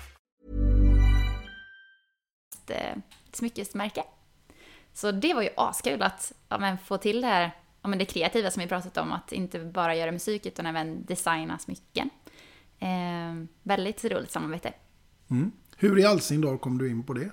Eh, 2.71 2.95
smyckesmärke. 3.31 4.03
Så 4.93 5.11
det 5.11 5.33
var 5.33 5.41
ju 5.41 5.49
askul 5.57 6.01
att 6.01 6.33
ja, 6.49 6.57
men, 6.57 6.77
få 6.77 6.97
till 6.97 7.21
det 7.21 7.27
här, 7.27 7.51
ja, 7.81 7.89
men 7.89 7.99
det 7.99 8.05
kreativa 8.05 8.51
som 8.51 8.61
vi 8.61 8.67
pratat 8.67 8.97
om, 8.97 9.11
att 9.11 9.31
inte 9.31 9.59
bara 9.59 9.95
göra 9.95 10.11
musik 10.11 10.45
utan 10.45 10.65
även 10.65 11.05
designa 11.05 11.59
smycken. 11.59 12.09
Eh, 12.79 13.45
väldigt 13.63 14.05
roligt 14.05 14.31
samarbete. 14.31 14.73
Mm. 15.29 15.51
Hur 15.77 15.99
i 15.99 16.05
all 16.05 16.21
sin 16.21 16.41
dar 16.41 16.57
kom 16.57 16.77
du 16.77 16.89
in 16.89 17.03
på 17.03 17.13
det? 17.13 17.31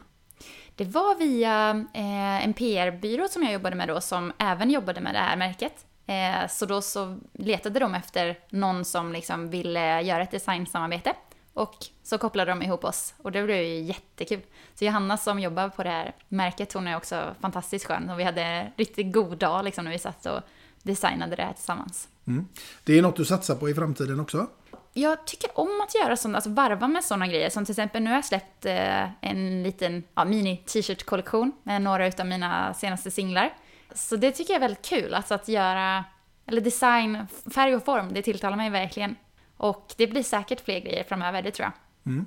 Det 0.75 0.85
var 0.85 1.19
via 1.19 1.71
eh, 1.95 2.45
en 2.45 2.53
PR-byrå 2.53 3.29
som 3.29 3.43
jag 3.43 3.53
jobbade 3.53 3.77
med 3.77 3.89
då 3.89 4.01
som 4.01 4.33
även 4.39 4.71
jobbade 4.71 5.01
med 5.01 5.15
det 5.15 5.19
här 5.19 5.37
märket. 5.37 5.87
Eh, 6.07 6.49
så 6.49 6.67
då 6.67 6.83
så 6.83 7.19
letade 7.33 7.81
de 7.81 7.95
efter 7.95 8.39
någon 8.51 8.85
som 8.85 9.13
liksom 9.13 9.51
ville 9.51 10.03
göra 10.03 10.23
ett 10.23 10.31
designsamarbete. 10.31 11.15
Och 11.59 11.87
så 12.03 12.19
kopplade 12.19 12.51
de 12.51 12.63
ihop 12.63 12.85
oss 12.85 13.15
och 13.23 13.33
det 13.33 13.43
blev 13.43 13.63
ju 13.63 13.81
jättekul. 13.81 14.41
Så 14.75 14.85
Johanna 14.85 15.17
som 15.17 15.41
jobbar 15.41 15.69
på 15.69 15.83
det 15.83 15.91
här 15.91 16.15
märket, 16.29 16.73
hon 16.73 16.89
är 16.89 16.97
också 16.97 17.35
fantastiskt 17.41 17.87
skön 17.87 18.11
och 18.11 18.19
vi 18.19 18.25
hade 18.25 18.43
en 18.43 18.73
riktigt 18.77 19.13
god 19.13 19.39
dag 19.39 19.65
liksom 19.65 19.85
när 19.85 19.93
vi 19.93 19.99
satt 19.99 20.27
och 20.27 20.41
designade 20.83 21.37
det 21.37 21.43
här 21.43 21.53
tillsammans. 21.53 22.09
Mm. 22.27 22.49
Det 22.85 22.99
är 22.99 23.03
något 23.03 23.17
du 23.17 23.25
satsar 23.25 23.55
på 23.55 23.71
i 23.71 23.75
framtiden 23.75 24.21
också? 24.21 24.47
Jag 24.93 25.27
tycker 25.27 25.59
om 25.59 25.81
att 25.81 25.95
göra 25.95 26.17
sånt, 26.17 26.35
alltså 26.35 26.51
varva 26.51 26.89
med 26.89 27.05
sådana 27.05 27.27
grejer. 27.27 27.51
Som 27.51 27.65
till 27.65 27.73
exempel 27.73 28.03
nu 28.03 28.11
har 28.11 28.17
jag 28.17 28.25
släppt 28.25 28.67
eh, 28.67 29.25
en 29.25 29.63
liten 29.63 30.03
ja, 30.15 30.25
mini-t-shirt-kollektion 30.25 31.53
med 31.63 31.83
några 31.83 32.07
utav 32.07 32.27
mina 32.27 32.75
senaste 32.75 33.11
singlar. 33.11 33.55
Så 33.95 34.17
det 34.17 34.33
tycker 34.33 34.53
jag 34.53 34.63
är 34.63 34.69
väldigt 34.69 34.87
kul, 34.87 35.15
alltså 35.15 35.35
att 35.35 35.49
göra, 35.49 36.05
eller 36.47 36.61
design, 36.61 37.27
färg 37.55 37.77
och 37.77 37.85
form, 37.85 38.13
det 38.15 38.23
tilltalar 38.23 38.57
mig 38.57 38.71
verkligen. 38.71 39.17
Och 39.59 39.95
det 39.97 40.07
blir 40.07 40.23
säkert 40.23 40.65
fler 40.65 40.81
grejer 40.81 41.05
framöver, 41.05 41.43
det 41.43 41.51
tror 41.51 41.65
jag. 41.65 42.13
Mm. 42.13 42.27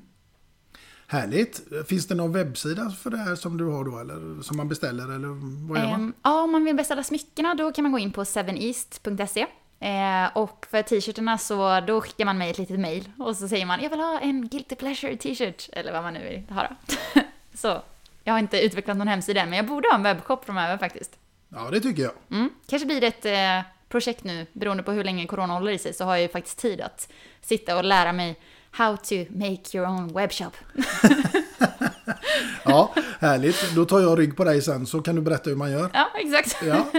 Härligt. 1.07 1.61
Finns 1.87 2.07
det 2.07 2.15
någon 2.15 2.33
webbsida 2.33 2.89
för 2.89 3.09
det 3.09 3.17
här 3.17 3.35
som 3.35 3.57
du 3.57 3.65
har 3.65 3.83
då 3.83 3.99
eller 3.99 4.41
som 4.41 4.57
man 4.57 4.69
beställer 4.69 5.03
eller 5.03 5.27
vad 5.67 5.79
gör 5.79 5.87
man? 5.87 6.01
Ehm, 6.01 6.13
ja, 6.23 6.41
om 6.41 6.51
man 6.51 6.63
vill 6.65 6.75
beställa 6.75 7.03
smyckena 7.03 7.55
då 7.55 7.71
kan 7.71 7.83
man 7.83 7.91
gå 7.91 7.99
in 7.99 8.11
på 8.11 8.25
seveneast.se. 8.25 9.47
Eh, 9.79 10.37
och 10.37 10.65
för 10.69 10.81
t-shirtarna 10.81 11.37
så 11.37 11.79
då 11.79 12.01
skickar 12.01 12.25
man 12.25 12.37
mig 12.37 12.51
ett 12.51 12.57
litet 12.57 12.79
mail 12.79 13.11
och 13.17 13.37
så 13.37 13.47
säger 13.47 13.65
man 13.65 13.83
jag 13.83 13.89
vill 13.89 13.99
ha 13.99 14.19
en 14.19 14.47
Guilty 14.47 14.75
Pleasure 14.75 15.17
t-shirt 15.17 15.69
eller 15.73 15.91
vad 15.91 16.03
man 16.03 16.13
nu 16.13 16.23
vill 16.23 16.55
ha 16.55 16.67
då. 16.67 16.75
Så 17.53 17.81
jag 18.23 18.33
har 18.33 18.39
inte 18.39 18.61
utvecklat 18.61 18.97
någon 18.97 19.07
hemsida 19.07 19.41
än 19.41 19.49
men 19.49 19.57
jag 19.57 19.67
borde 19.67 19.87
ha 19.87 19.95
en 19.95 20.03
webbshop 20.03 20.45
framöver 20.45 20.77
faktiskt. 20.77 21.17
Ja, 21.49 21.69
det 21.71 21.79
tycker 21.79 22.03
jag. 22.03 22.11
Mm. 22.31 22.49
Kanske 22.67 22.85
blir 22.85 23.01
det 23.01 23.07
ett 23.07 23.25
eh, 23.25 23.71
projekt 23.91 24.23
nu, 24.23 24.45
beroende 24.53 24.83
på 24.83 24.91
hur 24.91 25.03
länge 25.03 25.27
corona 25.27 25.53
håller 25.53 25.71
i 25.71 25.77
sig, 25.77 25.93
så 25.93 26.03
har 26.05 26.15
jag 26.15 26.21
ju 26.21 26.27
faktiskt 26.29 26.57
tid 26.57 26.81
att 26.81 27.07
sitta 27.41 27.77
och 27.77 27.83
lära 27.83 28.13
mig 28.13 28.39
how 28.71 28.97
to 28.97 29.15
make 29.29 29.77
your 29.77 29.87
own 29.87 30.13
webbshop. 30.13 30.53
Ja, 32.65 32.93
härligt. 33.19 33.75
Då 33.75 33.85
tar 33.85 33.99
jag 33.99 34.19
rygg 34.19 34.37
på 34.37 34.43
dig 34.43 34.61
sen 34.61 34.85
så 34.85 35.01
kan 35.01 35.15
du 35.15 35.21
berätta 35.21 35.49
hur 35.49 35.57
man 35.57 35.71
gör. 35.71 35.89
ja, 35.93 36.07
exakt. 36.15 36.57
Ja. 36.65 36.91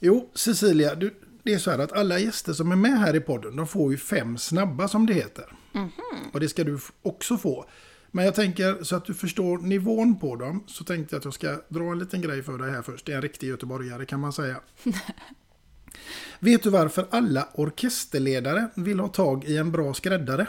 Jo, 0.00 0.30
Cecilia, 0.34 0.94
du, 0.94 1.14
det 1.42 1.52
är 1.54 1.58
så 1.58 1.70
här 1.70 1.78
att 1.78 1.92
alla 1.92 2.18
gäster 2.18 2.52
som 2.52 2.72
är 2.72 2.76
med 2.76 2.98
här 2.98 3.16
i 3.16 3.20
podden, 3.20 3.56
de 3.56 3.66
får 3.66 3.90
ju 3.92 3.98
fem 3.98 4.38
snabba 4.38 4.88
som 4.88 5.06
det 5.06 5.12
heter. 5.14 5.44
Mhm. 5.72 5.90
Och 6.32 6.40
det 6.40 6.48
ska 6.48 6.64
du 6.64 6.78
också 7.02 7.36
få. 7.36 7.64
Men 8.10 8.24
jag 8.24 8.34
tänker 8.34 8.84
så 8.84 8.96
att 8.96 9.04
du 9.04 9.14
förstår 9.14 9.58
nivån 9.58 10.18
på 10.18 10.36
dem 10.36 10.64
så 10.66 10.84
tänkte 10.84 11.14
jag 11.14 11.18
att 11.18 11.24
jag 11.24 11.34
ska 11.34 11.60
dra 11.68 11.92
en 11.92 11.98
liten 11.98 12.20
grej 12.20 12.42
för 12.42 12.58
dig 12.58 12.70
här 12.70 12.82
först. 12.82 13.06
Det 13.06 13.12
är 13.12 13.16
en 13.16 13.22
riktig 13.22 13.48
göteborgare 13.48 14.06
kan 14.06 14.20
man 14.20 14.32
säga. 14.32 14.60
Vet 16.38 16.62
du 16.62 16.70
varför 16.70 17.06
alla 17.10 17.48
orkesterledare 17.54 18.68
vill 18.74 19.00
ha 19.00 19.08
tag 19.08 19.44
i 19.44 19.56
en 19.56 19.72
bra 19.72 19.94
skräddare? 19.94 20.46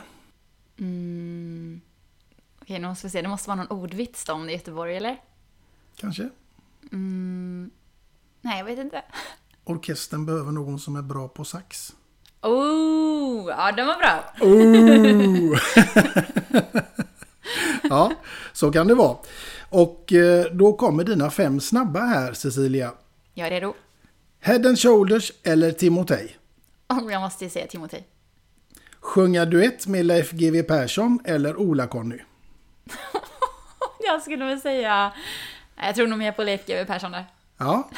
Mm. 0.80 1.82
Okej, 2.62 2.80
nu 2.80 2.88
måste 2.88 3.08
vi 3.08 3.12
se. 3.12 3.22
Det 3.22 3.28
måste 3.28 3.50
vara 3.50 3.64
någon 3.64 3.78
ordvits 3.78 4.26
då 4.26 4.34
om 4.34 4.46
det 4.46 4.52
är 4.52 4.54
Göteborg, 4.54 4.98
eller? 4.98 5.22
Kanske? 5.96 6.30
Mm. 6.92 7.72
Nej, 8.42 8.58
jag 8.58 8.66
vet 8.66 8.80
inte. 8.80 9.02
Orkestern 9.64 10.26
behöver 10.26 10.52
någon 10.52 10.80
som 10.80 10.96
är 10.96 11.02
bra 11.02 11.28
på 11.28 11.46
sax. 11.46 11.96
Oh, 12.42 13.50
ja 13.50 13.72
den 13.72 13.88
var 13.88 13.98
bra. 13.98 14.24
Oh! 14.42 15.60
ja, 17.90 18.12
så 18.54 18.72
kan 18.72 18.88
det 18.88 18.96
vara. 18.96 19.18
Och 19.70 20.14
eh, 20.14 20.46
då 20.52 20.74
kommer 20.74 21.04
dina 21.04 21.30
fem 21.30 21.60
snabba 21.60 22.00
här, 22.00 22.34
Cecilia. 22.34 22.94
Jag 23.34 23.48
är 23.48 23.52
redo. 23.52 23.74
Head 24.40 24.68
and 24.68 24.80
Shoulders 24.80 25.32
eller 25.44 25.72
Timotej? 25.72 26.38
Oh, 26.90 27.12
jag 27.12 27.22
måste 27.22 27.50
säga 27.50 27.68
Timotej. 27.68 28.08
Sjunga 29.00 29.46
duett 29.46 29.88
med 29.88 30.06
Leif 30.06 30.32
GW 30.32 30.64
Persson 30.64 31.20
eller 31.26 31.58
Ola-Conny? 31.60 32.18
Jag 34.00 34.22
skulle 34.22 34.46
väl 34.46 34.62
säga... 34.62 35.14
Jag 35.76 35.96
tror 35.96 36.08
nog 36.08 36.20
mer 36.20 36.32
på 36.32 36.44
Leif 36.44 36.66
GW 36.66 36.86
Persson 36.86 37.12
där. 37.12 37.26
Ja. 37.58 37.90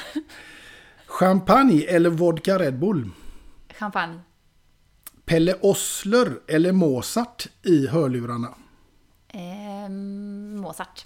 Champagne 1.05 1.83
eller 1.87 2.09
vodka 2.09 2.59
Red 2.59 2.79
Bull? 2.79 3.09
Champagne. 3.79 4.19
Pelle 5.25 5.55
Ossler 5.61 6.39
eller 6.47 6.71
Mozart 6.71 7.47
i 7.63 7.87
hörlurarna? 7.87 8.53
Ehm, 9.33 10.57
Mozart. 10.57 11.05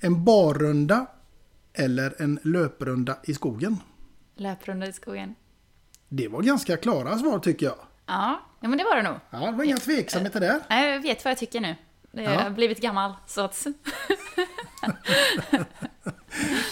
En 0.00 0.24
barrunda 0.24 1.06
eller 1.72 2.22
en 2.22 2.38
löprunda 2.44 3.16
i 3.24 3.34
skogen? 3.34 3.78
Löprunda 4.36 4.86
i 4.86 4.92
skogen. 4.92 5.34
Det 6.08 6.28
var 6.28 6.42
ganska 6.42 6.76
klara 6.76 7.18
svar 7.18 7.38
tycker 7.38 7.66
jag. 7.66 7.76
Ja, 8.06 8.40
ja 8.60 8.68
men 8.68 8.78
det 8.78 8.84
var 8.84 8.96
det 8.96 9.02
nog. 9.02 9.16
Ja, 9.30 9.38
det 9.50 9.52
var 9.56 9.64
inga 9.64 9.76
tveksamheter 9.76 10.40
där. 10.40 10.60
Nej, 10.70 10.90
Jag 10.92 11.00
vet 11.00 11.24
vad 11.24 11.30
jag 11.30 11.38
tycker 11.38 11.60
nu. 11.60 11.74
Jag 12.12 12.24
Ja. 12.24 12.40
har 12.40 12.50
blivit 12.50 12.80
gammal, 12.80 13.12
så 13.26 13.40
att... 13.40 13.66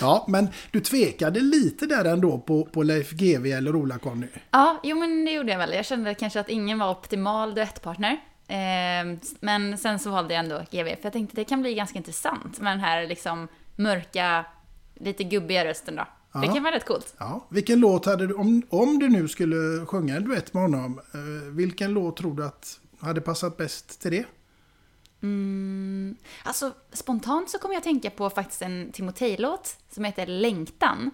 Ja, 0.01 0.25
men 0.29 0.49
du 0.71 0.81
tvekade 0.81 1.41
lite 1.41 1.87
där 1.87 2.05
ändå 2.05 2.39
på, 2.39 2.65
på 2.65 2.83
Leif 2.83 3.11
GW 3.13 3.53
eller 3.53 3.77
Ola-Conny. 3.77 4.27
Ja, 4.51 4.81
jo 4.83 4.99
men 4.99 5.25
det 5.25 5.31
gjorde 5.33 5.51
jag 5.53 5.59
väl. 5.59 5.73
Jag 5.73 5.85
kände 5.87 6.15
kanske 6.15 6.41
att 6.41 6.49
ingen 6.49 6.79
var 6.79 6.91
optimal 6.91 7.55
duettpartner. 7.55 8.21
Ehm, 8.49 9.19
men 9.41 9.79
sen 9.79 9.99
så 9.99 10.11
valde 10.11 10.35
jag 10.35 10.45
ändå 10.45 10.59
GV, 10.71 10.85
för 10.97 11.01
jag 11.03 11.13
tänkte 11.13 11.37
det 11.37 11.45
kan 11.45 11.61
bli 11.61 11.75
ganska 11.75 11.99
intressant 11.99 12.61
med 12.61 12.73
den 12.73 12.81
här 12.81 13.07
liksom 13.07 13.49
mörka, 13.77 14.45
lite 14.95 15.25
gubbiga 15.25 15.65
rösten 15.65 15.97
då. 15.97 16.07
Det 16.41 16.47
Ja. 16.47 16.55
kan 16.55 16.63
vara 16.63 16.75
rätt 16.75 16.87
coolt. 16.87 17.15
Ja, 17.19 17.47
vilken 17.51 17.81
låt 17.81 18.07
hade 18.07 18.27
du, 18.27 18.35
om, 18.35 18.63
om 18.69 18.99
du 18.99 19.09
nu 19.09 19.29
skulle 19.29 19.87
sjunga 19.87 20.17
en 20.17 20.25
duett 20.25 20.55
med 20.55 20.63
honom, 20.63 21.01
eh, 21.15 21.21
vilken 21.53 21.93
låt 21.93 22.17
tror 22.17 22.35
du 22.35 22.45
att 22.45 22.81
hade 23.01 23.21
passat 23.21 23.57
bäst 23.57 24.01
till 24.01 24.11
det? 24.11 24.25
Mm, 25.23 26.17
alltså 26.45 26.73
spontant 26.93 27.51
så 27.51 27.59
kommer 27.59 27.75
jag 27.75 27.83
tänka 27.83 28.11
på 28.11 28.31
faktiskt 28.31 28.63
en 28.63 28.93
Timotej-låt 28.93 29.77
som 29.91 30.05
heter 30.05 30.27
Längtan. 30.27 31.11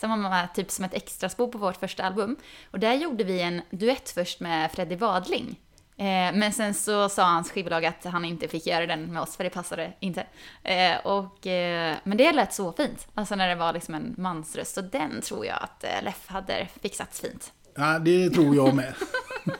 Som 0.00 0.22
var 0.22 0.46
typ 0.54 0.70
som 0.70 0.84
ett 0.84 0.94
extraspår 0.94 1.48
på 1.48 1.58
vårt 1.58 1.76
första 1.76 2.02
album. 2.04 2.36
Och 2.70 2.78
där 2.78 2.94
gjorde 2.94 3.24
vi 3.24 3.40
en 3.40 3.62
duett 3.70 4.10
först 4.10 4.40
med 4.40 4.72
Freddie 4.72 4.96
Wadling. 4.96 5.60
Eh, 5.96 6.34
men 6.34 6.52
sen 6.52 6.74
så 6.74 7.08
sa 7.08 7.24
hans 7.24 7.50
skivbolag 7.50 7.84
att 7.84 8.04
han 8.04 8.24
inte 8.24 8.48
fick 8.48 8.66
göra 8.66 8.86
den 8.86 9.12
med 9.12 9.22
oss 9.22 9.36
för 9.36 9.44
det 9.44 9.50
passade 9.50 9.92
inte. 10.00 10.26
Eh, 10.62 11.06
och, 11.06 11.46
eh, 11.46 11.96
men 12.04 12.18
det 12.18 12.32
lät 12.32 12.54
så 12.54 12.72
fint, 12.72 13.08
alltså 13.14 13.34
när 13.34 13.48
det 13.48 13.54
var 13.54 13.72
liksom 13.72 13.94
en 13.94 14.14
mansröst. 14.18 14.74
Så 14.74 14.80
den 14.80 15.20
tror 15.20 15.46
jag 15.46 15.58
att 15.60 15.84
Leff 16.04 16.26
hade 16.26 16.68
fixat 16.82 17.16
fint. 17.16 17.52
Ja, 17.74 17.98
det 17.98 18.30
tror 18.30 18.56
jag 18.56 18.74
med. 18.74 18.94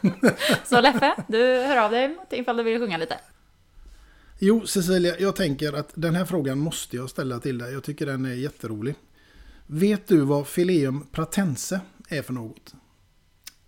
Så 0.65 0.81
Leffe, 0.81 1.15
du 1.27 1.43
hör 1.43 1.77
av 1.77 1.91
dig 1.91 2.17
ifall 2.31 2.57
du 2.57 2.63
vill 2.63 2.79
sjunga 2.79 2.97
lite. 2.97 3.19
Jo, 4.39 4.67
Cecilia, 4.67 5.15
jag 5.19 5.37
tänker 5.37 5.73
att 5.73 5.91
den 5.95 6.15
här 6.15 6.25
frågan 6.25 6.59
måste 6.59 6.97
jag 6.97 7.11
ställa 7.11 7.41
till 7.41 7.59
dig. 7.59 7.73
Jag 7.73 7.85
tycker 7.85 8.07
den 8.07 8.25
är 8.25 8.35
jätterolig. 8.35 8.95
Vet 9.67 10.09
du 10.09 10.21
vad 10.21 10.55
Phileum 10.55 11.07
pratense 11.13 11.81
är 12.09 12.23
för 12.23 12.33
något? 12.33 12.75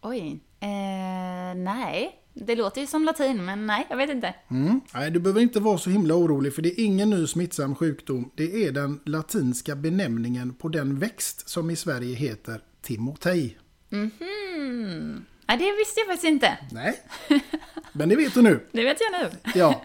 Oj. 0.01 0.41
Eh, 0.61 1.55
nej. 1.57 2.26
Det 2.39 2.55
låter 2.55 2.81
ju 2.81 2.87
som 2.87 3.05
latin, 3.05 3.45
men 3.45 3.67
nej, 3.67 3.87
jag 3.91 3.97
vet 3.97 4.11
inte. 4.11 4.35
Mm. 4.51 4.81
Nej, 4.95 5.11
du 5.11 5.21
behöver 5.21 5.41
inte 5.41 5.61
vara 5.61 5.79
så 5.79 5.91
himla 5.91 6.15
orolig 6.15 6.55
för 6.55 6.63
det 6.63 6.81
är 6.81 6.85
ingen 6.85 7.11
ny 7.11 7.27
smittsam 7.27 7.75
sjukdom. 7.75 8.31
Det 8.35 8.65
är 8.67 8.73
den 8.73 9.01
latinska 9.05 9.77
benämningen 9.77 10.55
på 10.55 10.69
den 10.69 10.99
växt 10.99 11.49
som 11.49 11.71
i 11.71 11.77
Sverige 11.77 12.17
heter 12.17 12.61
timotej. 12.83 13.59
Mhm. 13.89 15.25
Nej, 15.49 15.59
det 15.59 15.73
visste 15.79 16.01
jag 16.01 16.07
faktiskt 16.07 16.25
inte. 16.25 16.59
Nej, 16.73 17.01
men 17.93 18.09
det 18.09 18.17
vet 18.17 18.35
du 18.35 18.43
nu. 18.43 18.67
Det 18.73 18.85
vet 18.85 18.99
jag 19.01 19.23
nu. 19.23 19.53
Ja. 19.55 19.83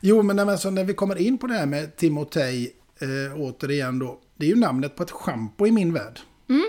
Jo, 0.00 0.22
men 0.22 0.38
alltså, 0.38 0.70
när 0.70 0.84
vi 0.84 0.94
kommer 0.94 1.16
in 1.18 1.38
på 1.38 1.46
det 1.46 1.54
här 1.54 1.66
med 1.66 1.96
timotej 1.96 2.76
eh, 3.00 3.40
återigen 3.40 3.98
då. 3.98 4.20
Det 4.36 4.46
är 4.46 4.50
ju 4.50 4.56
namnet 4.56 4.96
på 4.96 5.02
ett 5.02 5.10
schampo 5.10 5.66
i 5.66 5.70
min 5.72 5.92
värld. 5.92 6.20
Mm. 6.48 6.66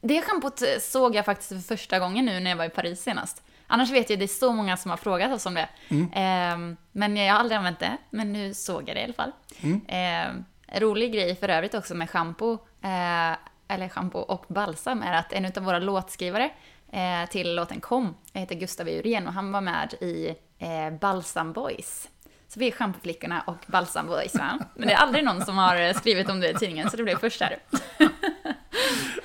Det 0.00 0.22
schampot 0.22 0.62
eh, 0.62 0.68
såg 0.80 1.14
jag 1.14 1.24
faktiskt 1.24 1.48
för 1.48 1.76
första 1.76 1.98
gången 1.98 2.24
nu 2.24 2.40
när 2.40 2.50
jag 2.50 2.56
var 2.56 2.64
i 2.64 2.70
Paris 2.70 3.00
senast. 3.00 3.42
Annars 3.66 3.90
vet 3.90 4.10
jag 4.10 4.18
det 4.18 4.24
är 4.24 4.26
så 4.26 4.52
många 4.52 4.76
som 4.76 4.90
har 4.90 4.98
frågat 4.98 5.32
oss 5.32 5.46
om 5.46 5.54
det. 5.54 5.68
Mm. 5.88 6.10
Ehm, 6.14 6.76
men 6.92 7.16
jag 7.16 7.32
har 7.32 7.40
aldrig 7.40 7.58
använt 7.58 7.78
det, 7.78 7.96
men 8.10 8.32
nu 8.32 8.54
såg 8.54 8.88
jag 8.88 8.96
det 8.96 9.00
i 9.00 9.04
alla 9.04 9.12
fall. 9.12 9.32
Mm. 9.60 9.80
En 9.88 10.80
rolig 10.80 11.12
grej 11.12 11.36
för 11.36 11.48
övrigt 11.48 11.74
också 11.74 11.94
med 11.94 12.10
schampo, 12.10 12.52
eh, 12.82 13.36
eller 13.68 13.88
schampo 13.88 14.18
och 14.18 14.44
balsam, 14.48 15.02
är 15.02 15.12
att 15.12 15.32
en 15.32 15.46
av 15.46 15.62
våra 15.62 15.78
låtskrivare 15.78 16.50
eh, 16.92 17.28
till 17.30 17.54
låten 17.54 17.80
Kom 17.80 18.14
heter 18.32 18.54
Gustav 18.54 18.88
Eurén 18.88 19.26
och 19.26 19.32
han 19.32 19.52
var 19.52 19.60
med 19.60 19.94
i 20.00 20.34
eh, 20.58 20.90
Balsam 21.00 21.52
Boys. 21.52 22.08
Så 22.48 22.60
vi 22.60 22.66
är 22.66 22.72
schampoflickorna 22.72 23.42
och 23.46 23.64
Balsam 23.66 24.06
Boys 24.06 24.34
va? 24.34 24.58
Men 24.74 24.88
det 24.88 24.94
är 24.94 24.98
aldrig 24.98 25.24
någon 25.24 25.44
som 25.44 25.58
har 25.58 25.76
eh, 25.76 25.92
skrivit 25.92 26.30
om 26.30 26.40
det 26.40 26.50
i 26.50 26.54
tidningen, 26.54 26.90
så 26.90 26.96
det 26.96 27.02
blev 27.02 27.18
först 27.18 27.40
här. 27.40 27.58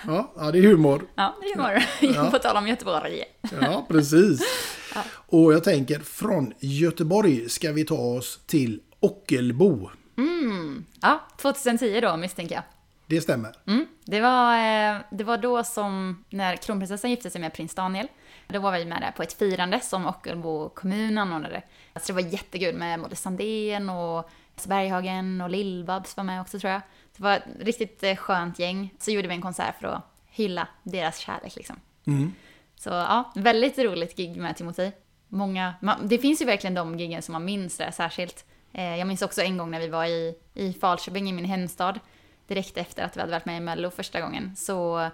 Ja, 0.07 0.33
ja, 0.35 0.51
det 0.51 0.59
är 0.59 0.63
humor. 0.63 1.07
Ja, 1.15 1.35
det 1.41 1.47
är 1.47 1.55
humor. 1.55 1.83
Ja. 2.15 2.31
På 2.31 2.39
tal 2.39 2.57
om 2.57 2.67
Göteborg. 2.67 3.23
Ja, 3.61 3.85
precis. 3.89 4.41
Och 5.27 5.53
jag 5.53 5.63
tänker 5.63 5.99
från 5.99 6.53
Göteborg 6.59 7.49
ska 7.49 7.71
vi 7.71 7.85
ta 7.85 7.95
oss 7.95 8.39
till 8.45 8.81
Ockelbo. 8.99 9.89
Mm. 10.17 10.85
Ja, 11.01 11.27
2010 11.37 11.99
då 12.01 12.17
misstänker 12.17 12.55
jag. 12.55 12.63
Det 13.07 13.21
stämmer. 13.21 13.55
Mm. 13.67 13.85
Det, 14.05 14.21
var, 14.21 14.55
eh, 14.55 15.01
det 15.11 15.23
var 15.23 15.37
då 15.37 15.63
som 15.63 16.23
när 16.29 16.55
kronprinsessan 16.55 17.09
gifte 17.09 17.29
sig 17.29 17.41
med 17.41 17.53
prins 17.53 17.75
Daniel. 17.75 18.07
Då 18.47 18.59
var 18.59 18.71
vi 18.71 18.85
med 18.85 19.01
där 19.01 19.11
på 19.11 19.23
ett 19.23 19.33
firande 19.33 19.79
som 19.79 20.05
Ockelbo 20.07 20.69
kommun 20.69 21.17
anordnade. 21.17 21.61
Så 21.95 22.01
det 22.07 22.13
var 22.13 22.33
jättekul 22.33 22.75
med 22.75 23.01
både 23.01 23.15
Sandén 23.15 23.89
och 23.89 24.29
Berghagen 24.67 25.41
och 25.41 25.49
Lill-Babs 25.49 26.17
var 26.17 26.23
med 26.23 26.41
också 26.41 26.59
tror 26.59 26.73
jag. 26.73 26.81
Det 27.17 27.23
var 27.23 27.35
ett 27.35 27.43
riktigt 27.59 28.03
eh, 28.03 28.15
skönt 28.15 28.59
gäng. 28.59 28.93
Så 28.99 29.11
gjorde 29.11 29.27
vi 29.27 29.33
en 29.33 29.41
konsert 29.41 29.75
för 29.79 29.87
att 29.87 30.03
hylla 30.25 30.67
deras 30.83 31.17
kärlek 31.17 31.55
liksom. 31.55 31.75
Mm. 32.07 32.33
Så 32.75 32.89
ja, 32.89 33.31
väldigt 33.35 33.77
roligt 33.77 34.17
gig 34.17 34.37
med 34.37 34.57
Timothy. 34.57 34.91
Många, 35.27 35.73
man, 35.81 36.07
det 36.07 36.17
finns 36.17 36.41
ju 36.41 36.45
verkligen 36.45 36.73
de 36.73 36.99
giggen 36.99 37.21
som 37.21 37.33
man 37.33 37.45
minns 37.45 37.77
där 37.77 37.91
särskilt. 37.91 38.45
Eh, 38.73 38.97
jag 38.97 39.07
minns 39.07 39.21
också 39.21 39.41
en 39.41 39.57
gång 39.57 39.71
när 39.71 39.79
vi 39.79 39.87
var 39.87 40.05
i, 40.05 40.35
i 40.53 40.73
Falköping, 40.73 41.29
i 41.29 41.33
min 41.33 41.45
hemstad, 41.45 41.99
direkt 42.47 42.77
efter 42.77 43.03
att 43.03 43.17
vi 43.17 43.19
hade 43.19 43.31
varit 43.31 43.45
med 43.45 43.57
i 43.57 43.59
Mello 43.59 43.89
första 43.89 44.21
gången. 44.21 44.55
Så 44.55 45.09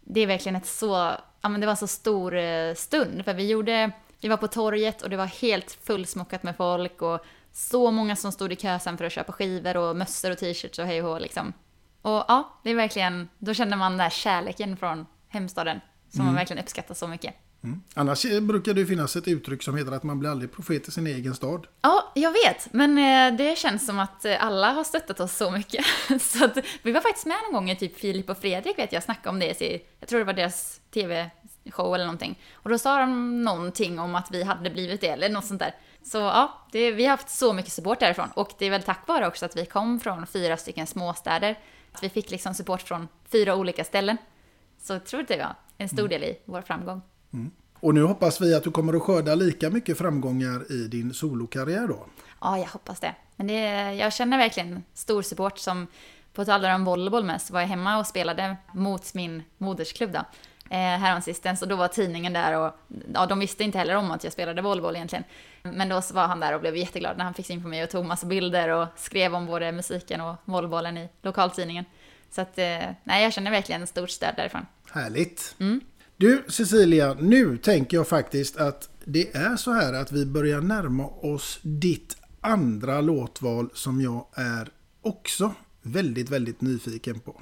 det 0.00 0.20
är 0.20 0.26
verkligen 0.26 0.56
ett 0.56 0.66
så, 0.66 1.12
ja 1.40 1.48
men 1.48 1.60
det 1.60 1.66
var 1.66 1.72
en 1.72 1.76
så 1.76 1.86
stor 1.86 2.36
eh, 2.36 2.74
stund, 2.74 3.24
för 3.24 3.34
vi 3.34 3.48
gjorde, 3.48 3.90
vi 4.20 4.28
var 4.28 4.36
på 4.36 4.48
torget 4.48 5.02
och 5.02 5.10
det 5.10 5.16
var 5.16 5.26
helt 5.26 5.72
fullsmockat 5.72 6.42
med 6.42 6.56
folk 6.56 7.02
och 7.02 7.24
så 7.52 7.90
många 7.90 8.16
som 8.16 8.32
stod 8.32 8.52
i 8.52 8.56
kö 8.56 8.78
sen 8.78 8.98
för 8.98 9.04
att 9.04 9.12
köpa 9.12 9.32
skivor 9.32 9.76
och 9.76 9.96
mössor 9.96 10.30
och 10.30 10.38
t-shirts 10.38 10.78
och 10.78 10.86
hej 10.86 11.02
och 11.02 11.20
liksom. 11.20 11.52
Och 12.02 12.24
ja, 12.28 12.60
det 12.64 12.70
är 12.70 12.74
verkligen, 12.74 13.28
då 13.38 13.54
kände 13.54 13.76
man 13.76 13.92
den 13.92 13.98
där 13.98 14.10
kärleken 14.10 14.76
från 14.76 15.06
hemstaden 15.28 15.80
som 16.10 16.20
Mm. 16.20 16.26
man 16.26 16.34
verkligen 16.34 16.62
uppskattar 16.62 16.94
så 16.94 17.06
mycket. 17.08 17.34
Mm. 17.64 17.82
Annars 17.94 18.24
eh, 18.24 18.40
brukar 18.40 18.74
det 18.74 18.80
ju 18.80 18.86
finnas 18.86 19.16
ett 19.16 19.28
uttryck 19.28 19.62
som 19.62 19.76
heter 19.76 19.92
att 19.92 20.02
man 20.02 20.18
blir 20.18 20.30
aldrig 20.30 20.52
profet 20.52 20.88
i 20.88 20.90
sin 20.90 21.06
egen 21.06 21.34
stad. 21.34 21.66
Ja, 21.82 22.12
jag 22.14 22.30
vet. 22.32 22.72
Men 22.72 22.98
eh, 22.98 23.36
det 23.38 23.58
känns 23.58 23.86
som 23.86 23.98
att 23.98 24.24
eh, 24.24 24.44
alla 24.44 24.70
har 24.72 24.84
stöttat 24.84 25.20
oss 25.20 25.36
så 25.36 25.50
mycket. 25.50 25.84
så 26.20 26.44
att, 26.44 26.58
vi 26.82 26.92
var 26.92 27.00
faktiskt 27.00 27.26
med 27.26 27.36
någon 27.44 27.52
gång 27.52 27.70
i 27.70 27.76
typ 27.76 27.98
Filip 27.98 28.30
och 28.30 28.38
Fredrik 28.38 28.78
vet 28.78 28.92
jag 28.92 29.02
snackade 29.02 29.28
om 29.28 29.38
det. 29.38 29.62
i- 29.62 29.82
Jag 30.00 30.08
tror 30.08 30.18
det 30.18 30.24
var 30.24 30.32
deras 30.32 30.80
tv-show 30.94 31.94
eller 31.94 32.04
någonting. 32.04 32.38
Och 32.54 32.70
då 32.70 32.78
sa 32.78 32.98
de 32.98 33.42
någonting 33.44 33.98
om 33.98 34.14
att 34.14 34.28
vi 34.30 34.42
hade 34.42 34.70
blivit 34.70 35.00
det 35.00 35.08
eller 35.08 35.28
något 35.28 35.44
sånt 35.46 35.60
där. 35.60 35.74
Så 36.04 36.18
ja, 36.18 36.66
det, 36.72 36.90
vi 36.90 37.04
har 37.04 37.10
haft 37.10 37.30
så 37.30 37.52
mycket 37.52 37.72
support 37.72 38.00
därifrån. 38.00 38.28
Och 38.34 38.52
det 38.58 38.66
är 38.66 38.70
väl 38.70 38.82
tack 38.82 39.08
vare 39.08 39.26
också 39.26 39.44
att 39.44 39.56
vi 39.56 39.66
kom 39.66 40.00
från 40.00 40.26
fyra 40.26 40.56
stycken 40.56 40.86
småstäder. 40.86 41.58
Att 41.92 42.02
vi 42.02 42.08
fick 42.08 42.30
liksom 42.30 42.54
support 42.54 42.82
från 42.82 43.08
fyra 43.32 43.56
olika 43.56 43.84
ställen. 43.84 44.16
Så 44.78 44.92
jag 44.92 45.04
tror 45.04 45.24
det 45.28 45.38
var 45.38 45.54
en 45.78 45.88
stor 45.88 46.08
del 46.08 46.24
i 46.24 46.38
vår 46.44 46.62
framgång. 46.62 47.02
Och 47.80 47.94
nu 47.94 48.02
hoppas 48.02 48.40
vi 48.40 48.54
att 48.54 48.64
du 48.64 48.70
kommer 48.70 48.94
att 48.94 49.02
skörda 49.02 49.34
lika 49.34 49.70
mycket 49.70 49.98
framgångar 49.98 50.72
i 50.72 50.88
din 50.88 51.14
solokarriär 51.14 51.88
då. 51.88 52.06
Ja, 52.40 52.58
jag 52.58 52.66
hoppas 52.66 53.00
det. 53.00 53.14
Men 53.36 53.46
det, 53.46 53.94
jag 53.94 54.12
känner 54.12 54.38
verkligen 54.38 54.84
stor 54.94 55.22
support 55.22 55.58
som 55.58 55.86
på 56.32 56.44
tal 56.44 56.64
om 56.64 56.84
volleyboll 56.84 57.24
med 57.24 57.42
så 57.42 57.52
var 57.52 57.60
jag 57.60 57.68
hemma 57.68 57.98
och 57.98 58.06
spelade 58.06 58.56
mot 58.74 59.14
min 59.14 59.42
modersklubb 59.58 60.12
då. 60.12 60.24
Eh, 60.72 60.78
häromsistens 60.78 61.62
och 61.62 61.68
då 61.68 61.76
var 61.76 61.88
tidningen 61.88 62.32
där 62.32 62.58
och 62.58 62.72
ja, 63.14 63.26
de 63.26 63.38
visste 63.38 63.64
inte 63.64 63.78
heller 63.78 63.96
om 63.96 64.10
att 64.10 64.24
jag 64.24 64.32
spelade 64.32 64.62
volleyboll 64.62 64.96
egentligen. 64.96 65.24
Men 65.62 65.88
då 65.88 66.02
var 66.12 66.26
han 66.26 66.40
där 66.40 66.54
och 66.54 66.60
blev 66.60 66.76
jätteglad 66.76 67.16
när 67.16 67.24
han 67.24 67.34
fick 67.34 67.46
syn 67.46 67.62
på 67.62 67.68
mig 67.68 67.84
och 67.84 67.90
tog 67.90 68.04
massa 68.04 68.26
bilder 68.26 68.68
och 68.68 68.86
skrev 68.96 69.34
om 69.34 69.46
både 69.46 69.72
musiken 69.72 70.20
och 70.20 70.36
volleybollen 70.44 70.98
i 70.98 71.08
lokaltidningen. 71.22 71.84
Så 72.30 72.40
att, 72.40 72.58
eh, 72.58 72.78
nej, 73.04 73.22
jag 73.22 73.32
känner 73.32 73.50
verkligen 73.50 73.86
stort 73.86 74.10
stöd 74.10 74.34
därifrån. 74.36 74.66
Härligt. 74.92 75.54
Mm. 75.60 75.80
Du 76.16 76.44
Cecilia, 76.48 77.14
nu 77.14 77.58
tänker 77.58 77.96
jag 77.96 78.08
faktiskt 78.08 78.56
att 78.56 78.88
det 79.04 79.36
är 79.36 79.56
så 79.56 79.72
här 79.72 79.92
att 79.92 80.12
vi 80.12 80.26
börjar 80.26 80.60
närma 80.60 81.06
oss 81.06 81.58
ditt 81.62 82.16
andra 82.40 83.00
låtval 83.00 83.70
som 83.74 84.00
jag 84.00 84.26
är 84.34 84.68
också 85.02 85.54
väldigt, 85.82 86.30
väldigt 86.30 86.60
nyfiken 86.60 87.20
på. 87.20 87.40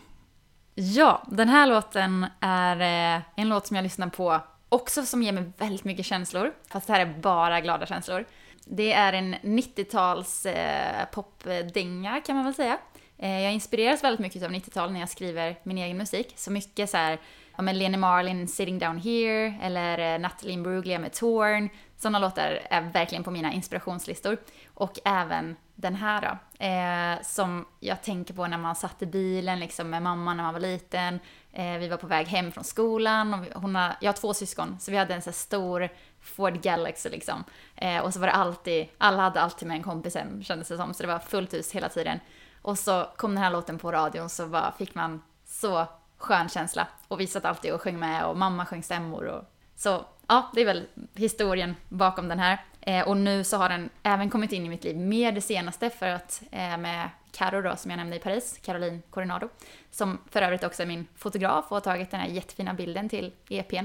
Ja, 0.83 1.23
den 1.27 1.49
här 1.49 1.67
låten 1.67 2.27
är 2.41 2.81
eh, 3.17 3.23
en 3.37 3.49
låt 3.49 3.67
som 3.67 3.77
jag 3.77 3.83
lyssnar 3.83 4.09
på 4.09 4.41
också 4.69 5.03
som 5.07 5.23
ger 5.23 5.33
mig 5.33 5.53
väldigt 5.59 5.85
mycket 5.85 6.07
känslor. 6.07 6.53
Fast 6.69 6.87
det 6.87 6.93
här 6.93 7.01
är 7.01 7.15
bara 7.21 7.61
glada 7.61 7.87
känslor. 7.87 8.25
Det 8.65 8.93
är 8.93 9.13
en 9.13 9.35
90-tals 9.35 10.47
eh, 10.47 11.05
popdänga 11.13 12.21
kan 12.21 12.37
man 12.37 12.45
väl 12.45 12.55
säga. 12.55 12.79
Eh, 13.19 13.41
jag 13.41 13.53
inspireras 13.53 14.05
väldigt 14.05 14.21
mycket 14.21 14.43
av 14.43 14.51
90-tal 14.51 14.93
när 14.93 15.01
jag 15.01 15.09
skriver 15.09 15.57
min 15.63 15.79
egen 15.79 15.97
musik. 15.97 16.33
Så 16.37 16.51
mycket 16.51 16.91
så 16.91 16.97
här, 16.97 17.19
ja 17.57 17.63
men 17.63 17.79
Lene 17.79 17.97
Marlin, 17.97 18.49
Sitting 18.49 18.79
Down 18.79 18.99
Here, 18.99 19.55
eller 19.63 20.15
eh, 20.15 20.21
Natalie 20.21 20.55
Imbruglia 20.55 20.99
med 20.99 21.13
Torn. 21.13 21.69
Sådana 22.03 22.19
låtar 22.19 22.61
är 22.71 22.81
verkligen 22.81 23.25
på 23.25 23.31
mina 23.31 23.53
inspirationslistor. 23.53 24.37
Och 24.75 24.99
även 25.05 25.57
den 25.75 25.95
här 25.95 26.21
då, 26.21 26.65
eh, 26.65 27.23
som 27.23 27.67
jag 27.81 28.03
tänker 28.03 28.35
på 28.35 28.47
när 28.47 28.59
man 28.59 28.77
satt 28.77 29.03
i 29.03 29.07
bilen 29.07 29.61
liksom 29.61 29.91
med 29.91 30.03
mamma 30.03 30.35
när 30.35 30.43
man 30.43 30.55
var 30.55 30.61
liten. 30.61 31.21
Eh, 31.53 31.79
vi 31.79 31.89
var 31.89 31.97
på 31.97 32.07
väg 32.07 32.27
hem 32.27 32.53
från 32.53 32.65
skolan 32.65 33.35
och 33.35 33.45
vi, 33.45 33.49
hon 33.55 33.75
har, 33.75 33.97
jag 34.01 34.09
har 34.09 34.17
två 34.17 34.35
syskon, 34.35 34.77
så 34.81 34.91
vi 34.91 34.97
hade 34.97 35.15
en 35.15 35.23
så 35.23 35.31
här 35.31 35.35
stor 35.35 35.89
Ford 36.21 36.63
Galaxy 36.63 37.09
liksom. 37.09 37.45
Eh, 37.77 37.99
och 37.99 38.15
så 38.15 38.21
var 38.21 38.27
det 38.27 38.33
alltid, 38.33 38.89
alla 38.99 39.23
hade 39.23 39.41
alltid 39.41 39.69
med 39.69 39.77
en 39.77 39.83
kompis 39.83 40.15
hem 40.15 40.43
kändes 40.43 40.69
det 40.69 40.77
som, 40.77 40.95
så 40.95 41.03
det 41.03 41.07
var 41.07 41.19
fullt 41.19 41.55
hus 41.55 41.73
hela 41.73 41.89
tiden. 41.89 42.21
Och 42.63 42.79
så 42.79 43.09
kom 43.17 43.35
den 43.35 43.45
här 43.45 43.51
låten 43.51 43.79
på 43.79 43.93
radion 43.93 44.29
så 44.29 44.47
bara 44.47 44.73
fick 44.73 44.95
man 44.95 45.23
så 45.45 45.87
skön 46.19 46.49
känsla. 46.49 46.87
Och 47.09 47.21
vi 47.21 47.27
satt 47.27 47.45
alltid 47.45 47.73
och 47.73 47.81
sjöng 47.83 47.99
med 47.99 48.25
och 48.25 48.37
mamma 48.37 48.67
sjöng 48.67 48.83
stämmor 48.83 49.25
och 49.25 49.45
så 49.77 50.05
ja, 50.31 50.51
det 50.55 50.61
är 50.61 50.65
väl 50.65 50.87
historien 51.15 51.77
bakom 51.89 52.29
den 52.29 52.39
här. 52.39 52.59
Eh, 52.81 53.09
och 53.09 53.17
nu 53.17 53.45
så 53.45 53.57
har 53.57 53.69
den 53.69 53.91
även 54.03 54.31
kommit 54.31 54.53
in 54.53 54.67
i 54.67 54.69
mitt 54.69 54.85
liv 54.85 54.97
mer 54.97 55.33
det 55.33 55.41
senaste 55.41 55.91
för 55.91 56.09
att 56.09 56.43
eh, 56.51 56.77
med 56.77 57.09
Caro 57.33 57.63
då, 57.63 57.77
som 57.77 57.91
jag 57.91 57.99
nämnde 57.99 58.17
i 58.17 58.19
Paris, 58.19 58.59
Caroline 58.63 59.03
Coronado, 59.11 59.49
som 59.91 60.19
för 60.31 60.43
övrigt 60.43 60.65
också 60.65 60.83
är 60.83 60.87
min 60.87 61.07
fotograf 61.17 61.65
och 61.69 61.77
har 61.77 61.81
tagit 61.81 62.11
den 62.11 62.21
här 62.21 62.29
jättefina 62.29 62.75
bilden 62.75 63.09
till 63.09 63.33
EPn. 63.49 63.77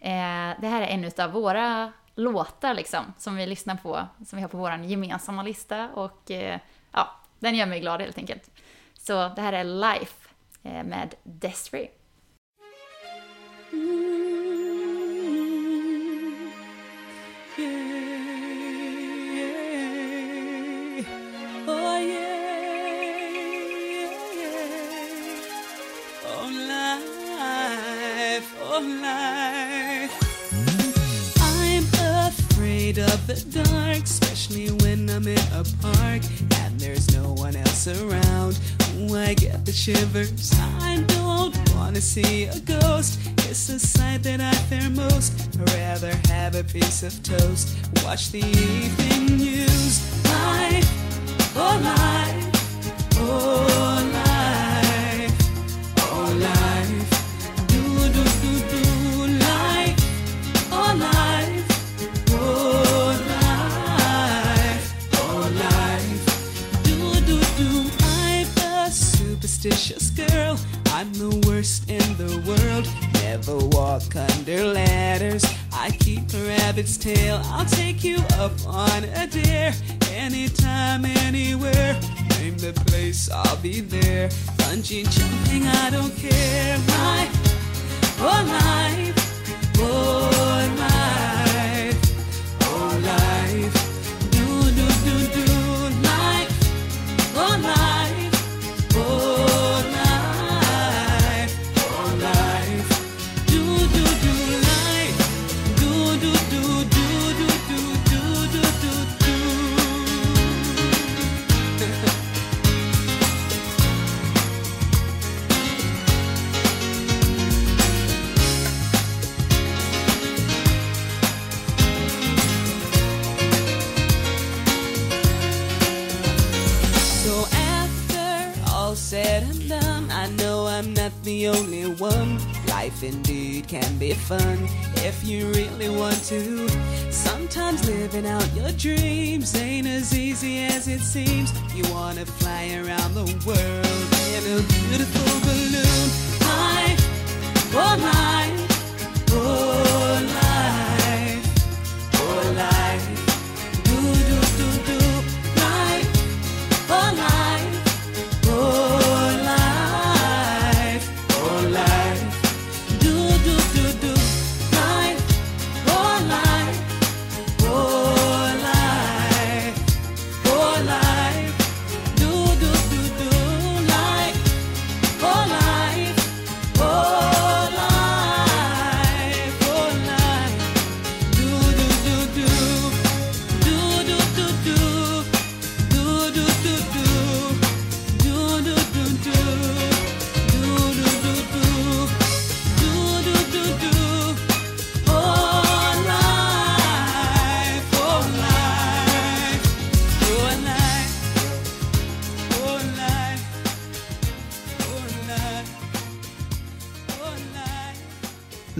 Eh, 0.00 0.50
det 0.60 0.68
här 0.68 0.82
är 0.82 0.86
en 0.86 1.10
av 1.24 1.32
våra 1.32 1.92
låtar 2.14 2.74
liksom, 2.74 3.14
som 3.18 3.36
vi 3.36 3.46
lyssnar 3.46 3.76
på, 3.76 4.06
som 4.26 4.36
vi 4.36 4.42
har 4.42 4.48
på 4.48 4.58
vår 4.58 4.72
gemensamma 4.72 5.42
lista 5.42 5.88
och 5.88 6.30
eh, 6.30 6.58
ja, 6.92 7.10
den 7.38 7.54
gör 7.54 7.66
mig 7.66 7.80
glad 7.80 8.00
helt 8.00 8.18
enkelt. 8.18 8.50
Så 8.98 9.28
det 9.28 9.42
här 9.42 9.52
är 9.52 9.64
Life 9.64 10.28
eh, 10.62 10.84
med 10.84 11.14
Desiree. 11.22 11.90
Mm. 13.72 14.37
Of 32.98 33.26
the 33.26 33.62
dark, 33.62 34.02
especially 34.02 34.68
when 34.82 35.08
I'm 35.10 35.26
in 35.28 35.38
a 35.52 35.64
park 35.80 36.22
and 36.56 36.80
there's 36.80 37.14
no 37.14 37.32
one 37.32 37.54
else 37.54 37.86
around. 37.86 38.58
Oh, 38.96 39.14
I 39.14 39.34
get 39.34 39.64
the 39.64 39.72
shivers. 39.72 40.52
I 40.80 41.04
don't 41.06 41.56
wanna 41.74 42.00
see 42.00 42.44
a 42.44 42.58
ghost. 42.60 43.37
It's 43.50 43.70
a 43.70 43.78
sight 43.78 44.24
that 44.24 44.42
I 44.42 44.52
fear 44.68 44.90
most. 44.90 45.32
I'd 45.58 45.70
rather 45.70 46.12
have 46.28 46.54
a 46.54 46.62
piece 46.62 47.02
of 47.02 47.22
toast. 47.22 47.78
Watch 48.04 48.30
the 48.30 48.44
evening 48.44 49.38
news. 49.38 50.24
Life, 50.26 50.67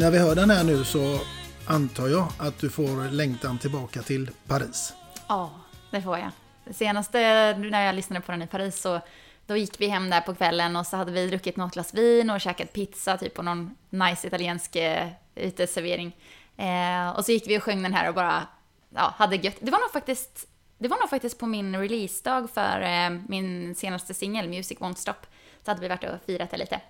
När 0.08 0.12
vi 0.12 0.18
hör 0.18 0.34
den 0.34 0.50
här 0.50 0.64
nu 0.64 0.84
så 0.84 1.20
antar 1.66 2.08
jag 2.08 2.28
att 2.38 2.58
du 2.58 2.70
får 2.70 3.10
längtan 3.10 3.58
tillbaka 3.58 4.02
till 4.02 4.30
Paris. 4.46 4.92
Ja, 5.28 5.50
det 5.90 6.02
får 6.02 6.18
jag. 6.18 6.30
Senaste 6.74 7.18
när 7.58 7.86
jag 7.86 7.94
lyssnade 7.94 8.20
på 8.20 8.32
den 8.32 8.42
i 8.42 8.46
Paris 8.46 8.80
så 8.80 9.00
då 9.46 9.56
gick 9.56 9.80
vi 9.80 9.88
hem 9.88 10.10
där 10.10 10.20
på 10.20 10.34
kvällen 10.34 10.76
och 10.76 10.86
så 10.86 10.96
hade 10.96 11.12
vi 11.12 11.26
druckit 11.26 11.56
något 11.56 11.72
glas 11.72 11.94
vin 11.94 12.30
och 12.30 12.40
käkat 12.40 12.72
pizza 12.72 13.16
typ 13.16 13.34
på 13.34 13.42
någon 13.42 13.74
nice 13.90 14.26
italiensk 14.26 14.76
eh, 14.76 15.08
uteservering. 15.34 16.16
Eh, 16.56 17.10
och 17.10 17.24
så 17.24 17.32
gick 17.32 17.48
vi 17.48 17.58
och 17.58 17.62
sjöng 17.62 17.82
den 17.82 17.94
här 17.94 18.08
och 18.08 18.14
bara 18.14 18.46
ja, 18.94 19.14
hade 19.16 19.36
gött. 19.36 19.56
Det 19.60 19.70
var 19.70 19.78
nog 19.78 19.92
faktiskt, 19.92 20.48
det 20.78 20.88
var 20.88 20.98
nog 20.98 21.10
faktiskt 21.10 21.38
på 21.38 21.46
min 21.46 21.76
releasedag 21.76 22.50
för 22.50 22.80
eh, 22.80 23.10
min 23.28 23.74
senaste 23.74 24.14
singel 24.14 24.48
Music 24.48 24.78
Won't 24.78 24.96
Stop. 24.96 25.26
Så 25.64 25.70
hade 25.70 25.80
vi 25.80 25.88
varit 25.88 26.04
och 26.04 26.26
firat 26.26 26.50
det 26.50 26.56
lite. 26.56 26.80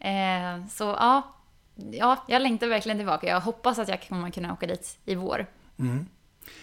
Eh, 0.00 0.66
så 0.70 0.84
ja, 0.84 1.34
ja, 1.92 2.24
jag 2.28 2.42
längtar 2.42 2.66
verkligen 2.66 2.98
tillbaka. 2.98 3.26
Jag 3.26 3.40
hoppas 3.40 3.78
att 3.78 3.88
jag 3.88 4.08
kommer 4.08 4.30
kunna 4.30 4.52
åka 4.52 4.66
dit 4.66 4.98
i 5.04 5.14
vår. 5.14 5.46
Mm. 5.78 6.06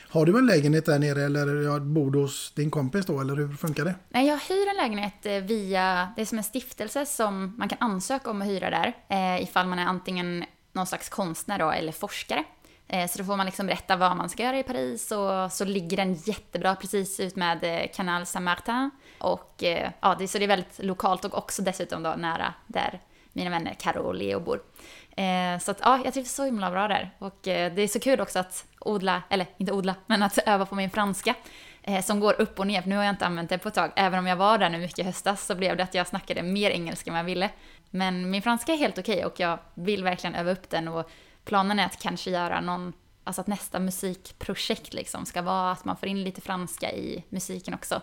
Har 0.09 0.25
du 0.25 0.37
en 0.37 0.45
lägenhet 0.45 0.85
där 0.85 0.99
nere 0.99 1.23
eller 1.23 1.79
bor 1.79 2.11
du 2.11 2.19
hos 2.19 2.51
din 2.55 2.71
kompis 2.71 3.05
då 3.05 3.21
eller 3.21 3.35
hur 3.35 3.53
funkar 3.53 3.85
det? 3.85 3.95
Nej, 4.09 4.27
jag 4.27 4.37
hyr 4.37 4.67
en 4.69 4.75
lägenhet 4.75 5.25
eh, 5.25 5.33
via, 5.33 6.09
det 6.15 6.21
är 6.21 6.25
som 6.25 6.37
en 6.37 6.43
stiftelse 6.43 7.05
som 7.05 7.53
man 7.57 7.69
kan 7.69 7.77
ansöka 7.81 8.29
om 8.29 8.41
att 8.41 8.47
hyra 8.47 8.69
där. 8.69 8.93
Eh, 9.09 9.43
ifall 9.43 9.67
man 9.67 9.79
är 9.79 9.85
antingen 9.85 10.45
någon 10.73 10.87
slags 10.87 11.09
konstnär 11.09 11.59
då, 11.59 11.71
eller 11.71 11.91
forskare. 11.91 12.43
Eh, 12.87 13.09
så 13.09 13.17
då 13.17 13.23
får 13.23 13.37
man 13.37 13.45
liksom 13.45 13.67
berätta 13.67 13.95
vad 13.95 14.17
man 14.17 14.29
ska 14.29 14.43
göra 14.43 14.59
i 14.59 14.63
Paris 14.63 15.11
och 15.11 15.51
så 15.51 15.65
ligger 15.65 15.97
den 15.97 16.13
jättebra 16.13 16.75
precis 16.75 17.19
ut 17.19 17.35
med 17.35 17.63
eh, 17.63 17.91
Canal 17.93 18.25
Saint-Martin. 18.25 18.89
Och 19.17 19.63
eh, 19.63 19.89
ja, 20.01 20.15
det, 20.19 20.27
så 20.27 20.37
det 20.37 20.45
är 20.45 20.47
väldigt 20.47 20.83
lokalt 20.83 21.25
och 21.25 21.37
också 21.37 21.61
dessutom 21.61 22.03
då 22.03 22.13
nära 22.17 22.53
där 22.67 23.01
mina 23.33 23.49
vänner 23.49 23.75
Karo 23.79 24.01
och 24.01 24.15
Leo 24.15 24.39
bor. 24.39 24.61
Eh, 25.15 25.59
så 25.59 25.71
att 25.71 25.79
ja, 25.83 26.01
jag 26.03 26.13
trivs 26.13 26.31
så 26.31 26.45
himla 26.45 26.71
bra 26.71 26.87
där. 26.87 27.15
Och 27.19 27.47
eh, 27.47 27.73
det 27.73 27.81
är 27.81 27.87
så 27.87 27.99
kul 27.99 28.21
också 28.21 28.39
att 28.39 28.65
odla, 28.79 29.23
eller 29.29 29.47
inte 29.57 29.71
odla, 29.71 29.95
men 30.05 30.23
att 30.23 30.37
öva 30.45 30.65
på 30.65 30.75
min 30.75 30.89
franska. 30.89 31.35
Eh, 31.87 32.03
som 32.03 32.19
går 32.19 32.41
upp 32.41 32.59
och 32.59 32.67
ner, 32.67 32.81
för 32.81 32.89
nu 32.89 32.95
har 32.95 33.03
jag 33.03 33.13
inte 33.13 33.25
använt 33.25 33.49
det 33.49 33.57
på 33.57 33.67
ett 33.67 33.73
tag. 33.73 33.91
Även 33.95 34.19
om 34.19 34.27
jag 34.27 34.35
var 34.35 34.57
där 34.57 34.69
nu 34.69 34.77
mycket 34.77 34.99
i 34.99 35.03
höstas 35.03 35.45
så 35.45 35.55
blev 35.55 35.77
det 35.77 35.83
att 35.83 35.93
jag 35.93 36.07
snackade 36.07 36.43
mer 36.43 36.71
engelska 36.71 37.09
än 37.09 37.13
vad 37.13 37.19
jag 37.19 37.25
ville. 37.25 37.49
Men 37.89 38.29
min 38.29 38.41
franska 38.41 38.73
är 38.73 38.77
helt 38.77 38.97
okej 38.97 39.25
och 39.25 39.39
jag 39.39 39.59
vill 39.73 40.03
verkligen 40.03 40.35
öva 40.35 40.51
upp 40.51 40.69
den 40.69 40.87
och 40.87 41.09
planen 41.45 41.79
är 41.79 41.85
att 41.85 42.01
kanske 42.01 42.31
göra 42.31 42.61
någon, 42.61 42.93
alltså 43.23 43.41
att 43.41 43.47
nästa 43.47 43.79
musikprojekt 43.79 44.93
liksom 44.93 45.25
ska 45.25 45.41
vara 45.41 45.71
att 45.71 45.85
man 45.85 45.97
får 45.97 46.09
in 46.09 46.23
lite 46.23 46.41
franska 46.41 46.91
i 46.91 47.23
musiken 47.29 47.73
också. 47.73 48.01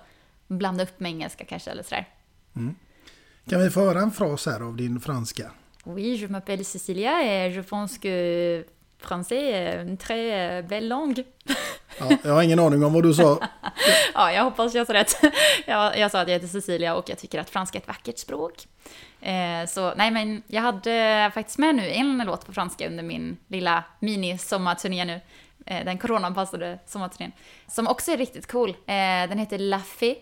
Blanda 0.49 0.83
upp 0.83 1.01
med 1.01 1.11
engelska 1.11 1.45
kanske 1.45 1.71
eller 1.71 1.83
sådär. 1.83 2.09
Mm. 2.57 2.75
Kan 3.49 3.61
vi 3.61 3.71
få 3.71 3.81
höra 3.81 4.01
en 4.01 4.11
fras 4.11 4.47
här 4.47 4.61
av 4.61 4.77
din 4.77 5.01
franska? 5.01 5.51
Oui, 5.85 6.17
je 6.17 6.27
m'appelle 6.27 6.65
Cecilia 6.65 7.23
et 7.23 7.53
je 7.53 7.61
pense 7.61 7.99
que 7.99 8.65
français 8.99 9.51
est 9.51 9.83
une 9.83 9.97
très 9.97 10.33
euh, 10.33 10.63
belle 10.63 10.89
langue. 10.89 11.25
Ja, 11.99 12.19
jag 12.25 12.33
har 12.33 12.43
ingen 12.43 12.59
aning 12.59 12.85
om 12.85 12.93
vad 12.93 13.03
du 13.03 13.15
sa. 13.15 13.39
ja, 14.15 14.33
jag 14.33 14.45
hoppas 14.45 14.75
jag 14.75 14.87
sa 14.87 14.93
rätt. 14.93 15.17
jag, 15.67 15.99
jag 15.99 16.11
sa 16.11 16.21
att 16.21 16.29
jag 16.29 16.35
heter 16.35 16.49
Cecilia 16.49 16.95
och 16.95 17.09
jag 17.09 17.19
tycker 17.19 17.41
att 17.41 17.51
franska 17.51 17.79
är 17.79 17.83
ett 17.83 17.89
vackert 17.89 18.19
språk. 18.19 18.67
Eh, 19.21 19.67
så 19.69 19.95
nej, 19.95 20.11
men 20.11 20.43
jag 20.47 20.63
hade 20.63 21.31
faktiskt 21.35 21.59
med 21.59 21.75
nu 21.75 21.91
en 21.91 22.23
låt 22.27 22.47
på 22.47 22.53
franska 22.53 22.87
under 22.87 23.03
min 23.03 23.37
lilla 23.49 23.85
mini-sommarturné 24.01 25.05
nu. 25.05 25.21
Eh, 25.67 25.85
den 25.85 25.99
coronaanpassade 25.99 26.79
sommarturnén. 26.87 27.33
Som 27.69 27.87
också 27.89 28.11
är 28.11 28.17
riktigt 28.17 28.47
cool. 28.47 28.71
Eh, 28.71 28.75
den 29.29 29.39
heter 29.39 29.59
La 29.59 29.79
Fée. 29.79 30.17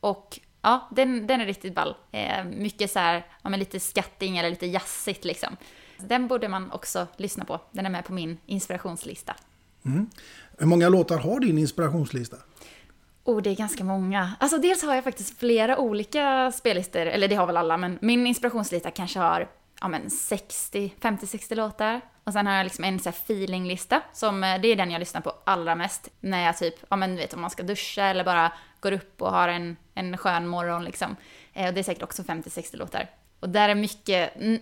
Och 0.00 0.40
ja, 0.66 0.88
den, 0.90 1.26
den 1.26 1.40
är 1.40 1.46
riktigt 1.46 1.74
ball. 1.74 1.94
Eh, 2.12 2.44
mycket 2.44 2.90
så 2.90 2.98
här, 2.98 3.26
ja 3.42 3.50
men 3.50 3.58
lite 3.58 3.80
skatting 3.80 4.38
eller 4.38 4.50
lite 4.50 4.66
jazzigt 4.66 5.24
liksom. 5.24 5.56
Den 5.98 6.28
borde 6.28 6.48
man 6.48 6.72
också 6.72 7.06
lyssna 7.16 7.44
på. 7.44 7.60
Den 7.72 7.86
är 7.86 7.90
med 7.90 8.04
på 8.04 8.12
min 8.12 8.38
inspirationslista. 8.46 9.34
Mm. 9.84 10.10
Hur 10.58 10.66
många 10.66 10.88
låtar 10.88 11.18
har 11.18 11.40
din 11.40 11.58
inspirationslista? 11.58 12.36
Oh, 13.24 13.42
det 13.42 13.50
är 13.50 13.56
ganska 13.56 13.84
många. 13.84 14.32
Alltså 14.40 14.58
dels 14.58 14.82
har 14.82 14.94
jag 14.94 15.04
faktiskt 15.04 15.38
flera 15.38 15.78
olika 15.78 16.52
spellistor, 16.52 17.06
eller 17.06 17.28
det 17.28 17.34
har 17.34 17.46
väl 17.46 17.56
alla, 17.56 17.76
men 17.76 17.98
min 18.02 18.26
inspirationslista 18.26 18.90
kanske 18.90 19.18
har 19.18 19.48
ja, 19.80 19.88
men 19.88 20.10
60, 20.10 20.92
50-60 21.00 21.54
låtar. 21.54 22.00
Och 22.24 22.32
sen 22.32 22.46
har 22.46 22.54
jag 22.54 22.64
liksom 22.64 22.84
en 22.84 23.00
så 23.00 23.12
feelinglista, 23.12 24.02
som 24.12 24.44
eh, 24.44 24.60
det 24.60 24.68
är 24.68 24.76
den 24.76 24.90
jag 24.90 24.98
lyssnar 25.00 25.20
på 25.20 25.32
allra 25.44 25.74
mest 25.74 26.08
när 26.20 26.44
jag 26.46 26.56
typ, 26.56 26.74
ja 26.88 26.96
men 26.96 27.16
vet 27.16 27.34
om 27.34 27.40
man 27.40 27.50
ska 27.50 27.62
duscha 27.62 28.02
eller 28.02 28.24
bara 28.24 28.52
går 28.80 28.92
upp 28.92 29.22
och 29.22 29.30
har 29.30 29.48
en, 29.48 29.76
en 29.96 30.16
skön 30.16 30.46
morgon 30.46 30.84
liksom. 30.84 31.16
Eh, 31.54 31.68
och 31.68 31.74
det 31.74 31.80
är 31.80 31.84
säkert 31.84 32.02
också 32.02 32.22
50-60 32.22 32.76
låtar. 32.76 33.10
Och 33.40 33.48
där 33.48 33.68
är 33.68 33.74
mycket, 33.74 34.32
n- 34.40 34.60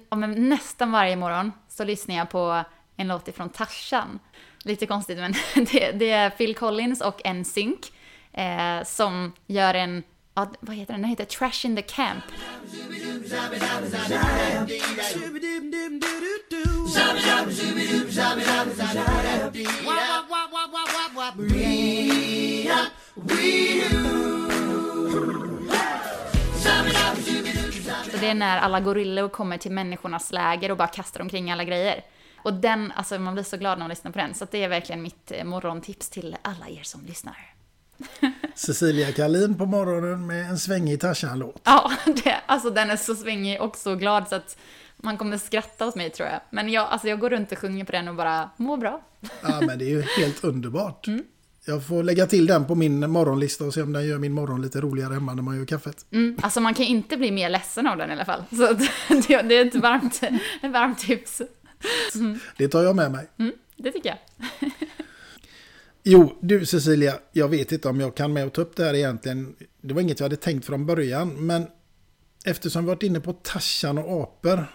nästan 0.49 0.93
varje 0.93 1.16
morgon 1.16 1.53
så 1.68 1.85
lyssnar 1.85 2.14
jag 2.14 2.30
på 2.30 2.64
en 2.97 3.09
låt 3.09 3.28
ifrån 3.28 3.49
Tarzan. 3.49 4.18
Lite 4.64 4.87
konstigt 4.87 5.18
men 5.18 5.32
det, 5.55 5.93
det 5.93 6.11
är 6.11 6.30
Phil 6.30 6.55
Collins 6.55 7.01
och 7.01 7.20
NSYNC 7.35 7.93
eh, 8.32 8.82
som 8.85 9.32
gör 9.47 9.74
en, 9.74 10.03
ja, 10.35 10.47
vad 10.61 10.76
heter 10.76 10.93
den? 10.93 11.01
Den 11.03 11.11
heter 11.11 11.24
Trash 11.24 11.66
in 11.66 11.76
the 11.76 11.82
Camp. 11.82 12.24
Så 28.11 28.17
det 28.17 28.27
är 28.27 28.35
när 28.35 28.59
alla 28.59 28.81
gorillor 28.81 29.29
kommer 29.29 29.59
till 29.59 29.73
människornas 29.73 30.33
läger 30.33 30.71
och 30.71 30.77
bara 30.77 30.89
kastar 30.89 31.21
omkring 31.21 31.51
alla 31.51 31.65
grejer. 31.65 32.05
Och 32.43 32.55
den, 32.55 32.93
alltså 32.93 33.19
man 33.19 33.35
blir 33.35 33.45
så 33.45 33.57
glad 33.57 33.79
när 33.79 33.83
man 33.85 33.89
lyssnar 33.89 34.11
på 34.11 34.19
den. 34.19 34.35
Så 34.35 34.47
det 34.51 34.65
är 34.65 34.69
verkligen 34.69 35.03
mitt 35.03 35.33
eh, 35.33 35.45
morgontips 35.45 36.11
till 36.11 36.37
alla 36.43 36.69
er 36.69 36.83
som 36.83 37.05
lyssnar. 37.07 37.55
Cecilia 38.55 39.13
Kalin 39.13 39.59
på 39.59 39.67
morgonen 39.67 40.27
med 40.27 40.51
en 40.51 40.59
svängig 40.59 41.01
Tarzan-låt. 41.01 41.61
Ja, 41.65 41.93
det, 42.07 42.41
alltså 42.47 42.71
den 42.71 42.91
är 42.91 42.97
så 42.97 43.15
svängig 43.15 43.61
och 43.61 43.77
så 43.77 43.95
glad 43.95 44.29
så 44.29 44.35
att 44.35 44.57
man 44.97 45.17
kommer 45.17 45.39
skratta 45.39 45.87
åt 45.87 45.95
mig 45.95 46.11
tror 46.11 46.29
jag. 46.29 46.41
Men 46.51 46.69
jag, 46.69 46.89
alltså 46.89 47.09
jag 47.09 47.21
går 47.21 47.31
runt 47.31 47.53
och 47.53 47.59
sjunger 47.59 47.85
på 47.85 47.93
den 47.93 48.09
och 48.09 48.15
bara 48.15 48.51
mår 48.57 48.77
bra. 48.77 49.03
Ja, 49.43 49.61
men 49.61 49.79
det 49.79 49.85
är 49.85 49.91
ju 49.91 50.03
helt 50.03 50.45
underbart. 50.45 51.07
Jag 51.67 51.87
får 51.87 52.03
lägga 52.03 52.27
till 52.27 52.47
den 52.47 52.65
på 52.65 52.75
min 52.75 53.11
morgonlista 53.11 53.65
och 53.65 53.75
se 53.75 53.83
om 53.83 53.93
den 53.93 54.07
gör 54.07 54.19
min 54.19 54.33
morgon 54.33 54.62
lite 54.62 54.81
roligare 54.81 55.15
hemma 55.15 55.35
när 55.35 55.43
man 55.43 55.57
gör 55.59 55.65
kaffet. 55.65 56.07
Mm, 56.11 56.37
alltså 56.43 56.61
man 56.61 56.75
kan 56.75 56.85
inte 56.87 57.17
bli 57.17 57.31
mer 57.31 57.51
ledsen 57.51 57.87
av 57.87 57.97
den 57.99 58.11
i 58.11 58.12
alla 58.12 58.25
fall. 58.25 58.43
Så 58.51 58.65
att 58.71 58.79
det, 59.29 59.43
det 59.43 59.57
är 59.57 59.67
ett 59.67 59.75
varmt, 59.75 60.21
ett 60.62 60.73
varmt 60.73 60.99
tips. 60.99 61.43
Mm, 62.15 62.39
Det 62.59 62.69
tar 62.69 62.83
jag 62.83 62.97
med 62.97 63.12
mig. 63.12 63.27
mm, 63.39 63.53
det 63.77 63.93
tycker 63.93 64.09
jag. 64.09 64.19
Jo, 66.03 66.39
du 66.41 66.67
Cecilia, 66.67 67.15
jag 67.33 67.49
vet 67.49 67.73
inte 67.73 67.89
om 67.89 68.01
jag 68.01 68.15
kan 68.15 68.33
med 68.33 68.47
och 68.47 68.53
ta 68.53 68.62
upp 68.62 68.77
det 68.77 68.85
här 68.85 68.95
egentligen. 68.95 69.55
Det 69.81 69.95
var 69.95 70.01
inget 70.03 70.21
jag 70.21 70.25
hade 70.25 70.37
tänkt 70.37 70.67
från 70.67 70.87
början, 70.87 71.47
men 71.47 71.67
eftersom 72.45 72.85
vi 72.85 72.89
varit 72.89 73.03
inne 73.03 73.21
på 73.21 73.33
Tarzan 73.33 73.99
och 73.99 74.23
apor 74.23 74.67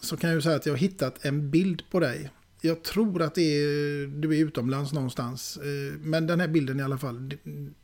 så 0.00 0.16
kan 0.16 0.30
jag 0.30 0.34
ju 0.34 0.42
säga 0.42 0.56
att 0.56 0.66
jag 0.66 0.72
har 0.72 0.78
hittat 0.78 1.24
en 1.24 1.50
bild 1.50 1.82
på 1.90 2.00
dig. 2.00 2.30
Jag 2.66 2.82
tror 2.82 3.22
att 3.22 3.34
det 3.34 3.42
är, 3.42 4.06
du 4.06 4.36
är 4.38 4.44
utomlands 4.44 4.92
någonstans. 4.92 5.56
Eh, 5.56 5.98
men 6.00 6.26
den 6.26 6.40
här 6.40 6.48
bilden 6.48 6.80
i 6.80 6.82
alla 6.82 6.98
fall. 6.98 7.28
det- 7.28 7.38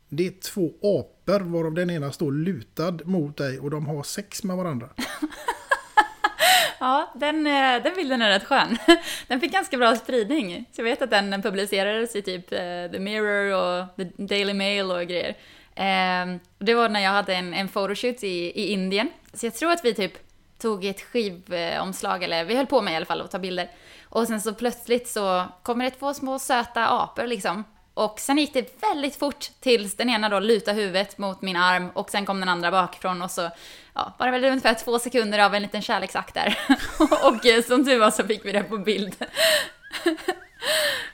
Det 0.09 0.27
är 0.27 0.31
två 0.41 0.71
apor 0.81 1.39
varav 1.39 1.73
den 1.73 1.89
ena 1.89 2.11
står 2.11 2.31
lutad 2.31 2.97
mot 3.05 3.37
dig 3.37 3.59
och 3.59 3.69
de 3.71 3.85
har 3.87 4.03
sex 4.03 4.43
med 4.43 4.57
varandra. 4.57 4.89
Ja, 6.79 7.11
den, 7.15 7.47
eh, 7.47 7.83
den 7.83 7.93
bilden 7.95 8.21
är 8.21 8.29
rätt 8.29 8.43
skön. 8.43 8.77
Den 9.27 9.39
fick 9.41 9.51
ganska 9.51 9.77
bra 9.77 9.95
spridning. 9.95 10.65
Så 10.71 10.81
jag 10.81 10.83
vet 10.85 11.01
att 11.01 11.09
den 11.09 11.41
publicerades 11.41 12.15
i 12.15 12.21
typ 12.21 12.51
eh, 12.51 12.59
The 12.91 12.99
Mirror 12.99 13.53
och 13.53 13.95
The 13.97 14.23
Daily 14.23 14.53
Mail 14.53 14.91
och 14.91 15.01
grejer. 15.07 15.37
Ehm, 15.75 16.39
det 16.59 16.73
var 16.73 16.89
när 16.89 16.99
jag 16.99 17.11
hade 17.11 17.35
en, 17.35 17.53
en 17.53 17.67
photoshoot 17.67 18.23
i, 18.23 18.27
i 18.61 18.67
Indien. 18.71 19.09
Så 19.33 19.45
jag 19.45 19.55
tror 19.55 19.71
att 19.71 19.85
vi 19.85 19.93
typ 19.93 20.11
tog 20.57 20.85
ett 20.85 21.01
skivomslag, 21.01 22.23
eller 22.23 22.43
vi 22.45 22.55
höll 22.55 22.65
på 22.67 22.81
med 22.81 22.93
i 22.93 22.95
alla 22.95 23.05
fall 23.05 23.21
att 23.21 23.31
ta 23.31 23.39
bilder. 23.39 23.69
Och 24.13 24.27
sen 24.27 24.41
så 24.41 24.53
plötsligt 24.53 25.07
så 25.07 25.45
kommer 25.63 25.85
det 25.85 25.91
två 25.91 26.13
små 26.13 26.39
söta 26.39 26.87
apor 26.87 27.27
liksom. 27.27 27.63
Och 27.93 28.19
sen 28.19 28.37
gick 28.37 28.53
det 28.53 28.81
väldigt 28.81 29.15
fort 29.15 29.51
tills 29.59 29.95
den 29.95 30.09
ena 30.09 30.29
då 30.29 30.39
lutade 30.39 30.81
huvudet 30.81 31.17
mot 31.17 31.41
min 31.41 31.55
arm 31.55 31.89
och 31.89 32.09
sen 32.09 32.25
kom 32.25 32.39
den 32.39 32.49
andra 32.49 32.71
bakifrån 32.71 33.21
och 33.21 33.31
så 33.31 33.49
ja, 33.93 34.13
var 34.19 34.25
det 34.25 34.31
väl 34.31 34.45
ungefär 34.45 34.73
två 34.73 34.99
sekunder 34.99 35.39
av 35.39 35.55
en 35.55 35.61
liten 35.61 35.81
kärleksakt 35.81 36.33
där. 36.33 36.59
och 37.23 37.45
eh, 37.45 37.63
som 37.63 37.85
tur 37.85 37.99
var 37.99 38.11
så 38.11 38.23
fick 38.23 38.45
vi 38.45 38.51
det 38.51 38.63
på 38.63 38.77
bild. 38.77 39.15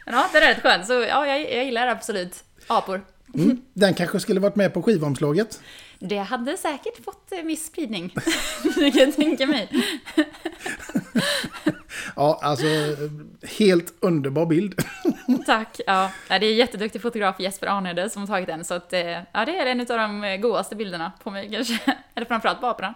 Men 0.06 0.14
ja, 0.16 0.30
det 0.32 0.38
är 0.38 0.54
rätt 0.54 0.64
skönt. 0.64 0.88
Så 0.88 0.94
ja, 0.94 1.28
jag, 1.28 1.54
jag 1.54 1.66
gillar 1.66 1.88
absolut 1.88 2.44
apor. 2.68 3.02
Mm. 3.34 3.62
Den 3.74 3.94
kanske 3.94 4.20
skulle 4.20 4.40
varit 4.40 4.56
med 4.56 4.74
på 4.74 4.82
skivomslaget. 4.82 5.60
Det 6.00 6.18
hade 6.18 6.58
säkert 6.58 7.06
fått 7.06 7.32
eh, 7.32 7.44
viss 7.44 7.66
spridning. 7.66 8.14
det 8.76 8.92
kan 8.92 9.02
jag 9.02 9.16
tänka 9.16 9.48
mig. 9.48 9.70
Ja, 12.16 12.40
alltså 12.42 12.66
helt 13.58 13.94
underbar 14.00 14.46
bild. 14.46 14.82
Tack. 15.46 15.80
Ja, 15.88 16.12
det 16.28 16.36
är 16.36 16.54
jätteduktig 16.54 17.02
fotograf 17.02 17.40
Jesper 17.40 17.68
Arnede 17.68 18.10
som 18.10 18.28
tagit 18.28 18.48
den. 18.48 18.66
Så 18.66 18.74
att, 18.74 18.94
eh, 18.94 19.00
ja, 19.08 19.46
det 19.46 19.58
är 19.58 19.66
en 19.66 19.80
av 19.80 19.86
de 19.86 20.24
eh, 20.24 20.38
godaste 20.38 20.76
bilderna 20.76 21.12
på 21.24 21.32
mig 21.32 21.50
kanske. 21.52 21.96
Eller 22.16 22.26
framförallt 22.26 22.62
på 22.62 22.68
aporna. 22.68 22.94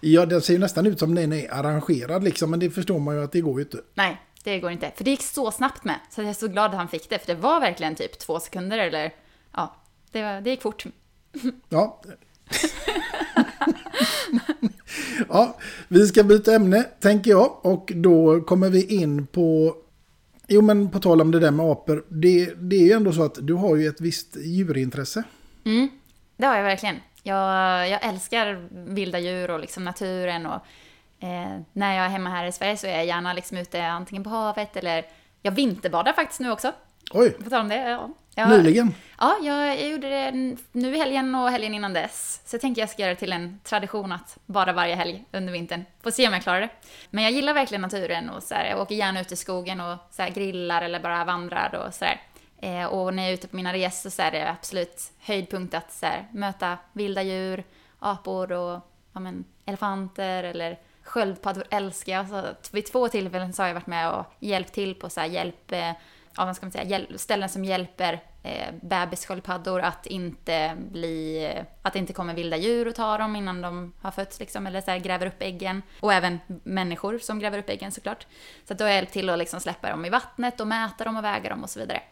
Ja, 0.00 0.26
den 0.26 0.42
ser 0.42 0.52
ju 0.52 0.58
nästan 0.58 0.86
ut 0.86 0.98
som 0.98 1.14
den 1.14 1.32
är 1.32 1.54
arrangerad 1.54 2.24
liksom, 2.24 2.50
men 2.50 2.60
det 2.60 2.70
förstår 2.70 2.98
man 2.98 3.16
ju 3.16 3.24
att 3.24 3.32
det 3.32 3.40
går 3.40 3.58
ju 3.58 3.64
inte. 3.64 3.78
Nej, 3.94 4.16
det 4.44 4.60
går 4.60 4.70
inte. 4.70 4.92
För 4.96 5.04
det 5.04 5.10
gick 5.10 5.22
så 5.22 5.50
snabbt 5.50 5.84
med. 5.84 5.96
Så 6.10 6.20
jag 6.20 6.30
är 6.30 6.34
så 6.34 6.48
glad 6.48 6.70
att 6.70 6.76
han 6.76 6.88
fick 6.88 7.10
det. 7.10 7.18
För 7.18 7.26
det 7.26 7.40
var 7.40 7.60
verkligen 7.60 7.94
typ 7.94 8.18
två 8.18 8.40
sekunder 8.40 8.78
eller 8.78 9.14
ja, 9.54 9.76
det, 10.12 10.22
var, 10.22 10.40
det 10.40 10.50
gick 10.50 10.62
fort. 10.62 10.84
Ja. 11.68 12.00
ja, 15.28 15.56
vi 15.88 16.06
ska 16.06 16.22
byta 16.22 16.54
ämne 16.54 16.82
tänker 16.82 17.30
jag 17.30 17.66
och 17.66 17.92
då 17.94 18.40
kommer 18.40 18.70
vi 18.70 18.84
in 18.84 19.26
på 19.26 19.76
Jo 20.50 20.62
men 20.62 20.90
på 20.90 21.00
tal 21.00 21.20
om 21.20 21.30
det 21.30 21.40
där 21.40 21.50
med 21.50 21.66
apor, 21.66 22.04
det, 22.08 22.54
det 22.56 22.76
är 22.76 22.84
ju 22.84 22.92
ändå 22.92 23.12
så 23.12 23.22
att 23.22 23.38
du 23.40 23.54
har 23.54 23.76
ju 23.76 23.88
ett 23.88 24.00
visst 24.00 24.36
djurintresse. 24.36 25.22
Mm, 25.64 25.88
det 26.36 26.46
har 26.46 26.56
jag 26.56 26.64
verkligen. 26.64 26.96
Jag, 27.22 27.88
jag 27.88 28.04
älskar 28.04 28.68
vilda 28.70 29.18
djur 29.18 29.50
och 29.50 29.60
liksom 29.60 29.84
naturen 29.84 30.46
och 30.46 30.60
eh, 31.24 31.60
när 31.72 31.96
jag 31.96 32.04
är 32.04 32.08
hemma 32.08 32.30
här 32.30 32.46
i 32.46 32.52
Sverige 32.52 32.76
så 32.76 32.86
är 32.86 32.96
jag 32.96 33.06
gärna 33.06 33.32
liksom 33.32 33.56
ute 33.56 33.86
antingen 33.86 34.24
på 34.24 34.30
havet 34.30 34.76
eller 34.76 35.04
jag 35.42 35.52
vinterbadar 35.52 36.12
faktiskt 36.12 36.40
nu 36.40 36.50
också. 36.50 36.72
Oj, 37.10 37.30
På 37.30 37.50
tal 37.50 37.60
om 37.60 37.68
det, 37.68 37.90
ja. 37.90 38.10
Jag, 38.38 38.50
nyligen. 38.50 38.94
Ja, 39.18 39.38
jag, 39.42 39.88
gjorde 39.90 40.08
det 40.08 40.56
nu 40.72 40.96
i 40.96 40.98
helgen 40.98 41.34
och 41.34 41.50
helgen 41.50 41.74
innan 41.74 41.92
dess. 41.92 42.40
Så 42.44 42.54
jag 42.54 42.60
tänker 42.60 42.82
jag 42.82 42.90
ska 42.90 43.02
göra 43.02 43.14
det 43.14 43.20
till 43.20 43.32
en 43.32 43.60
tradition 43.64 44.12
att 44.12 44.38
bada 44.46 44.72
varje 44.72 44.94
helg 44.94 45.24
under 45.32 45.52
vintern. 45.52 45.84
Får 46.02 46.10
se 46.10 46.26
om 46.26 46.32
jag 46.32 46.42
klarar 46.42 46.60
det. 46.60 46.68
Men 47.10 47.24
jag 47.24 47.32
gillar 47.32 47.54
verkligen 47.54 47.82
naturen 47.82 48.30
och 48.30 48.42
så 48.42 48.54
här, 48.54 48.66
jag 48.70 48.80
åker 48.80 48.94
gärna 48.94 49.20
ut 49.20 49.32
i 49.32 49.36
skogen 49.36 49.80
och 49.80 49.98
så 50.10 50.22
här, 50.22 50.30
grillar 50.30 50.82
eller 50.82 51.00
bara 51.00 51.24
vandrar 51.24 51.84
och 51.86 51.94
sådär. 51.94 52.20
Eh, 52.58 52.84
och 52.84 53.14
när 53.14 53.22
jag 53.22 53.30
är 53.30 53.34
ute 53.34 53.48
på 53.48 53.56
mina 53.56 53.72
resor 53.72 54.10
så 54.10 54.22
är 54.22 54.30
det 54.30 54.50
absolut 54.50 55.02
höjdpunkt 55.20 55.74
att 55.74 55.92
så 55.92 56.06
här, 56.06 56.28
möta 56.32 56.78
vilda 56.92 57.22
djur, 57.22 57.64
apor 57.98 58.52
och 58.52 58.80
ja, 59.12 59.20
men, 59.20 59.44
elefanter 59.64 60.44
eller 60.44 60.78
sköldpaddor 61.02 61.64
älskar 61.70 62.12
jag. 62.12 62.28
Så 62.28 62.44
vid 62.70 62.86
två 62.86 63.08
tillfällen 63.08 63.52
så 63.52 63.62
har 63.62 63.66
jag 63.68 63.74
varit 63.74 63.86
med 63.86 64.10
och 64.10 64.24
hjälpt 64.38 64.72
till 64.72 64.94
på 64.94 65.10
så 65.10 65.20
här, 65.20 65.28
hjälp, 65.28 65.72
eh, 65.72 65.92
ja, 66.36 66.44
vad 66.44 66.56
ska 66.56 66.66
man 66.66 66.72
säga, 66.72 66.84
hjäl- 66.84 67.18
ställen 67.18 67.48
som 67.48 67.64
hjälper 67.64 68.20
eh, 68.42 68.74
bebissköldpaddor 68.82 69.80
att 69.80 70.06
inte 70.06 70.76
bli, 70.90 71.52
att 71.82 71.92
det 71.92 71.98
inte 71.98 72.12
kommer 72.12 72.34
vilda 72.34 72.56
djur 72.56 72.88
och 72.88 72.94
tar 72.94 73.18
dem 73.18 73.36
innan 73.36 73.60
de 73.60 73.92
har 74.00 74.10
fötts 74.10 74.40
liksom, 74.40 74.66
eller 74.66 74.80
så 74.80 74.90
här, 74.90 74.98
gräver 74.98 75.26
upp 75.26 75.42
äggen. 75.42 75.82
Och 76.00 76.12
även 76.12 76.38
människor 76.62 77.18
som 77.18 77.38
gräver 77.38 77.58
upp 77.58 77.68
äggen 77.70 77.92
såklart. 77.92 78.26
Så 78.64 78.72
att 78.72 78.78
då 78.78 78.84
har 78.84 78.88
jag 78.88 78.96
hjälpt 78.96 79.12
till 79.12 79.30
att 79.30 79.38
liksom 79.38 79.60
släppa 79.60 79.90
dem 79.90 80.04
i 80.04 80.10
vattnet 80.10 80.60
och 80.60 80.66
mäta 80.66 81.04
dem 81.04 81.16
och 81.16 81.24
väga 81.24 81.50
dem 81.50 81.62
och 81.62 81.70
så 81.70 81.80
vidare. 81.80 82.02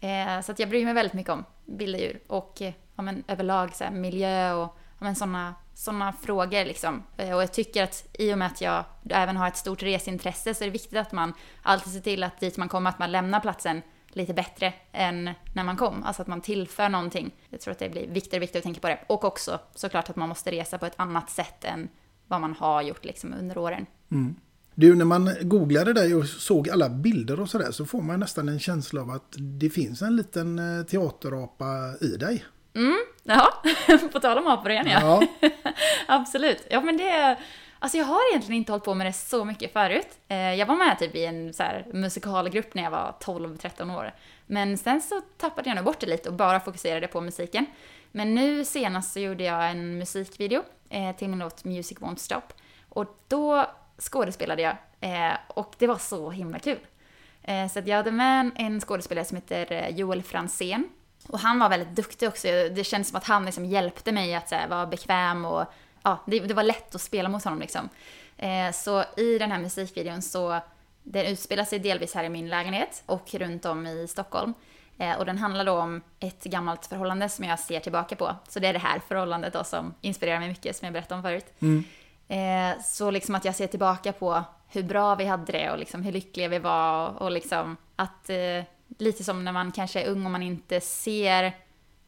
Eh, 0.00 0.40
så 0.40 0.52
att 0.52 0.58
jag 0.58 0.68
bryr 0.68 0.84
mig 0.84 0.94
väldigt 0.94 1.14
mycket 1.14 1.32
om 1.32 1.44
vilda 1.64 1.98
djur 1.98 2.20
och 2.26 2.62
eh, 2.62 2.72
ja, 2.96 3.02
men, 3.02 3.24
överlag 3.28 3.74
så 3.74 3.84
här, 3.84 3.90
miljö 3.90 4.52
och 4.52 4.76
ja, 4.98 5.04
men, 5.04 5.14
sådana 5.14 5.54
såna 5.80 6.12
frågor. 6.12 6.64
Liksom. 6.64 7.02
Eh, 7.16 7.36
och 7.36 7.42
jag 7.42 7.52
tycker 7.52 7.82
att 7.82 8.06
i 8.12 8.34
och 8.34 8.38
med 8.38 8.46
att 8.46 8.60
jag 8.60 8.84
även 9.10 9.36
har 9.36 9.48
ett 9.48 9.56
stort 9.56 9.82
reseintresse 9.82 10.54
så 10.54 10.64
är 10.64 10.66
det 10.66 10.72
viktigt 10.72 10.98
att 10.98 11.12
man 11.12 11.34
alltid 11.62 11.92
ser 11.92 12.00
till 12.00 12.22
att 12.22 12.40
dit 12.40 12.56
man 12.56 12.68
kommer, 12.68 12.90
att 12.90 12.98
man 12.98 13.12
lämnar 13.12 13.40
platsen 13.40 13.82
lite 14.12 14.34
bättre 14.34 14.72
än 14.92 15.30
när 15.54 15.64
man 15.64 15.76
kom. 15.76 16.04
Alltså 16.04 16.22
att 16.22 16.28
man 16.28 16.40
tillför 16.40 16.88
någonting. 16.88 17.30
Jag 17.50 17.60
tror 17.60 17.72
att 17.72 17.78
det 17.78 17.88
blir 17.88 18.06
viktigare 18.06 18.38
och 18.38 18.42
viktigare 18.42 18.58
att 18.58 18.64
tänka 18.64 18.80
på 18.80 18.88
det. 18.88 18.98
Och 19.06 19.24
också 19.24 19.60
såklart 19.74 20.10
att 20.10 20.16
man 20.16 20.28
måste 20.28 20.50
resa 20.50 20.78
på 20.78 20.86
ett 20.86 20.94
annat 20.96 21.30
sätt 21.30 21.64
än 21.64 21.88
vad 22.26 22.40
man 22.40 22.54
har 22.54 22.82
gjort 22.82 23.04
liksom, 23.04 23.34
under 23.34 23.58
åren. 23.58 23.86
Mm. 24.10 24.34
Du, 24.74 24.94
när 24.94 25.04
man 25.04 25.30
googlade 25.40 25.92
dig 25.92 26.14
och 26.14 26.26
såg 26.26 26.70
alla 26.70 26.88
bilder 26.88 27.40
och 27.40 27.50
sådär 27.50 27.70
så 27.70 27.86
får 27.86 28.02
man 28.02 28.20
nästan 28.20 28.48
en 28.48 28.60
känsla 28.60 29.00
av 29.00 29.10
att 29.10 29.34
det 29.38 29.70
finns 29.70 30.02
en 30.02 30.16
liten 30.16 30.58
eh, 30.58 30.86
teaterapa 30.86 31.66
i 32.00 32.16
dig. 32.16 32.44
Mm, 32.74 32.98
ja, 33.22 33.62
på 34.12 34.20
tal 34.20 34.38
om 34.38 34.46
apor 34.46 34.70
igen 34.70 34.86
ja. 34.86 35.22
Absolut. 36.08 36.66
Ja 36.70 36.80
men 36.80 36.96
det, 36.96 37.38
alltså 37.80 37.98
jag 37.98 38.04
har 38.04 38.30
egentligen 38.30 38.58
inte 38.58 38.72
hållit 38.72 38.84
på 38.84 38.94
med 38.94 39.06
det 39.06 39.12
så 39.12 39.44
mycket 39.44 39.72
förut. 39.72 40.08
Eh, 40.28 40.54
jag 40.54 40.66
var 40.66 40.76
med 40.76 40.98
typ 40.98 41.14
i 41.14 41.24
en 41.26 41.52
så 41.54 41.62
här 41.62 41.86
musikalgrupp 41.92 42.74
när 42.74 42.82
jag 42.82 42.90
var 42.90 43.14
12-13 43.20 43.98
år. 43.98 44.14
Men 44.46 44.78
sen 44.78 45.00
så 45.00 45.20
tappade 45.36 45.68
jag 45.70 45.76
nog 45.76 45.84
bort 45.84 46.00
det 46.00 46.06
lite 46.06 46.28
och 46.28 46.34
bara 46.34 46.60
fokuserade 46.60 47.06
på 47.06 47.20
musiken. 47.20 47.66
Men 48.12 48.34
nu 48.34 48.64
senast 48.64 49.12
så 49.12 49.20
gjorde 49.20 49.44
jag 49.44 49.70
en 49.70 49.98
musikvideo 49.98 50.62
eh, 50.90 51.16
till 51.16 51.28
min 51.28 51.38
låt 51.38 51.64
Music 51.64 51.98
Won't 51.98 52.16
Stop. 52.16 52.42
Och 52.88 53.18
då 53.28 53.66
skådespelade 53.98 54.62
jag 54.62 54.76
eh, 55.00 55.36
och 55.48 55.74
det 55.78 55.86
var 55.86 55.98
så 55.98 56.30
himla 56.30 56.58
kul. 56.58 56.78
Så 57.72 57.78
att 57.78 57.86
jag 57.86 57.96
hade 57.96 58.10
med 58.12 58.50
en- 58.56 58.80
skådespelare 58.80 59.24
som 59.24 59.36
heter 59.36 59.88
Joel 59.88 60.22
Fransén. 60.22 60.88
Och 61.28 61.38
han 61.38 61.58
var 61.58 61.68
väldigt 61.68 61.96
duktig 61.96 62.28
också. 62.28 62.48
Det 62.48 62.84
kändes 62.84 63.08
som 63.08 63.16
att 63.16 63.24
han 63.26 63.44
liksom 63.44 63.64
hjälpte 63.64 64.12
mig 64.12 64.34
att 64.34 64.50
här, 64.50 64.68
vara 64.68 64.86
bekväm 64.86 65.44
och 65.44 65.64
ja, 66.02 66.18
det, 66.26 66.40
det 66.40 66.54
var 66.54 66.62
lätt 66.62 66.94
att 66.94 67.00
spela 67.00 67.28
mot 67.28 67.44
honom 67.44 67.60
liksom. 67.60 67.88
Eh, 68.36 68.72
Så 68.72 69.04
i 69.16 69.38
den 69.38 69.52
här 69.52 69.58
musikvideon 69.58 70.22
så, 70.22 70.60
den 71.02 71.26
utspelar 71.26 71.64
sig 71.64 71.78
delvis 71.78 72.14
här 72.14 72.24
i 72.24 72.28
min 72.28 72.48
lägenhet 72.48 73.02
och 73.06 73.34
runt 73.34 73.64
om 73.64 73.86
i 73.86 74.06
Stockholm. 74.08 74.54
Eh, 74.98 75.18
Och 75.18 75.26
den 75.26 75.38
handlar 75.38 75.64
då 75.64 75.72
om 75.72 76.00
ett 76.20 76.44
gammalt 76.44 76.86
förhållande 76.86 77.28
som 77.28 77.44
jag 77.44 77.58
ser 77.58 77.80
tillbaka 77.80 78.16
på. 78.16 78.36
Så 78.48 78.60
det 78.60 78.68
är 78.68 78.72
det 78.72 78.78
här 78.78 79.00
förhållandet 79.08 79.52
då 79.52 79.64
som 79.64 79.94
inspirerar 80.00 80.38
mig 80.38 80.48
mycket, 80.48 80.76
som 80.76 80.86
jag 80.86 80.92
berättade 80.92 81.16
om 81.16 81.22
förut. 81.22 81.46
Mm. 81.60 81.84
Eh, 82.28 82.82
så 82.82 83.10
liksom 83.10 83.34
att 83.34 83.44
jag 83.44 83.54
ser 83.54 83.66
tillbaka 83.66 84.12
på 84.12 84.42
hur 84.68 84.82
bra 84.82 85.14
vi 85.14 85.24
hade 85.24 85.52
det 85.52 85.70
och 85.70 85.78
liksom 85.78 86.02
hur 86.02 86.12
lyckliga 86.12 86.48
vi 86.48 86.58
var 86.58 87.22
och 87.22 87.30
liksom 87.30 87.76
att 87.96 88.30
eh, 88.30 88.64
lite 88.98 89.24
som 89.24 89.44
när 89.44 89.52
man 89.52 89.72
kanske 89.72 90.02
är 90.02 90.08
ung 90.08 90.24
och 90.24 90.30
man 90.30 90.42
inte 90.42 90.80
ser, 90.80 91.52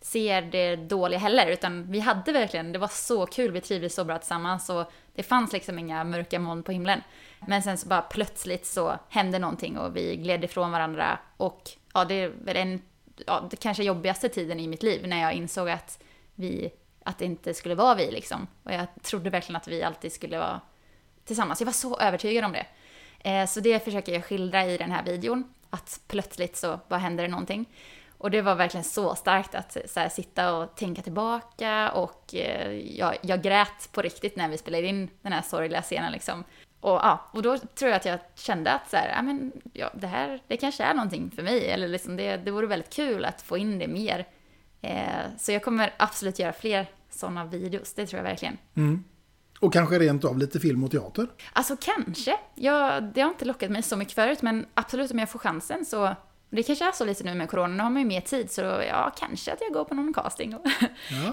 ser 0.02 0.42
det 0.42 0.76
dåliga 0.76 1.18
heller 1.18 1.46
utan 1.46 1.90
vi 1.90 2.00
hade 2.00 2.32
verkligen, 2.32 2.72
det 2.72 2.78
var 2.78 2.88
så 2.88 3.26
kul, 3.26 3.52
vi 3.52 3.60
trivdes 3.60 3.94
så 3.94 4.04
bra 4.04 4.18
tillsammans 4.18 4.70
och 4.70 4.92
det 5.14 5.22
fanns 5.22 5.52
liksom 5.52 5.78
inga 5.78 6.04
mörka 6.04 6.38
moln 6.38 6.62
på 6.62 6.72
himlen. 6.72 7.00
Men 7.46 7.62
sen 7.62 7.78
så 7.78 7.88
bara 7.88 8.02
plötsligt 8.02 8.66
så 8.66 8.98
hände 9.08 9.38
någonting 9.38 9.78
och 9.78 9.96
vi 9.96 10.16
gled 10.16 10.44
ifrån 10.44 10.72
varandra 10.72 11.18
och 11.36 11.70
ja, 11.94 12.04
det 12.04 12.14
är 12.14 12.28
väl 12.28 12.56
en, 12.56 12.82
ja, 13.26 13.48
det 13.50 13.56
kanske 13.56 13.84
jobbigaste 13.84 14.28
tiden 14.28 14.60
i 14.60 14.68
mitt 14.68 14.82
liv 14.82 15.06
när 15.06 15.22
jag 15.22 15.32
insåg 15.32 15.70
att 15.70 16.02
vi, 16.34 16.72
att 17.04 17.18
det 17.18 17.24
inte 17.24 17.54
skulle 17.54 17.74
vara 17.74 17.94
vi 17.94 18.10
liksom. 18.10 18.46
Och 18.62 18.72
jag 18.72 18.86
trodde 19.02 19.30
verkligen 19.30 19.56
att 19.56 19.68
vi 19.68 19.82
alltid 19.82 20.12
skulle 20.12 20.38
vara 20.38 20.60
tillsammans. 21.24 21.60
Jag 21.60 21.66
var 21.66 21.72
så 21.72 21.98
övertygad 21.98 22.44
om 22.44 22.52
det. 22.52 22.66
Eh, 23.30 23.46
så 23.46 23.60
det 23.60 23.84
försöker 23.84 24.12
jag 24.12 24.24
skildra 24.24 24.66
i 24.66 24.76
den 24.76 24.90
här 24.90 25.02
videon. 25.02 25.54
Att 25.70 26.00
plötsligt 26.08 26.56
så 26.56 26.80
bara 26.88 27.00
händer 27.00 27.24
det 27.24 27.30
någonting. 27.30 27.66
Och 28.22 28.30
det 28.30 28.42
var 28.42 28.54
verkligen 28.54 28.84
så 28.84 29.14
starkt 29.14 29.54
att 29.54 29.76
så 29.86 30.00
här, 30.00 30.08
sitta 30.08 30.54
och 30.56 30.76
tänka 30.76 31.02
tillbaka 31.02 31.90
och 31.90 32.34
eh, 32.34 32.72
jag, 32.72 33.16
jag 33.22 33.42
grät 33.42 33.92
på 33.92 34.02
riktigt 34.02 34.36
när 34.36 34.48
vi 34.48 34.58
spelade 34.58 34.86
in 34.86 35.10
den 35.22 35.32
här 35.32 35.42
sorgliga 35.42 35.82
scenen 35.82 36.12
liksom. 36.12 36.44
Och, 36.80 36.90
ja, 36.90 37.30
och 37.32 37.42
då 37.42 37.58
tror 37.58 37.90
jag 37.90 37.96
att 37.96 38.04
jag 38.04 38.18
kände 38.34 38.72
att 38.72 38.90
så 38.90 38.96
här, 38.96 39.12
ja, 39.16 39.22
men, 39.22 39.52
ja, 39.72 39.90
det 39.94 40.06
här 40.06 40.42
det 40.46 40.56
kanske 40.56 40.84
är 40.84 40.94
någonting 40.94 41.30
för 41.30 41.42
mig. 41.42 41.70
Eller 41.70 41.88
liksom 41.88 42.16
det, 42.16 42.36
det 42.36 42.50
vore 42.50 42.66
väldigt 42.66 42.92
kul 42.92 43.24
att 43.24 43.42
få 43.42 43.58
in 43.58 43.78
det 43.78 43.88
mer. 43.88 44.26
Eh, 44.80 44.96
så 45.38 45.52
jag 45.52 45.62
kommer 45.62 45.94
absolut 45.96 46.38
göra 46.38 46.52
fler 46.52 46.86
sådana 47.10 47.44
videos, 47.44 47.94
det 47.94 48.06
tror 48.06 48.18
jag 48.18 48.24
verkligen. 48.24 48.58
Mm. 48.74 49.04
Och 49.60 49.72
kanske 49.72 49.98
rent 49.98 50.24
av 50.24 50.38
lite 50.38 50.60
film 50.60 50.84
och 50.84 50.90
teater. 50.90 51.26
Alltså 51.52 51.76
kanske. 51.80 52.36
Jag, 52.54 53.02
det 53.02 53.20
har 53.20 53.28
inte 53.28 53.44
lockat 53.44 53.70
mig 53.70 53.82
så 53.82 53.96
mycket 53.96 54.14
förut, 54.14 54.42
men 54.42 54.66
absolut 54.74 55.10
om 55.10 55.18
jag 55.18 55.30
får 55.30 55.38
chansen 55.38 55.84
så... 55.84 56.14
Det 56.54 56.62
kanske 56.62 56.88
är 56.88 56.92
så 56.92 57.04
lite 57.04 57.24
nu 57.24 57.34
med 57.34 57.50
corona, 57.50 57.74
nu 57.74 57.82
har 57.82 57.90
man 57.90 58.02
ju 58.02 58.08
mer 58.08 58.20
tid, 58.20 58.50
så 58.50 58.60
ja, 58.60 59.12
kanske 59.18 59.52
att 59.52 59.60
jag 59.60 59.72
går 59.72 59.84
på 59.84 59.94
någon 59.94 60.14
casting. 60.14 60.52
Ja. 60.52 60.60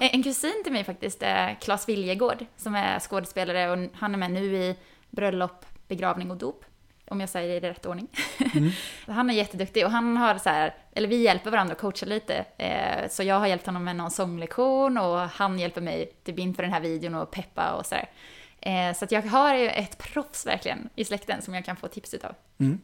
En 0.00 0.22
kusin 0.22 0.62
till 0.64 0.72
mig 0.72 0.84
faktiskt 0.84 1.22
är 1.22 1.54
Claes 1.60 1.88
Viljegård, 1.88 2.46
som 2.56 2.74
är 2.74 3.00
skådespelare 3.00 3.70
och 3.70 3.88
han 3.94 4.14
är 4.14 4.18
med 4.18 4.30
nu 4.30 4.56
i 4.56 4.76
bröllop, 5.10 5.66
begravning 5.88 6.30
och 6.30 6.36
dop. 6.36 6.64
Om 7.08 7.20
jag 7.20 7.28
säger 7.28 7.60
det 7.60 7.66
i 7.66 7.70
rätt 7.70 7.86
ordning. 7.86 8.08
han 9.06 9.30
är 9.30 9.34
jätteduktig 9.34 9.84
och 9.84 9.90
han 9.90 10.16
har 10.16 10.38
så 10.38 10.48
här, 10.48 10.74
eller 10.92 11.08
vi 11.08 11.22
hjälper 11.22 11.50
varandra 11.50 11.74
och 11.74 11.80
coachar 11.80 12.06
lite. 12.06 12.44
Eh, 12.58 13.08
så 13.10 13.22
jag 13.22 13.40
har 13.40 13.46
hjälpt 13.46 13.66
honom 13.66 13.84
med 13.84 13.96
någon 13.96 14.10
sånglektion 14.10 14.98
och 14.98 15.18
han 15.18 15.58
hjälper 15.58 15.80
mig 15.80 16.12
typ 16.24 16.38
inför 16.38 16.62
den 16.62 16.72
här 16.72 16.80
videon 16.80 17.14
och 17.14 17.30
peppa 17.30 17.72
och 17.72 17.86
sådär. 17.86 18.08
Eh, 18.60 18.94
så 18.94 19.04
att 19.04 19.12
jag 19.12 19.22
har 19.22 19.54
ju 19.54 19.68
ett 19.68 19.98
proffs 19.98 20.46
verkligen 20.46 20.88
i 20.94 21.04
släkten 21.04 21.42
som 21.42 21.54
jag 21.54 21.64
kan 21.64 21.76
få 21.76 21.88
tips 21.88 22.14
utav. 22.14 22.34
Mm. 22.58 22.80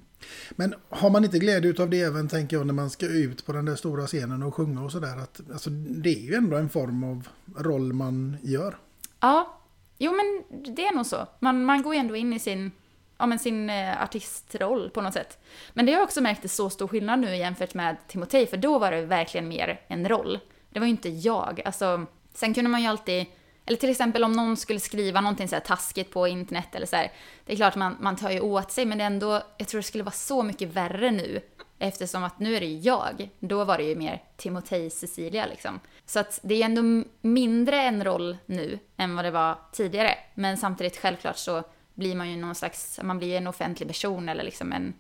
Men 0.50 0.74
har 0.88 1.10
man 1.10 1.24
inte 1.24 1.38
glädje 1.38 1.82
av 1.82 1.90
det 1.90 2.00
även, 2.00 2.28
tänker 2.28 2.56
jag, 2.56 2.66
när 2.66 2.74
man 2.74 2.90
ska 2.90 3.06
ut 3.06 3.46
på 3.46 3.52
den 3.52 3.64
där 3.64 3.76
stora 3.76 4.06
scenen 4.06 4.42
och 4.42 4.54
sjunga 4.54 4.82
och 4.82 4.92
sådär? 4.92 5.26
Alltså, 5.52 5.70
det 5.70 6.14
är 6.14 6.20
ju 6.20 6.34
ändå 6.34 6.56
en 6.56 6.68
form 6.68 7.04
av 7.04 7.28
roll 7.56 7.92
man 7.92 8.36
gör. 8.42 8.76
Ja, 9.20 9.60
jo 9.98 10.12
men 10.12 10.42
det 10.74 10.86
är 10.86 10.94
nog 10.94 11.06
så. 11.06 11.26
Man, 11.40 11.64
man 11.64 11.82
går 11.82 11.94
ju 11.94 12.00
ändå 12.00 12.16
in 12.16 12.32
i 12.32 12.38
sin, 12.38 12.72
ja, 13.18 13.26
men 13.26 13.38
sin 13.38 13.70
eh, 13.70 14.02
artistroll 14.02 14.90
på 14.90 15.00
något 15.00 15.14
sätt. 15.14 15.38
Men 15.72 15.86
det 15.86 15.92
har 15.92 15.98
jag 15.98 16.04
också 16.04 16.20
märkt 16.20 16.44
är 16.44 16.48
så 16.48 16.70
stor 16.70 16.88
skillnad 16.88 17.18
nu 17.18 17.36
jämfört 17.36 17.74
med 17.74 17.96
Timotej, 18.08 18.46
för 18.46 18.56
då 18.56 18.78
var 18.78 18.90
det 18.90 19.02
verkligen 19.02 19.48
mer 19.48 19.80
en 19.88 20.08
roll. 20.08 20.38
Det 20.70 20.78
var 20.78 20.86
ju 20.86 20.90
inte 20.90 21.08
jag. 21.08 21.62
Alltså, 21.64 22.06
sen 22.34 22.54
kunde 22.54 22.70
man 22.70 22.82
ju 22.82 22.86
alltid, 22.86 23.26
eller 23.66 23.76
till 23.76 23.90
exempel 23.90 24.24
om 24.24 24.32
någon 24.32 24.56
skulle 24.56 24.80
skriva 24.80 25.20
någonting 25.20 25.48
så 25.48 25.54
här 25.54 25.60
taskigt 25.60 26.10
på 26.10 26.28
internet 26.28 26.74
eller 26.74 26.86
så 26.86 26.96
här. 26.96 27.12
Det 27.44 27.52
är 27.52 27.56
klart 27.56 27.76
man, 27.76 27.96
man 28.00 28.16
tar 28.16 28.30
ju 28.30 28.40
åt 28.40 28.72
sig, 28.72 28.86
men 28.86 28.98
det 28.98 29.04
är 29.04 29.06
ändå, 29.06 29.42
jag 29.58 29.68
tror 29.68 29.78
det 29.78 29.86
skulle 29.86 30.04
vara 30.04 30.12
så 30.12 30.42
mycket 30.42 30.68
värre 30.68 31.10
nu. 31.10 31.40
Eftersom 31.78 32.24
att 32.24 32.38
nu 32.38 32.56
är 32.56 32.60
det 32.60 32.66
jag. 32.66 33.28
Då 33.38 33.64
var 33.64 33.78
det 33.78 33.84
ju 33.84 33.96
mer 33.96 34.22
Timotej 34.36 34.90
Cecilia 34.90 35.46
liksom. 35.46 35.80
Så 36.06 36.18
att 36.20 36.40
det 36.42 36.62
är 36.62 36.64
ändå 36.64 37.08
mindre 37.20 37.76
en 37.82 38.04
roll 38.04 38.36
nu 38.46 38.78
än 38.96 39.16
vad 39.16 39.24
det 39.24 39.30
var 39.30 39.58
tidigare. 39.72 40.14
Men 40.34 40.56
samtidigt 40.56 40.96
självklart 40.96 41.36
så 41.36 41.62
blir 41.94 42.14
man 42.14 42.30
ju 42.30 42.36
någon 42.36 42.54
slags, 42.54 43.00
man 43.02 43.18
blir 43.18 43.36
en 43.36 43.46
offentlig 43.46 43.88
person 43.88 44.28
eller 44.28 44.44
liksom 44.44 44.72
en, 44.72 44.94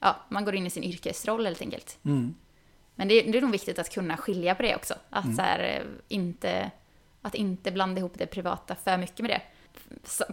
ja, 0.00 0.16
man 0.28 0.44
går 0.44 0.54
in 0.54 0.66
i 0.66 0.70
sin 0.70 0.84
yrkesroll 0.84 1.46
helt 1.46 1.60
enkelt. 1.62 1.98
Mm. 2.04 2.34
Men 2.94 3.08
det, 3.08 3.22
det 3.22 3.38
är 3.38 3.42
nog 3.42 3.50
viktigt 3.52 3.78
att 3.78 3.94
kunna 3.94 4.16
skilja 4.16 4.54
på 4.54 4.62
det 4.62 4.76
också. 4.76 4.94
Att 5.10 5.24
Mm. 5.24 5.36
så 5.36 5.42
här, 5.42 5.58
eh, 5.60 5.86
inte, 6.08 6.70
att 7.26 7.34
inte 7.34 7.72
blanda 7.72 7.98
ihop 7.98 8.12
det 8.16 8.26
privata 8.26 8.74
för 8.74 8.96
mycket 8.96 9.18
med 9.18 9.30
det. 9.30 9.42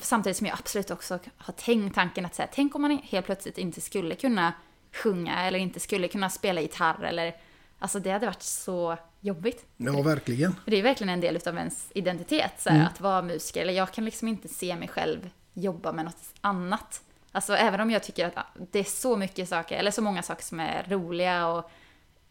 Samtidigt 0.01 0.37
som 0.37 0.47
jag 0.47 0.57
absolut 0.59 0.91
också 0.91 1.19
har 1.37 1.53
tänkt 1.53 1.95
tanken 1.95 2.25
att 2.25 2.37
här, 2.37 2.49
tänk 2.53 2.75
om 2.75 2.81
man 2.81 2.99
helt 3.03 3.25
plötsligt 3.25 3.57
inte 3.57 3.81
skulle 3.81 4.15
kunna 4.15 4.53
sjunga 4.91 5.47
eller 5.47 5.59
inte 5.59 5.79
skulle 5.79 6.07
kunna 6.07 6.29
spela 6.29 6.61
gitarr 6.61 7.03
eller 7.03 7.35
Alltså 7.79 7.99
det 7.99 8.11
hade 8.11 8.25
varit 8.25 8.41
så 8.41 8.97
jobbigt. 9.19 9.65
Ja, 9.77 10.01
verkligen. 10.01 10.55
Det 10.65 10.77
är 10.77 10.83
verkligen 10.83 11.09
en 11.13 11.21
del 11.21 11.39
av 11.47 11.57
ens 11.57 11.87
identitet, 11.95 12.51
så 12.57 12.69
här, 12.69 12.75
Mm. 12.75 12.87
att 12.87 13.01
vara 13.01 13.21
musiker. 13.21 13.61
Eller 13.61 13.73
jag 13.73 13.91
kan 13.91 14.05
liksom 14.05 14.27
inte 14.27 14.47
se 14.47 14.75
mig 14.75 14.87
själv 14.87 15.29
jobba 15.53 15.91
med 15.91 16.05
något 16.05 16.33
annat. 16.41 17.01
Alltså 17.31 17.53
även 17.55 17.79
om 17.79 17.91
jag 17.91 18.03
tycker 18.03 18.27
att 18.27 18.37
ah, 18.37 18.45
det 18.71 18.79
är 18.79 18.83
så 18.83 19.17
mycket 19.17 19.49
saker, 19.49 19.77
eller 19.77 19.91
så 19.91 20.01
många 20.01 20.23
saker 20.23 20.43
som 20.43 20.59
är 20.59 20.85
roliga 20.89 21.47
och 21.47 21.71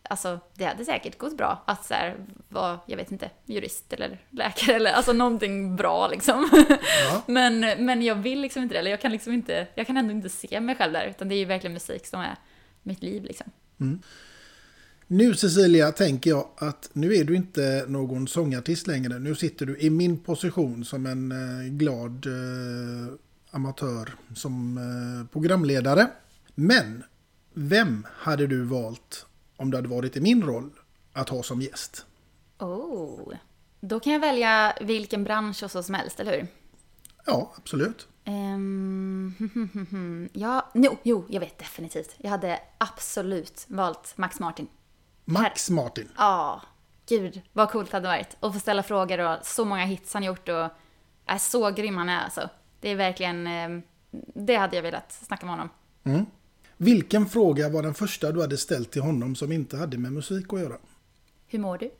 Alltså 0.03 0.41
det 0.55 0.65
hade 0.65 0.85
säkert 0.85 1.19
gått 1.19 1.37
bra 1.37 1.63
att 1.67 1.85
så 1.85 1.95
här, 1.95 2.17
vara, 2.49 2.81
jag 2.87 2.97
vet 2.97 3.13
inte, 3.13 3.31
jurist 3.47 3.93
eller 3.93 4.21
läkare 4.31 4.77
eller 4.77 4.93
alltså 4.93 5.13
någonting 5.13 5.77
bra 5.77 6.09
liksom. 6.09 6.51
men, 7.27 7.61
men 7.61 8.03
jag 8.03 8.15
vill 8.15 8.41
liksom 8.41 8.63
inte 8.63 8.75
det, 8.75 8.79
eller 8.79 8.91
jag 8.91 9.01
kan 9.01 9.13
liksom 9.13 9.33
inte, 9.33 9.67
jag 9.75 9.87
kan 9.87 9.97
ändå 9.97 10.13
inte 10.13 10.29
se 10.29 10.61
mig 10.61 10.77
själv 10.77 10.93
där, 10.93 11.07
utan 11.07 11.29
det 11.29 11.35
är 11.35 11.39
ju 11.39 11.45
verkligen 11.45 11.75
musik 11.75 12.07
som 12.07 12.21
är 12.21 12.37
mitt 12.83 13.03
liv 13.03 13.25
liksom. 13.25 13.47
Mm. 13.81 14.03
Nu 15.07 15.35
Cecilia 15.35 15.93
tänker 15.93 16.31
jag 16.31 16.49
att 16.57 16.91
nu 16.93 17.15
är 17.15 17.25
du 17.25 17.37
inte 17.37 17.85
någon 17.89 18.29
sångartist 18.29 18.87
längre. 18.87 19.19
Nu 19.19 19.35
sitter 19.35 19.67
du 19.67 19.79
i 19.79 19.91
min 19.91 20.19
position 20.19 20.85
som 20.85 21.07
en 21.07 21.33
eh, 21.33 21.69
glad 21.69 22.27
eh, 22.27 23.15
amatör 23.51 24.15
som 24.35 24.79
eh, 24.79 25.33
programledare. 25.33 26.07
Men 26.55 27.03
vem 27.55 28.07
hade 28.17 28.47
du 28.47 28.63
valt 28.63 29.27
om 29.63 29.71
du 29.71 29.77
hade 29.77 29.89
varit 29.89 30.17
i 30.17 30.21
min 30.21 30.43
roll 30.43 30.71
att 31.13 31.29
ha 31.29 31.43
som 31.43 31.63
gäst? 31.63 32.07
Oh. 32.59 33.33
Då 33.81 34.01
kan 34.01 34.13
jag 34.13 34.21
välja 34.21 34.73
vilken 34.81 35.25
bransch 35.25 35.63
och 35.63 35.71
så 35.71 35.83
som 35.83 35.95
helst, 35.95 36.21
eller 36.21 36.33
hur? 36.33 36.47
Ja, 37.27 37.53
absolut. 37.57 38.09
Um, 38.25 40.29
ja, 40.33 40.71
no, 40.75 40.97
jo, 41.03 41.25
jag 41.29 41.41
vet 41.41 41.59
definitivt. 41.59 42.15
Jag 42.19 42.31
hade 42.31 42.61
absolut 42.79 43.65
valt 43.69 44.15
Max 44.17 44.41
Martin. 44.41 44.69
Max 45.25 45.71
Martin. 45.71 46.09
Ja, 46.17 46.63
gud 47.09 47.43
vad 47.53 47.71
coolt 47.71 47.91
det 47.91 47.97
hade 47.97 48.09
varit. 48.09 48.37
Och 48.41 48.55
få 48.55 48.61
ställa 48.61 48.83
frågor 48.83 49.19
och 49.19 49.39
så 49.43 49.65
många 49.65 49.85
hits 49.85 50.15
han 50.15 50.23
gjort 50.23 50.49
och 50.49 50.69
är 51.27 51.39
så 51.39 51.71
grym 51.71 51.97
han 51.97 52.09
är 52.09 52.21
alltså. 52.21 52.49
Det 52.81 52.89
är 52.89 52.97
verkligen, 52.97 53.47
ehm, 53.47 53.83
det 54.35 54.57
hade 54.57 54.77
jag 54.77 54.83
velat 54.83 55.13
snacka 55.13 55.47
med 55.47 55.53
honom. 55.53 55.69
Mm. 56.05 56.27
Vilken 56.77 57.27
fråga 57.27 57.69
var 57.69 57.83
den 57.83 57.95
första 57.95 58.33
du 58.33 58.41
hade 58.41 58.57
ställt 58.57 58.91
till 58.91 59.03
honom 59.03 59.35
som 59.35 59.53
inte 59.53 59.77
hade 59.77 59.99
med 59.99 60.13
musik 60.13 60.53
att 60.53 60.61
göra? 60.61 60.77
Hur 61.47 61.59
mår 61.59 61.79
du? 61.79 61.91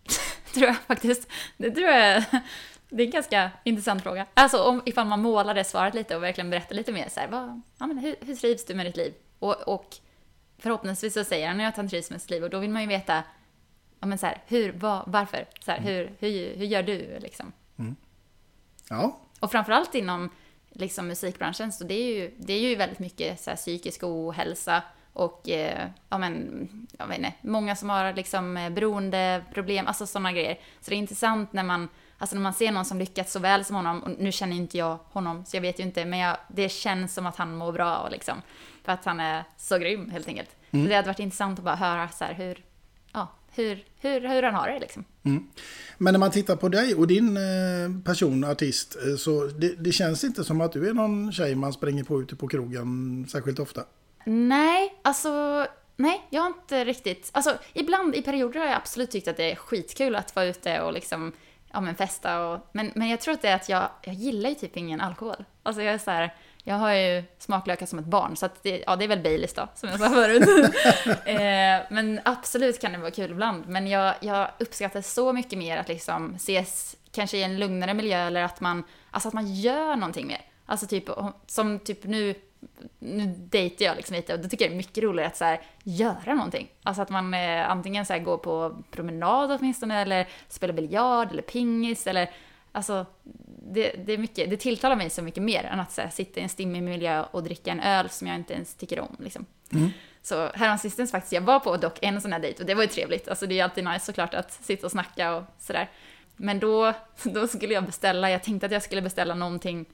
tror 0.54 0.66
jag 0.66 0.76
faktiskt. 0.76 1.28
Det 1.56 1.70
tror 1.70 1.88
jag, 1.88 2.24
det 2.88 3.02
är 3.02 3.06
en 3.06 3.12
ganska 3.12 3.50
intressant 3.64 4.02
fråga. 4.02 4.26
Alltså 4.34 4.62
om, 4.62 4.82
ifall 4.84 5.06
man 5.06 5.20
målar 5.20 5.54
det 5.54 5.64
svaret 5.64 5.94
lite 5.94 6.16
och 6.16 6.22
verkligen 6.22 6.50
berättar 6.50 6.74
lite 6.74 6.92
mer 6.92 7.08
så 7.08 7.20
här, 7.20 7.28
vad, 7.28 7.60
ja, 7.78 7.86
men 7.86 7.98
hur, 7.98 8.16
hur 8.20 8.34
trivs 8.34 8.64
du 8.64 8.74
med 8.74 8.86
ditt 8.86 8.96
liv? 8.96 9.14
Och, 9.38 9.68
och 9.68 9.96
förhoppningsvis 10.58 11.14
så 11.14 11.24
säger 11.24 11.48
han 11.48 11.60
ju 11.60 11.66
att 11.66 11.76
han 11.76 11.88
trivs 11.88 12.10
med 12.10 12.20
sitt 12.20 12.30
liv 12.30 12.44
och 12.44 12.50
då 12.50 12.58
vill 12.58 12.70
man 12.70 12.82
ju 12.82 12.88
veta, 12.88 13.22
ja 14.00 14.06
men 14.06 14.18
så 14.18 14.26
här, 14.26 14.42
hur, 14.46 14.72
vad, 14.72 15.02
varför? 15.06 15.46
Så 15.64 15.70
här, 15.70 15.80
hur, 15.80 16.12
hur, 16.18 16.56
hur 16.56 16.66
gör 16.66 16.82
du 16.82 17.18
liksom? 17.20 17.52
Ja, 18.88 19.20
Och 19.40 19.50
framförallt 19.50 19.94
inom 19.94 20.30
liksom, 20.72 21.08
musikbranschen, 21.08 21.72
så 21.72 21.84
det 21.84 21.94
är 21.94 22.14
ju, 22.14 22.30
det 22.38 22.52
är 22.52 22.60
ju 22.60 22.76
väldigt 22.76 22.98
mycket 22.98 23.40
så 23.40 23.50
här, 23.50 23.56
psykisk 23.56 24.02
ohälsa 24.02 24.82
och 25.12 25.48
eh, 25.48 25.88
ja, 26.08 26.18
men, 26.18 26.68
jag 26.98 27.06
vet 27.06 27.18
inte, 27.18 27.32
många 27.42 27.76
som 27.76 27.90
har 27.90 28.12
liksom, 28.12 28.56
eh, 28.56 28.70
beroendeproblem, 28.70 29.86
alltså 29.86 30.06
sådana 30.06 30.32
grejer. 30.32 30.58
Så 30.80 30.90
det 30.90 30.96
är 30.96 30.98
intressant 30.98 31.52
när 31.52 31.62
man, 31.62 31.88
alltså, 32.18 32.36
när 32.36 32.42
man 32.42 32.54
ser 32.54 32.72
någon 32.72 32.84
som 32.84 32.98
lyckats 32.98 33.32
så 33.32 33.38
väl 33.38 33.64
som 33.64 33.76
honom, 33.76 34.02
och 34.02 34.10
nu 34.18 34.32
känner 34.32 34.56
inte 34.56 34.78
jag 34.78 34.98
honom, 35.04 35.44
så 35.44 35.56
jag 35.56 35.62
vet 35.62 35.78
ju 35.78 35.82
inte, 35.82 36.04
men 36.04 36.18
jag, 36.18 36.36
det 36.48 36.68
känns 36.68 37.14
som 37.14 37.26
att 37.26 37.36
han 37.36 37.56
mår 37.56 37.72
bra, 37.72 38.08
liksom, 38.08 38.42
för 38.84 38.92
att 38.92 39.04
han 39.04 39.20
är 39.20 39.44
så 39.56 39.78
grym 39.78 40.10
helt 40.10 40.28
enkelt. 40.28 40.50
Mm. 40.70 40.84
Så 40.84 40.88
det 40.88 40.96
hade 40.96 41.08
varit 41.08 41.18
intressant 41.18 41.58
att 41.58 41.64
bara 41.64 41.76
höra 41.76 42.08
så 42.08 42.24
här, 42.24 42.34
hur, 42.34 42.64
hur, 43.54 43.84
hur, 44.00 44.20
hur 44.20 44.42
han 44.42 44.54
har 44.54 44.68
det. 44.68 44.78
Liksom. 44.78 45.04
Mm. 45.22 45.46
Men 45.98 46.12
när 46.14 46.18
man 46.18 46.30
tittar 46.30 46.56
på 46.56 46.68
dig 46.68 46.94
och 46.94 47.06
din 47.06 47.36
eh, 47.36 48.04
person, 48.04 48.44
artist, 48.44 48.96
eh, 49.06 49.16
så 49.16 49.44
det, 49.44 49.74
det 49.84 49.92
känns 49.92 50.24
inte 50.24 50.44
som 50.44 50.60
att 50.60 50.72
du 50.72 50.88
är 50.88 50.94
någon 50.94 51.32
tjej 51.32 51.54
man 51.54 51.72
springer 51.72 52.04
på 52.04 52.22
ute 52.22 52.36
på 52.36 52.48
krogen 52.48 53.26
särskilt 53.28 53.58
ofta. 53.58 53.84
Nej, 54.24 54.98
alltså 55.02 55.66
nej, 55.96 56.26
jag 56.30 56.42
har 56.42 56.48
inte 56.48 56.84
riktigt... 56.84 57.30
Alltså 57.32 57.58
ibland 57.72 58.14
i 58.14 58.22
perioder 58.22 58.60
har 58.60 58.66
jag 58.66 58.76
absolut 58.76 59.10
tyckt 59.10 59.28
att 59.28 59.36
det 59.36 59.52
är 59.52 59.56
skitkul 59.56 60.16
att 60.16 60.36
vara 60.36 60.46
ute 60.46 60.80
och 60.80 60.92
liksom, 60.92 61.32
ja 61.72 61.80
men 61.80 61.94
festa 61.94 62.46
och... 62.46 62.70
Men, 62.72 62.92
men 62.94 63.08
jag 63.08 63.20
tror 63.20 63.34
att 63.34 63.42
det 63.42 63.48
är 63.48 63.56
att 63.56 63.68
jag, 63.68 63.88
jag 64.02 64.14
gillar 64.14 64.50
ju 64.50 64.54
typ 64.54 64.76
ingen 64.76 65.00
alkohol. 65.00 65.44
Alltså 65.62 65.82
jag 65.82 65.94
är 65.94 65.98
så 65.98 66.10
här, 66.10 66.34
jag 66.64 66.74
har 66.74 66.92
ju 66.92 67.22
smaklökar 67.38 67.86
som 67.86 67.98
ett 67.98 68.04
barn, 68.04 68.36
så 68.36 68.46
att 68.46 68.62
det, 68.62 68.84
ja, 68.86 68.96
det 68.96 69.04
är 69.04 69.08
väl 69.08 69.22
Baileys 69.22 69.52
då, 69.52 69.68
som 69.74 69.88
jag 69.88 70.00
sa 70.00 70.08
förut. 70.10 70.42
eh, 71.26 71.86
men 71.90 72.20
absolut 72.24 72.80
kan 72.80 72.92
det 72.92 72.98
vara 72.98 73.10
kul 73.10 73.30
ibland. 73.30 73.68
Men 73.68 73.86
jag, 73.86 74.14
jag 74.20 74.48
uppskattar 74.58 75.00
så 75.00 75.32
mycket 75.32 75.58
mer 75.58 75.76
att 75.76 75.88
liksom 75.88 76.34
ses 76.34 76.96
kanske 77.12 77.36
i 77.36 77.42
en 77.42 77.58
lugnare 77.58 77.94
miljö 77.94 78.26
eller 78.26 78.42
att 78.42 78.60
man, 78.60 78.84
alltså 79.10 79.28
att 79.28 79.34
man 79.34 79.54
gör 79.54 79.96
någonting 79.96 80.26
mer. 80.26 80.40
Alltså 80.66 80.86
typ, 80.86 81.04
som 81.46 81.78
typ 81.78 82.04
nu, 82.04 82.34
nu 82.98 83.26
dejtar 83.26 83.84
jag 83.84 83.96
liksom 83.96 84.16
lite 84.16 84.34
och 84.34 84.40
då 84.40 84.48
tycker 84.48 84.64
jag 84.64 84.72
det 84.72 84.74
är 84.74 84.76
mycket 84.76 85.04
roligare 85.04 85.28
att 85.28 85.36
så 85.36 85.44
här, 85.44 85.60
göra 85.82 86.34
någonting. 86.34 86.68
Alltså 86.82 87.02
att 87.02 87.10
man 87.10 87.34
eh, 87.34 87.70
antingen 87.70 88.06
så 88.06 88.12
här, 88.12 88.20
går 88.20 88.38
på 88.38 88.82
promenad 88.90 89.52
åtminstone 89.52 90.02
eller 90.02 90.28
spelar 90.48 90.74
biljard 90.74 91.32
eller 91.32 91.42
pingis 91.42 92.06
eller 92.06 92.30
Alltså, 92.72 93.06
det, 93.64 93.92
det, 94.06 94.12
är 94.12 94.18
mycket, 94.18 94.50
det 94.50 94.56
tilltalar 94.56 94.96
mig 94.96 95.10
så 95.10 95.22
mycket 95.22 95.42
mer 95.42 95.64
än 95.64 95.80
att 95.80 95.96
här, 95.96 96.10
sitta 96.10 96.40
i 96.40 96.42
en 96.42 96.48
stimmig 96.48 96.82
miljö 96.82 97.24
och 97.30 97.42
dricka 97.42 97.70
en 97.70 97.80
öl 97.80 98.10
som 98.10 98.26
jag 98.26 98.36
inte 98.36 98.54
ens 98.54 98.74
tycker 98.74 99.00
om. 99.00 99.16
Liksom. 99.18 99.46
Mm. 99.72 99.90
Så 100.22 100.50
häromsistens 100.54 101.10
faktiskt, 101.10 101.32
jag 101.32 101.40
var 101.40 101.60
på 101.60 101.76
dock 101.76 101.98
en 102.02 102.20
sån 102.20 102.32
här 102.32 102.40
dejt 102.40 102.62
och 102.62 102.66
det 102.66 102.74
var 102.74 102.82
ju 102.82 102.88
trevligt. 102.88 103.28
Alltså 103.28 103.46
det 103.46 103.54
är 103.54 103.56
ju 103.56 103.62
alltid 103.62 103.84
nice 103.84 104.06
såklart 104.06 104.34
att 104.34 104.52
sitta 104.52 104.86
och 104.86 104.90
snacka 104.90 105.34
och 105.34 105.44
sådär. 105.58 105.90
Men 106.36 106.58
då, 106.58 106.92
då 107.22 107.48
skulle 107.48 107.74
jag 107.74 107.84
beställa, 107.84 108.30
jag 108.30 108.42
tänkte 108.42 108.66
att 108.66 108.72
jag 108.72 108.82
skulle 108.82 109.02
beställa 109.02 109.34
någonting, 109.34 109.86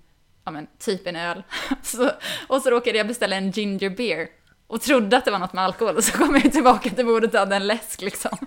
ja 0.44 0.50
men 0.50 0.66
typ 0.78 1.06
en 1.06 1.16
öl. 1.16 1.42
Så, 1.82 2.10
och 2.48 2.62
så 2.62 2.70
råkade 2.70 2.98
jag 2.98 3.06
beställa 3.06 3.36
en 3.36 3.50
ginger 3.50 3.90
beer. 3.90 4.28
Och 4.68 4.80
trodde 4.80 5.16
att 5.16 5.24
det 5.24 5.30
var 5.30 5.38
något 5.38 5.52
med 5.52 5.64
alkohol 5.64 5.96
och 5.96 6.04
så 6.04 6.12
kom 6.12 6.40
jag 6.42 6.52
tillbaka 6.52 6.90
till 6.90 7.06
bordet 7.06 7.34
och 7.34 7.40
hade 7.40 7.56
en 7.56 7.66
läsk 7.66 8.00
liksom. 8.00 8.38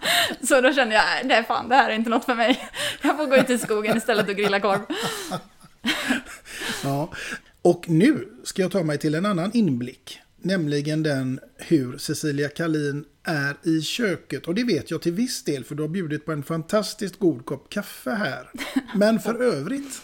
Så 0.47 0.61
då 0.61 0.73
kände 0.73 0.95
jag, 0.95 1.03
nej 1.23 1.43
fan 1.43 1.69
det 1.69 1.75
här 1.75 1.89
är 1.89 1.95
inte 1.95 2.09
något 2.09 2.25
för 2.25 2.35
mig. 2.35 2.69
Jag 3.01 3.17
får 3.17 3.25
gå 3.25 3.35
ut 3.35 3.49
i 3.49 3.57
skogen 3.57 3.97
istället 3.97 4.29
och 4.29 4.35
grilla 4.35 4.59
korv. 4.59 4.79
Ja. 6.83 7.09
Och 7.61 7.89
nu 7.89 8.27
ska 8.43 8.61
jag 8.61 8.71
ta 8.71 8.83
mig 8.83 8.97
till 8.97 9.15
en 9.15 9.25
annan 9.25 9.51
inblick. 9.53 10.19
Nämligen 10.37 11.03
den 11.03 11.39
hur 11.57 11.97
Cecilia 11.97 12.49
Kalin 12.49 13.05
är 13.23 13.55
i 13.63 13.81
köket. 13.81 14.47
Och 14.47 14.55
det 14.55 14.63
vet 14.63 14.91
jag 14.91 15.01
till 15.01 15.13
viss 15.13 15.43
del 15.43 15.63
för 15.63 15.75
du 15.75 15.83
har 15.83 15.87
bjudit 15.87 16.25
på 16.25 16.31
en 16.31 16.43
fantastiskt 16.43 17.19
god 17.19 17.45
kopp 17.45 17.69
kaffe 17.69 18.11
här. 18.11 18.49
Men 18.95 19.19
för 19.19 19.41
övrigt. 19.41 20.01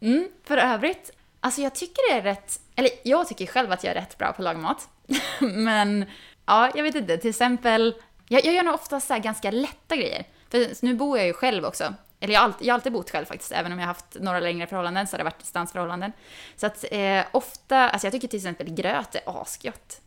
Mm, 0.00 0.28
för 0.44 0.56
övrigt, 0.56 1.10
alltså 1.40 1.60
jag 1.60 1.74
tycker 1.74 2.12
det 2.12 2.18
är 2.18 2.22
rätt, 2.22 2.60
eller 2.76 2.90
jag 3.02 3.28
tycker 3.28 3.46
själv 3.46 3.72
att 3.72 3.84
jag 3.84 3.96
är 3.96 4.00
rätt 4.00 4.18
bra 4.18 4.26
på 4.26 4.32
att 4.32 4.44
laga 4.44 4.58
mat. 4.58 4.88
Men 5.40 6.04
ja, 6.46 6.70
jag 6.74 6.82
vet 6.82 6.94
inte, 6.94 7.18
till 7.18 7.30
exempel, 7.30 7.94
jag, 8.28 8.44
jag 8.44 8.54
gör 8.54 8.62
nog 8.62 8.74
ofta 8.74 9.00
så 9.00 9.12
här 9.12 9.20
ganska 9.20 9.50
lätta 9.50 9.96
grejer. 9.96 10.24
För 10.50 10.84
nu 10.84 10.94
bor 10.94 11.18
jag 11.18 11.26
ju 11.26 11.32
själv 11.32 11.64
också. 11.64 11.94
Eller 12.20 12.34
jag 12.34 12.40
har, 12.40 12.44
alltid, 12.44 12.66
jag 12.66 12.72
har 12.72 12.78
alltid 12.78 12.92
bott 12.92 13.10
själv 13.10 13.24
faktiskt, 13.24 13.52
även 13.52 13.72
om 13.72 13.78
jag 13.78 13.86
har 13.86 13.94
haft 13.94 14.16
några 14.20 14.40
längre 14.40 14.66
förhållanden 14.66 15.06
så 15.06 15.14
har 15.14 15.18
det 15.18 15.24
varit 15.24 15.38
distansförhållanden. 15.38 16.12
Så 16.56 16.66
att 16.66 16.84
eh, 16.90 17.24
ofta, 17.32 17.88
alltså 17.88 18.06
jag 18.06 18.12
tycker 18.12 18.28
till 18.28 18.38
exempel 18.38 18.74
gröt 18.74 19.14
är 19.14 19.42
asgött. 19.42 20.00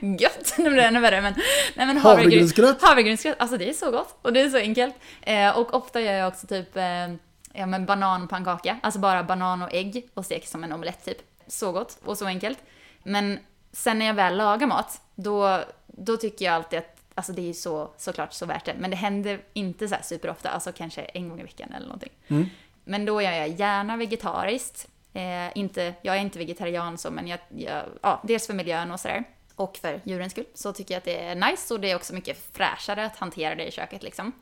Gött, 0.00 0.54
nu 0.58 0.70
blir 0.70 0.76
det 0.76 0.88
ännu 0.88 1.00
värre 1.00 1.20
men... 1.20 1.34
Nej, 1.74 1.86
men 1.86 1.96
Havregrynsgröt? 1.96 2.82
Havregrynsgröt, 2.82 3.36
alltså 3.38 3.56
det 3.56 3.68
är 3.68 3.72
så 3.72 3.90
gott 3.90 4.18
och 4.22 4.32
det 4.32 4.40
är 4.40 4.48
så 4.48 4.56
enkelt. 4.56 4.94
Eh, 5.22 5.58
och 5.58 5.74
ofta 5.74 6.00
gör 6.00 6.12
jag 6.12 6.28
också 6.28 6.46
typ 6.46 6.76
eh, 6.76 7.08
ja, 7.52 7.66
men 7.66 7.86
bananpannkaka, 7.86 8.78
alltså 8.82 9.00
bara 9.00 9.22
banan 9.22 9.62
och 9.62 9.74
ägg 9.74 10.08
och 10.14 10.24
steker 10.24 10.48
som 10.48 10.64
en 10.64 10.72
omelett 10.72 11.04
typ. 11.04 11.18
Så 11.46 11.72
gott 11.72 11.98
och 12.04 12.18
så 12.18 12.26
enkelt. 12.26 12.58
Men 13.02 13.38
sen 13.72 13.98
när 13.98 14.06
jag 14.06 14.14
väl 14.14 14.36
lagar 14.36 14.66
mat, 14.66 15.00
då, 15.14 15.64
då 15.86 16.16
tycker 16.16 16.44
jag 16.44 16.54
alltid 16.54 16.78
att 16.78 16.96
Alltså 17.14 17.32
det 17.32 17.42
är 17.42 17.46
ju 17.46 17.54
så, 17.54 17.90
såklart 17.96 18.32
så 18.32 18.46
värt 18.46 18.64
det, 18.64 18.74
men 18.78 18.90
det 18.90 18.96
händer 18.96 19.40
inte 19.52 19.88
så 19.88 19.94
här 19.94 20.02
superofta, 20.02 20.50
alltså 20.50 20.72
kanske 20.72 21.02
en 21.02 21.28
gång 21.28 21.40
i 21.40 21.42
veckan 21.42 21.72
eller 21.72 21.86
någonting. 21.86 22.12
Mm. 22.28 22.46
Men 22.84 23.04
då 23.04 23.22
gör 23.22 23.32
jag 23.32 23.48
gärna 23.48 23.96
vegetariskt. 23.96 24.88
Eh, 25.12 25.58
inte, 25.58 25.94
jag 26.02 26.16
är 26.16 26.20
inte 26.20 26.38
vegetarian 26.38 26.98
så, 26.98 27.10
men 27.10 27.28
jag, 27.28 27.38
jag, 27.48 27.84
ja, 28.02 28.20
dels 28.24 28.46
för 28.46 28.54
miljön 28.54 28.90
och 28.90 29.00
sådär. 29.00 29.24
Och 29.54 29.76
för 29.76 30.00
djurens 30.04 30.32
skull. 30.32 30.46
Så 30.54 30.72
tycker 30.72 30.94
jag 30.94 30.98
att 30.98 31.04
det 31.04 31.22
är 31.22 31.34
nice 31.34 31.74
och 31.74 31.80
det 31.80 31.90
är 31.90 31.96
också 31.96 32.14
mycket 32.14 32.52
fräschare 32.52 33.04
att 33.04 33.16
hantera 33.16 33.54
det 33.54 33.66
i 33.66 33.70
köket 33.70 34.02
liksom. 34.02 34.32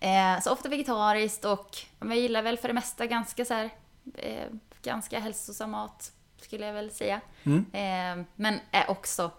Eh, 0.00 0.40
så 0.42 0.52
ofta 0.52 0.68
vegetariskt 0.68 1.44
och 1.44 1.76
jag 2.00 2.16
gillar 2.16 2.42
väl 2.42 2.58
för 2.58 2.68
det 2.68 2.74
mesta 2.74 3.06
ganska 3.06 3.44
så 3.44 3.54
här, 3.54 3.70
eh, 4.14 4.46
ganska 4.82 5.20
hälsosam 5.20 5.70
mat, 5.70 6.12
skulle 6.46 6.66
jag 6.66 6.72
väl 6.72 6.90
säga. 6.90 7.20
Mm. 7.44 7.66
Eh, 7.72 8.26
men 8.36 8.60
är 8.70 8.90
också, 8.90 9.30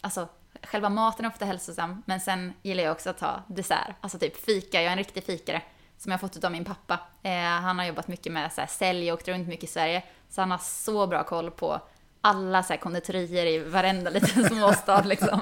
alltså 0.00 0.28
själva 0.62 0.88
maten 0.88 1.24
är 1.24 1.28
ofta 1.28 1.44
hälsosam, 1.44 2.02
men 2.06 2.20
sen 2.20 2.52
gillar 2.62 2.84
jag 2.84 2.92
också 2.92 3.10
att 3.10 3.18
ta 3.18 3.42
dessert, 3.46 3.96
alltså 4.00 4.18
typ 4.18 4.44
fika. 4.44 4.82
Jag 4.82 4.86
är 4.86 4.92
en 4.92 4.98
riktig 4.98 5.24
fikare 5.24 5.62
som 5.98 6.12
jag 6.12 6.20
fått 6.20 6.44
av 6.44 6.52
min 6.52 6.64
pappa. 6.64 7.00
Eh, 7.22 7.32
han 7.40 7.78
har 7.78 7.86
jobbat 7.86 8.08
mycket 8.08 8.32
med 8.32 8.52
så 8.52 8.60
här, 8.60 8.68
sälj 8.68 9.12
och 9.12 9.18
åkt 9.18 9.28
runt 9.28 9.48
mycket 9.48 9.64
i 9.64 9.72
Sverige, 9.72 10.02
så 10.28 10.40
han 10.40 10.50
har 10.50 10.58
så 10.58 11.06
bra 11.06 11.24
koll 11.24 11.50
på 11.50 11.80
alla 12.24 12.62
så 12.62 12.72
här 12.72 12.80
konditorier 12.80 13.46
i 13.46 13.58
varenda 13.58 14.10
liten 14.10 14.44
småstad 14.48 15.02
liksom. 15.02 15.40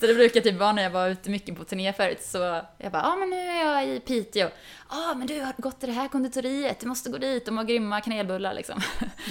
Så 0.00 0.06
det 0.06 0.14
brukar 0.14 0.40
typ 0.40 0.58
vara 0.58 0.72
när 0.72 0.82
jag 0.82 0.90
var 0.90 1.08
ute 1.08 1.30
mycket 1.30 1.56
på 1.56 1.64
turné 1.64 1.92
förut, 1.92 2.22
så 2.22 2.38
jag 2.78 2.92
bara, 2.92 3.02
ja 3.02 3.12
ah, 3.12 3.16
men 3.16 3.30
nu 3.30 3.36
är 3.36 3.64
jag 3.64 3.96
i 3.96 4.00
Piteå. 4.00 4.48
Ja 4.90 5.10
ah, 5.10 5.14
men 5.14 5.26
du 5.26 5.40
har 5.40 5.52
gått 5.58 5.80
till 5.80 5.88
det 5.88 5.94
här 5.94 6.08
konditoriet, 6.08 6.80
du 6.80 6.86
måste 6.86 7.10
gå 7.10 7.18
dit, 7.18 7.46
de 7.46 7.56
har 7.56 7.64
grymma 7.64 8.00
kanelbullar 8.00 8.54
liksom. 8.54 8.80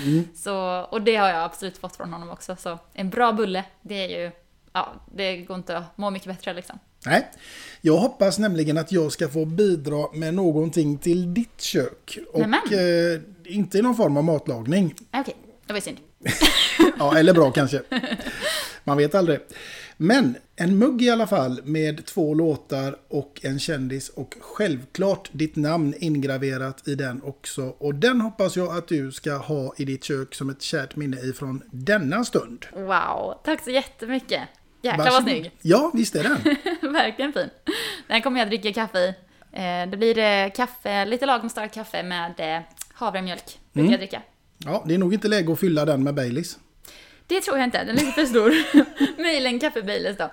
Mm. 0.05 0.27
Så, 0.35 0.81
och 0.91 1.01
det 1.01 1.15
har 1.15 1.29
jag 1.29 1.43
absolut 1.43 1.77
fått 1.77 1.95
från 1.95 2.13
honom 2.13 2.29
också, 2.29 2.55
så 2.55 2.79
en 2.93 3.09
bra 3.09 3.31
bulle, 3.31 3.63
det 3.81 3.95
är 3.95 4.19
ju, 4.19 4.31
ja, 4.73 4.93
det 5.15 5.37
går 5.37 5.57
inte 5.57 5.77
att 5.77 5.97
må 5.97 6.09
mycket 6.09 6.27
bättre 6.27 6.53
liksom. 6.53 6.79
Nej, 7.05 7.27
jag 7.81 7.97
hoppas 7.97 8.39
nämligen 8.39 8.77
att 8.77 8.91
jag 8.91 9.11
ska 9.11 9.29
få 9.29 9.45
bidra 9.45 10.05
med 10.13 10.33
någonting 10.33 10.97
till 10.97 11.33
ditt 11.33 11.61
kök. 11.61 12.17
Och 12.33 12.73
eh, 12.73 13.21
inte 13.45 13.77
i 13.77 13.81
någon 13.81 13.95
form 13.95 14.17
av 14.17 14.23
matlagning. 14.23 14.95
Okej, 15.13 15.35
det 15.65 15.73
var 15.73 15.77
ju 15.77 15.81
synd. 15.81 15.97
Ja, 16.99 17.17
eller 17.17 17.33
bra 17.33 17.51
kanske. 17.51 17.81
Man 18.83 18.97
vet 18.97 19.15
aldrig. 19.15 19.39
Men 19.97 20.35
en 20.55 20.77
mugg 20.77 21.01
i 21.01 21.09
alla 21.09 21.27
fall 21.27 21.61
med 21.63 22.05
två 22.05 22.33
låtar 22.33 22.95
och 23.09 23.39
en 23.43 23.59
kändis 23.59 24.09
och 24.09 24.35
självklart 24.41 25.29
ditt 25.31 25.55
namn 25.55 25.93
ingraverat 25.99 26.87
i 26.87 26.95
den 26.95 27.21
också. 27.23 27.61
Och 27.77 27.95
den 27.95 28.21
hoppas 28.21 28.55
jag 28.57 28.77
att 28.77 28.87
du 28.87 29.11
ska 29.11 29.33
ha 29.37 29.73
i 29.77 29.85
ditt 29.85 30.03
kök 30.03 30.35
som 30.35 30.49
ett 30.49 30.61
kärt 30.61 30.95
minne 30.95 31.17
ifrån 31.21 31.63
denna 31.71 32.25
stund. 32.25 32.65
Wow, 32.73 33.33
tack 33.43 33.63
så 33.63 33.69
jättemycket. 33.71 34.41
Jäklar 34.81 35.11
vad 35.11 35.23
snygg. 35.23 35.51
Ja, 35.61 35.91
visst 35.93 36.15
är 36.15 36.23
den. 36.23 36.37
Verkligen 36.93 37.33
fin. 37.33 37.49
Den 38.07 38.21
kommer 38.21 38.39
jag 38.39 38.47
dricka 38.49 38.73
kaffe 38.73 38.97
i. 38.99 39.07
Eh, 39.51 39.89
Det 39.91 39.97
blir 39.97 40.17
eh, 40.17 40.51
kaffe, 40.55 41.05
lite 41.05 41.25
lagom 41.25 41.49
starkt 41.49 41.73
kaffe 41.73 42.03
med 42.03 42.33
eh, 42.57 42.61
havremjölk. 42.93 43.59
Brukar 43.73 43.81
Mm. 43.87 43.91
jag 43.91 43.99
dricka. 43.99 44.21
Ja, 44.57 44.83
det 44.87 44.93
är 44.93 44.97
nog 44.97 45.13
inte 45.13 45.27
läge 45.27 45.53
att 45.53 45.59
fylla 45.59 45.85
den 45.85 46.03
med 46.03 46.15
Baileys. 46.15 46.57
Det 47.27 47.41
tror 47.41 47.57
jag 47.57 47.67
inte, 47.67 47.83
den 47.83 47.97
är 47.97 47.99
lite 47.99 48.11
för 48.11 48.25
stor. 48.25 48.53
Möjligen 49.21 49.53
en 49.53 49.59
kaffe 49.59 49.81
Baileys 49.81 50.17
då. 50.17 50.31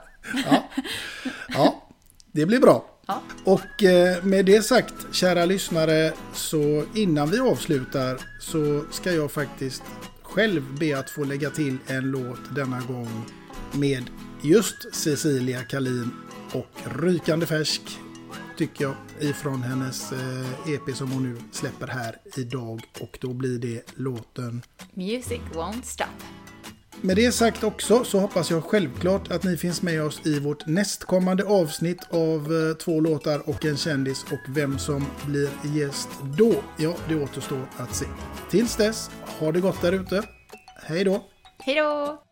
Ja, 1.48 1.88
det 2.32 2.46
blir 2.46 2.60
bra. 2.60 2.90
Ja. 3.06 3.22
Och 3.44 3.82
eh, 3.82 4.24
med 4.24 4.44
det 4.44 4.62
sagt, 4.62 4.94
kära 5.12 5.44
lyssnare, 5.44 6.12
så 6.32 6.84
innan 6.94 7.30
vi 7.30 7.38
avslutar 7.38 8.18
så 8.40 8.84
ska 8.90 9.12
jag 9.12 9.32
faktiskt 9.32 9.82
själv 10.22 10.62
be 10.78 10.98
att 10.98 11.10
få 11.10 11.24
lägga 11.24 11.50
till 11.50 11.76
en 11.86 12.10
låt 12.10 12.54
denna 12.54 12.80
gång 12.80 13.24
med 13.72 14.04
just 14.42 14.94
Cecilia 14.94 15.62
Kalin 15.62 16.10
och 16.52 17.00
rykande 17.02 17.46
färsk 17.46 17.82
tycker 18.56 18.84
jag 18.84 18.94
ifrån 19.20 19.62
hennes 19.62 20.12
eh, 20.12 20.74
EP 20.74 20.96
som 20.96 21.10
hon 21.10 21.22
nu 21.22 21.36
släpper 21.52 21.86
här 21.86 22.16
idag 22.36 22.80
och 23.00 23.18
då 23.20 23.32
blir 23.32 23.58
det 23.58 23.82
låten 23.94 24.62
Music 24.94 25.40
won't 25.52 25.82
stop 25.82 26.43
med 27.04 27.16
det 27.16 27.32
sagt 27.32 27.64
också 27.64 28.04
så 28.04 28.18
hoppas 28.18 28.50
jag 28.50 28.64
självklart 28.64 29.30
att 29.30 29.44
ni 29.44 29.56
finns 29.56 29.82
med 29.82 30.02
oss 30.02 30.26
i 30.26 30.40
vårt 30.40 30.66
nästkommande 30.66 31.44
avsnitt 31.44 32.06
av 32.10 32.52
eh, 32.52 32.76
två 32.76 33.00
låtar 33.00 33.48
och 33.48 33.64
en 33.64 33.76
kändis 33.76 34.24
och 34.24 34.56
vem 34.56 34.78
som 34.78 35.06
blir 35.26 35.48
gäst 35.74 36.08
då. 36.38 36.54
Ja, 36.76 36.94
det 37.08 37.14
återstår 37.14 37.68
att 37.76 37.94
se. 37.94 38.06
Tills 38.50 38.76
dess, 38.76 39.10
ha 39.38 39.52
det 39.52 39.60
gott 39.60 39.82
där 39.82 39.92
ute. 39.92 40.22
Hej 40.82 41.04
då! 41.04 41.24
Hej 41.58 41.74
då! 41.74 42.22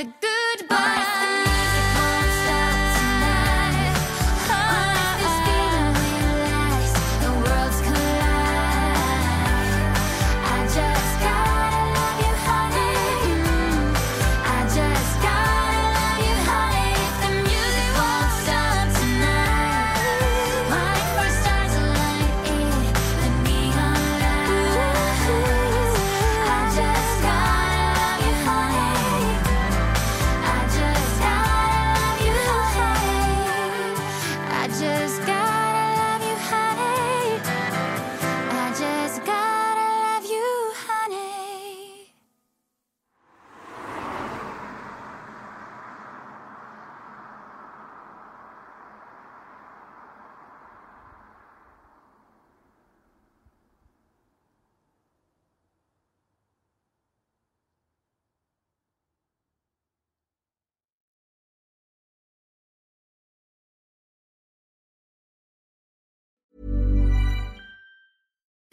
a 0.00 0.04
good 0.04 0.29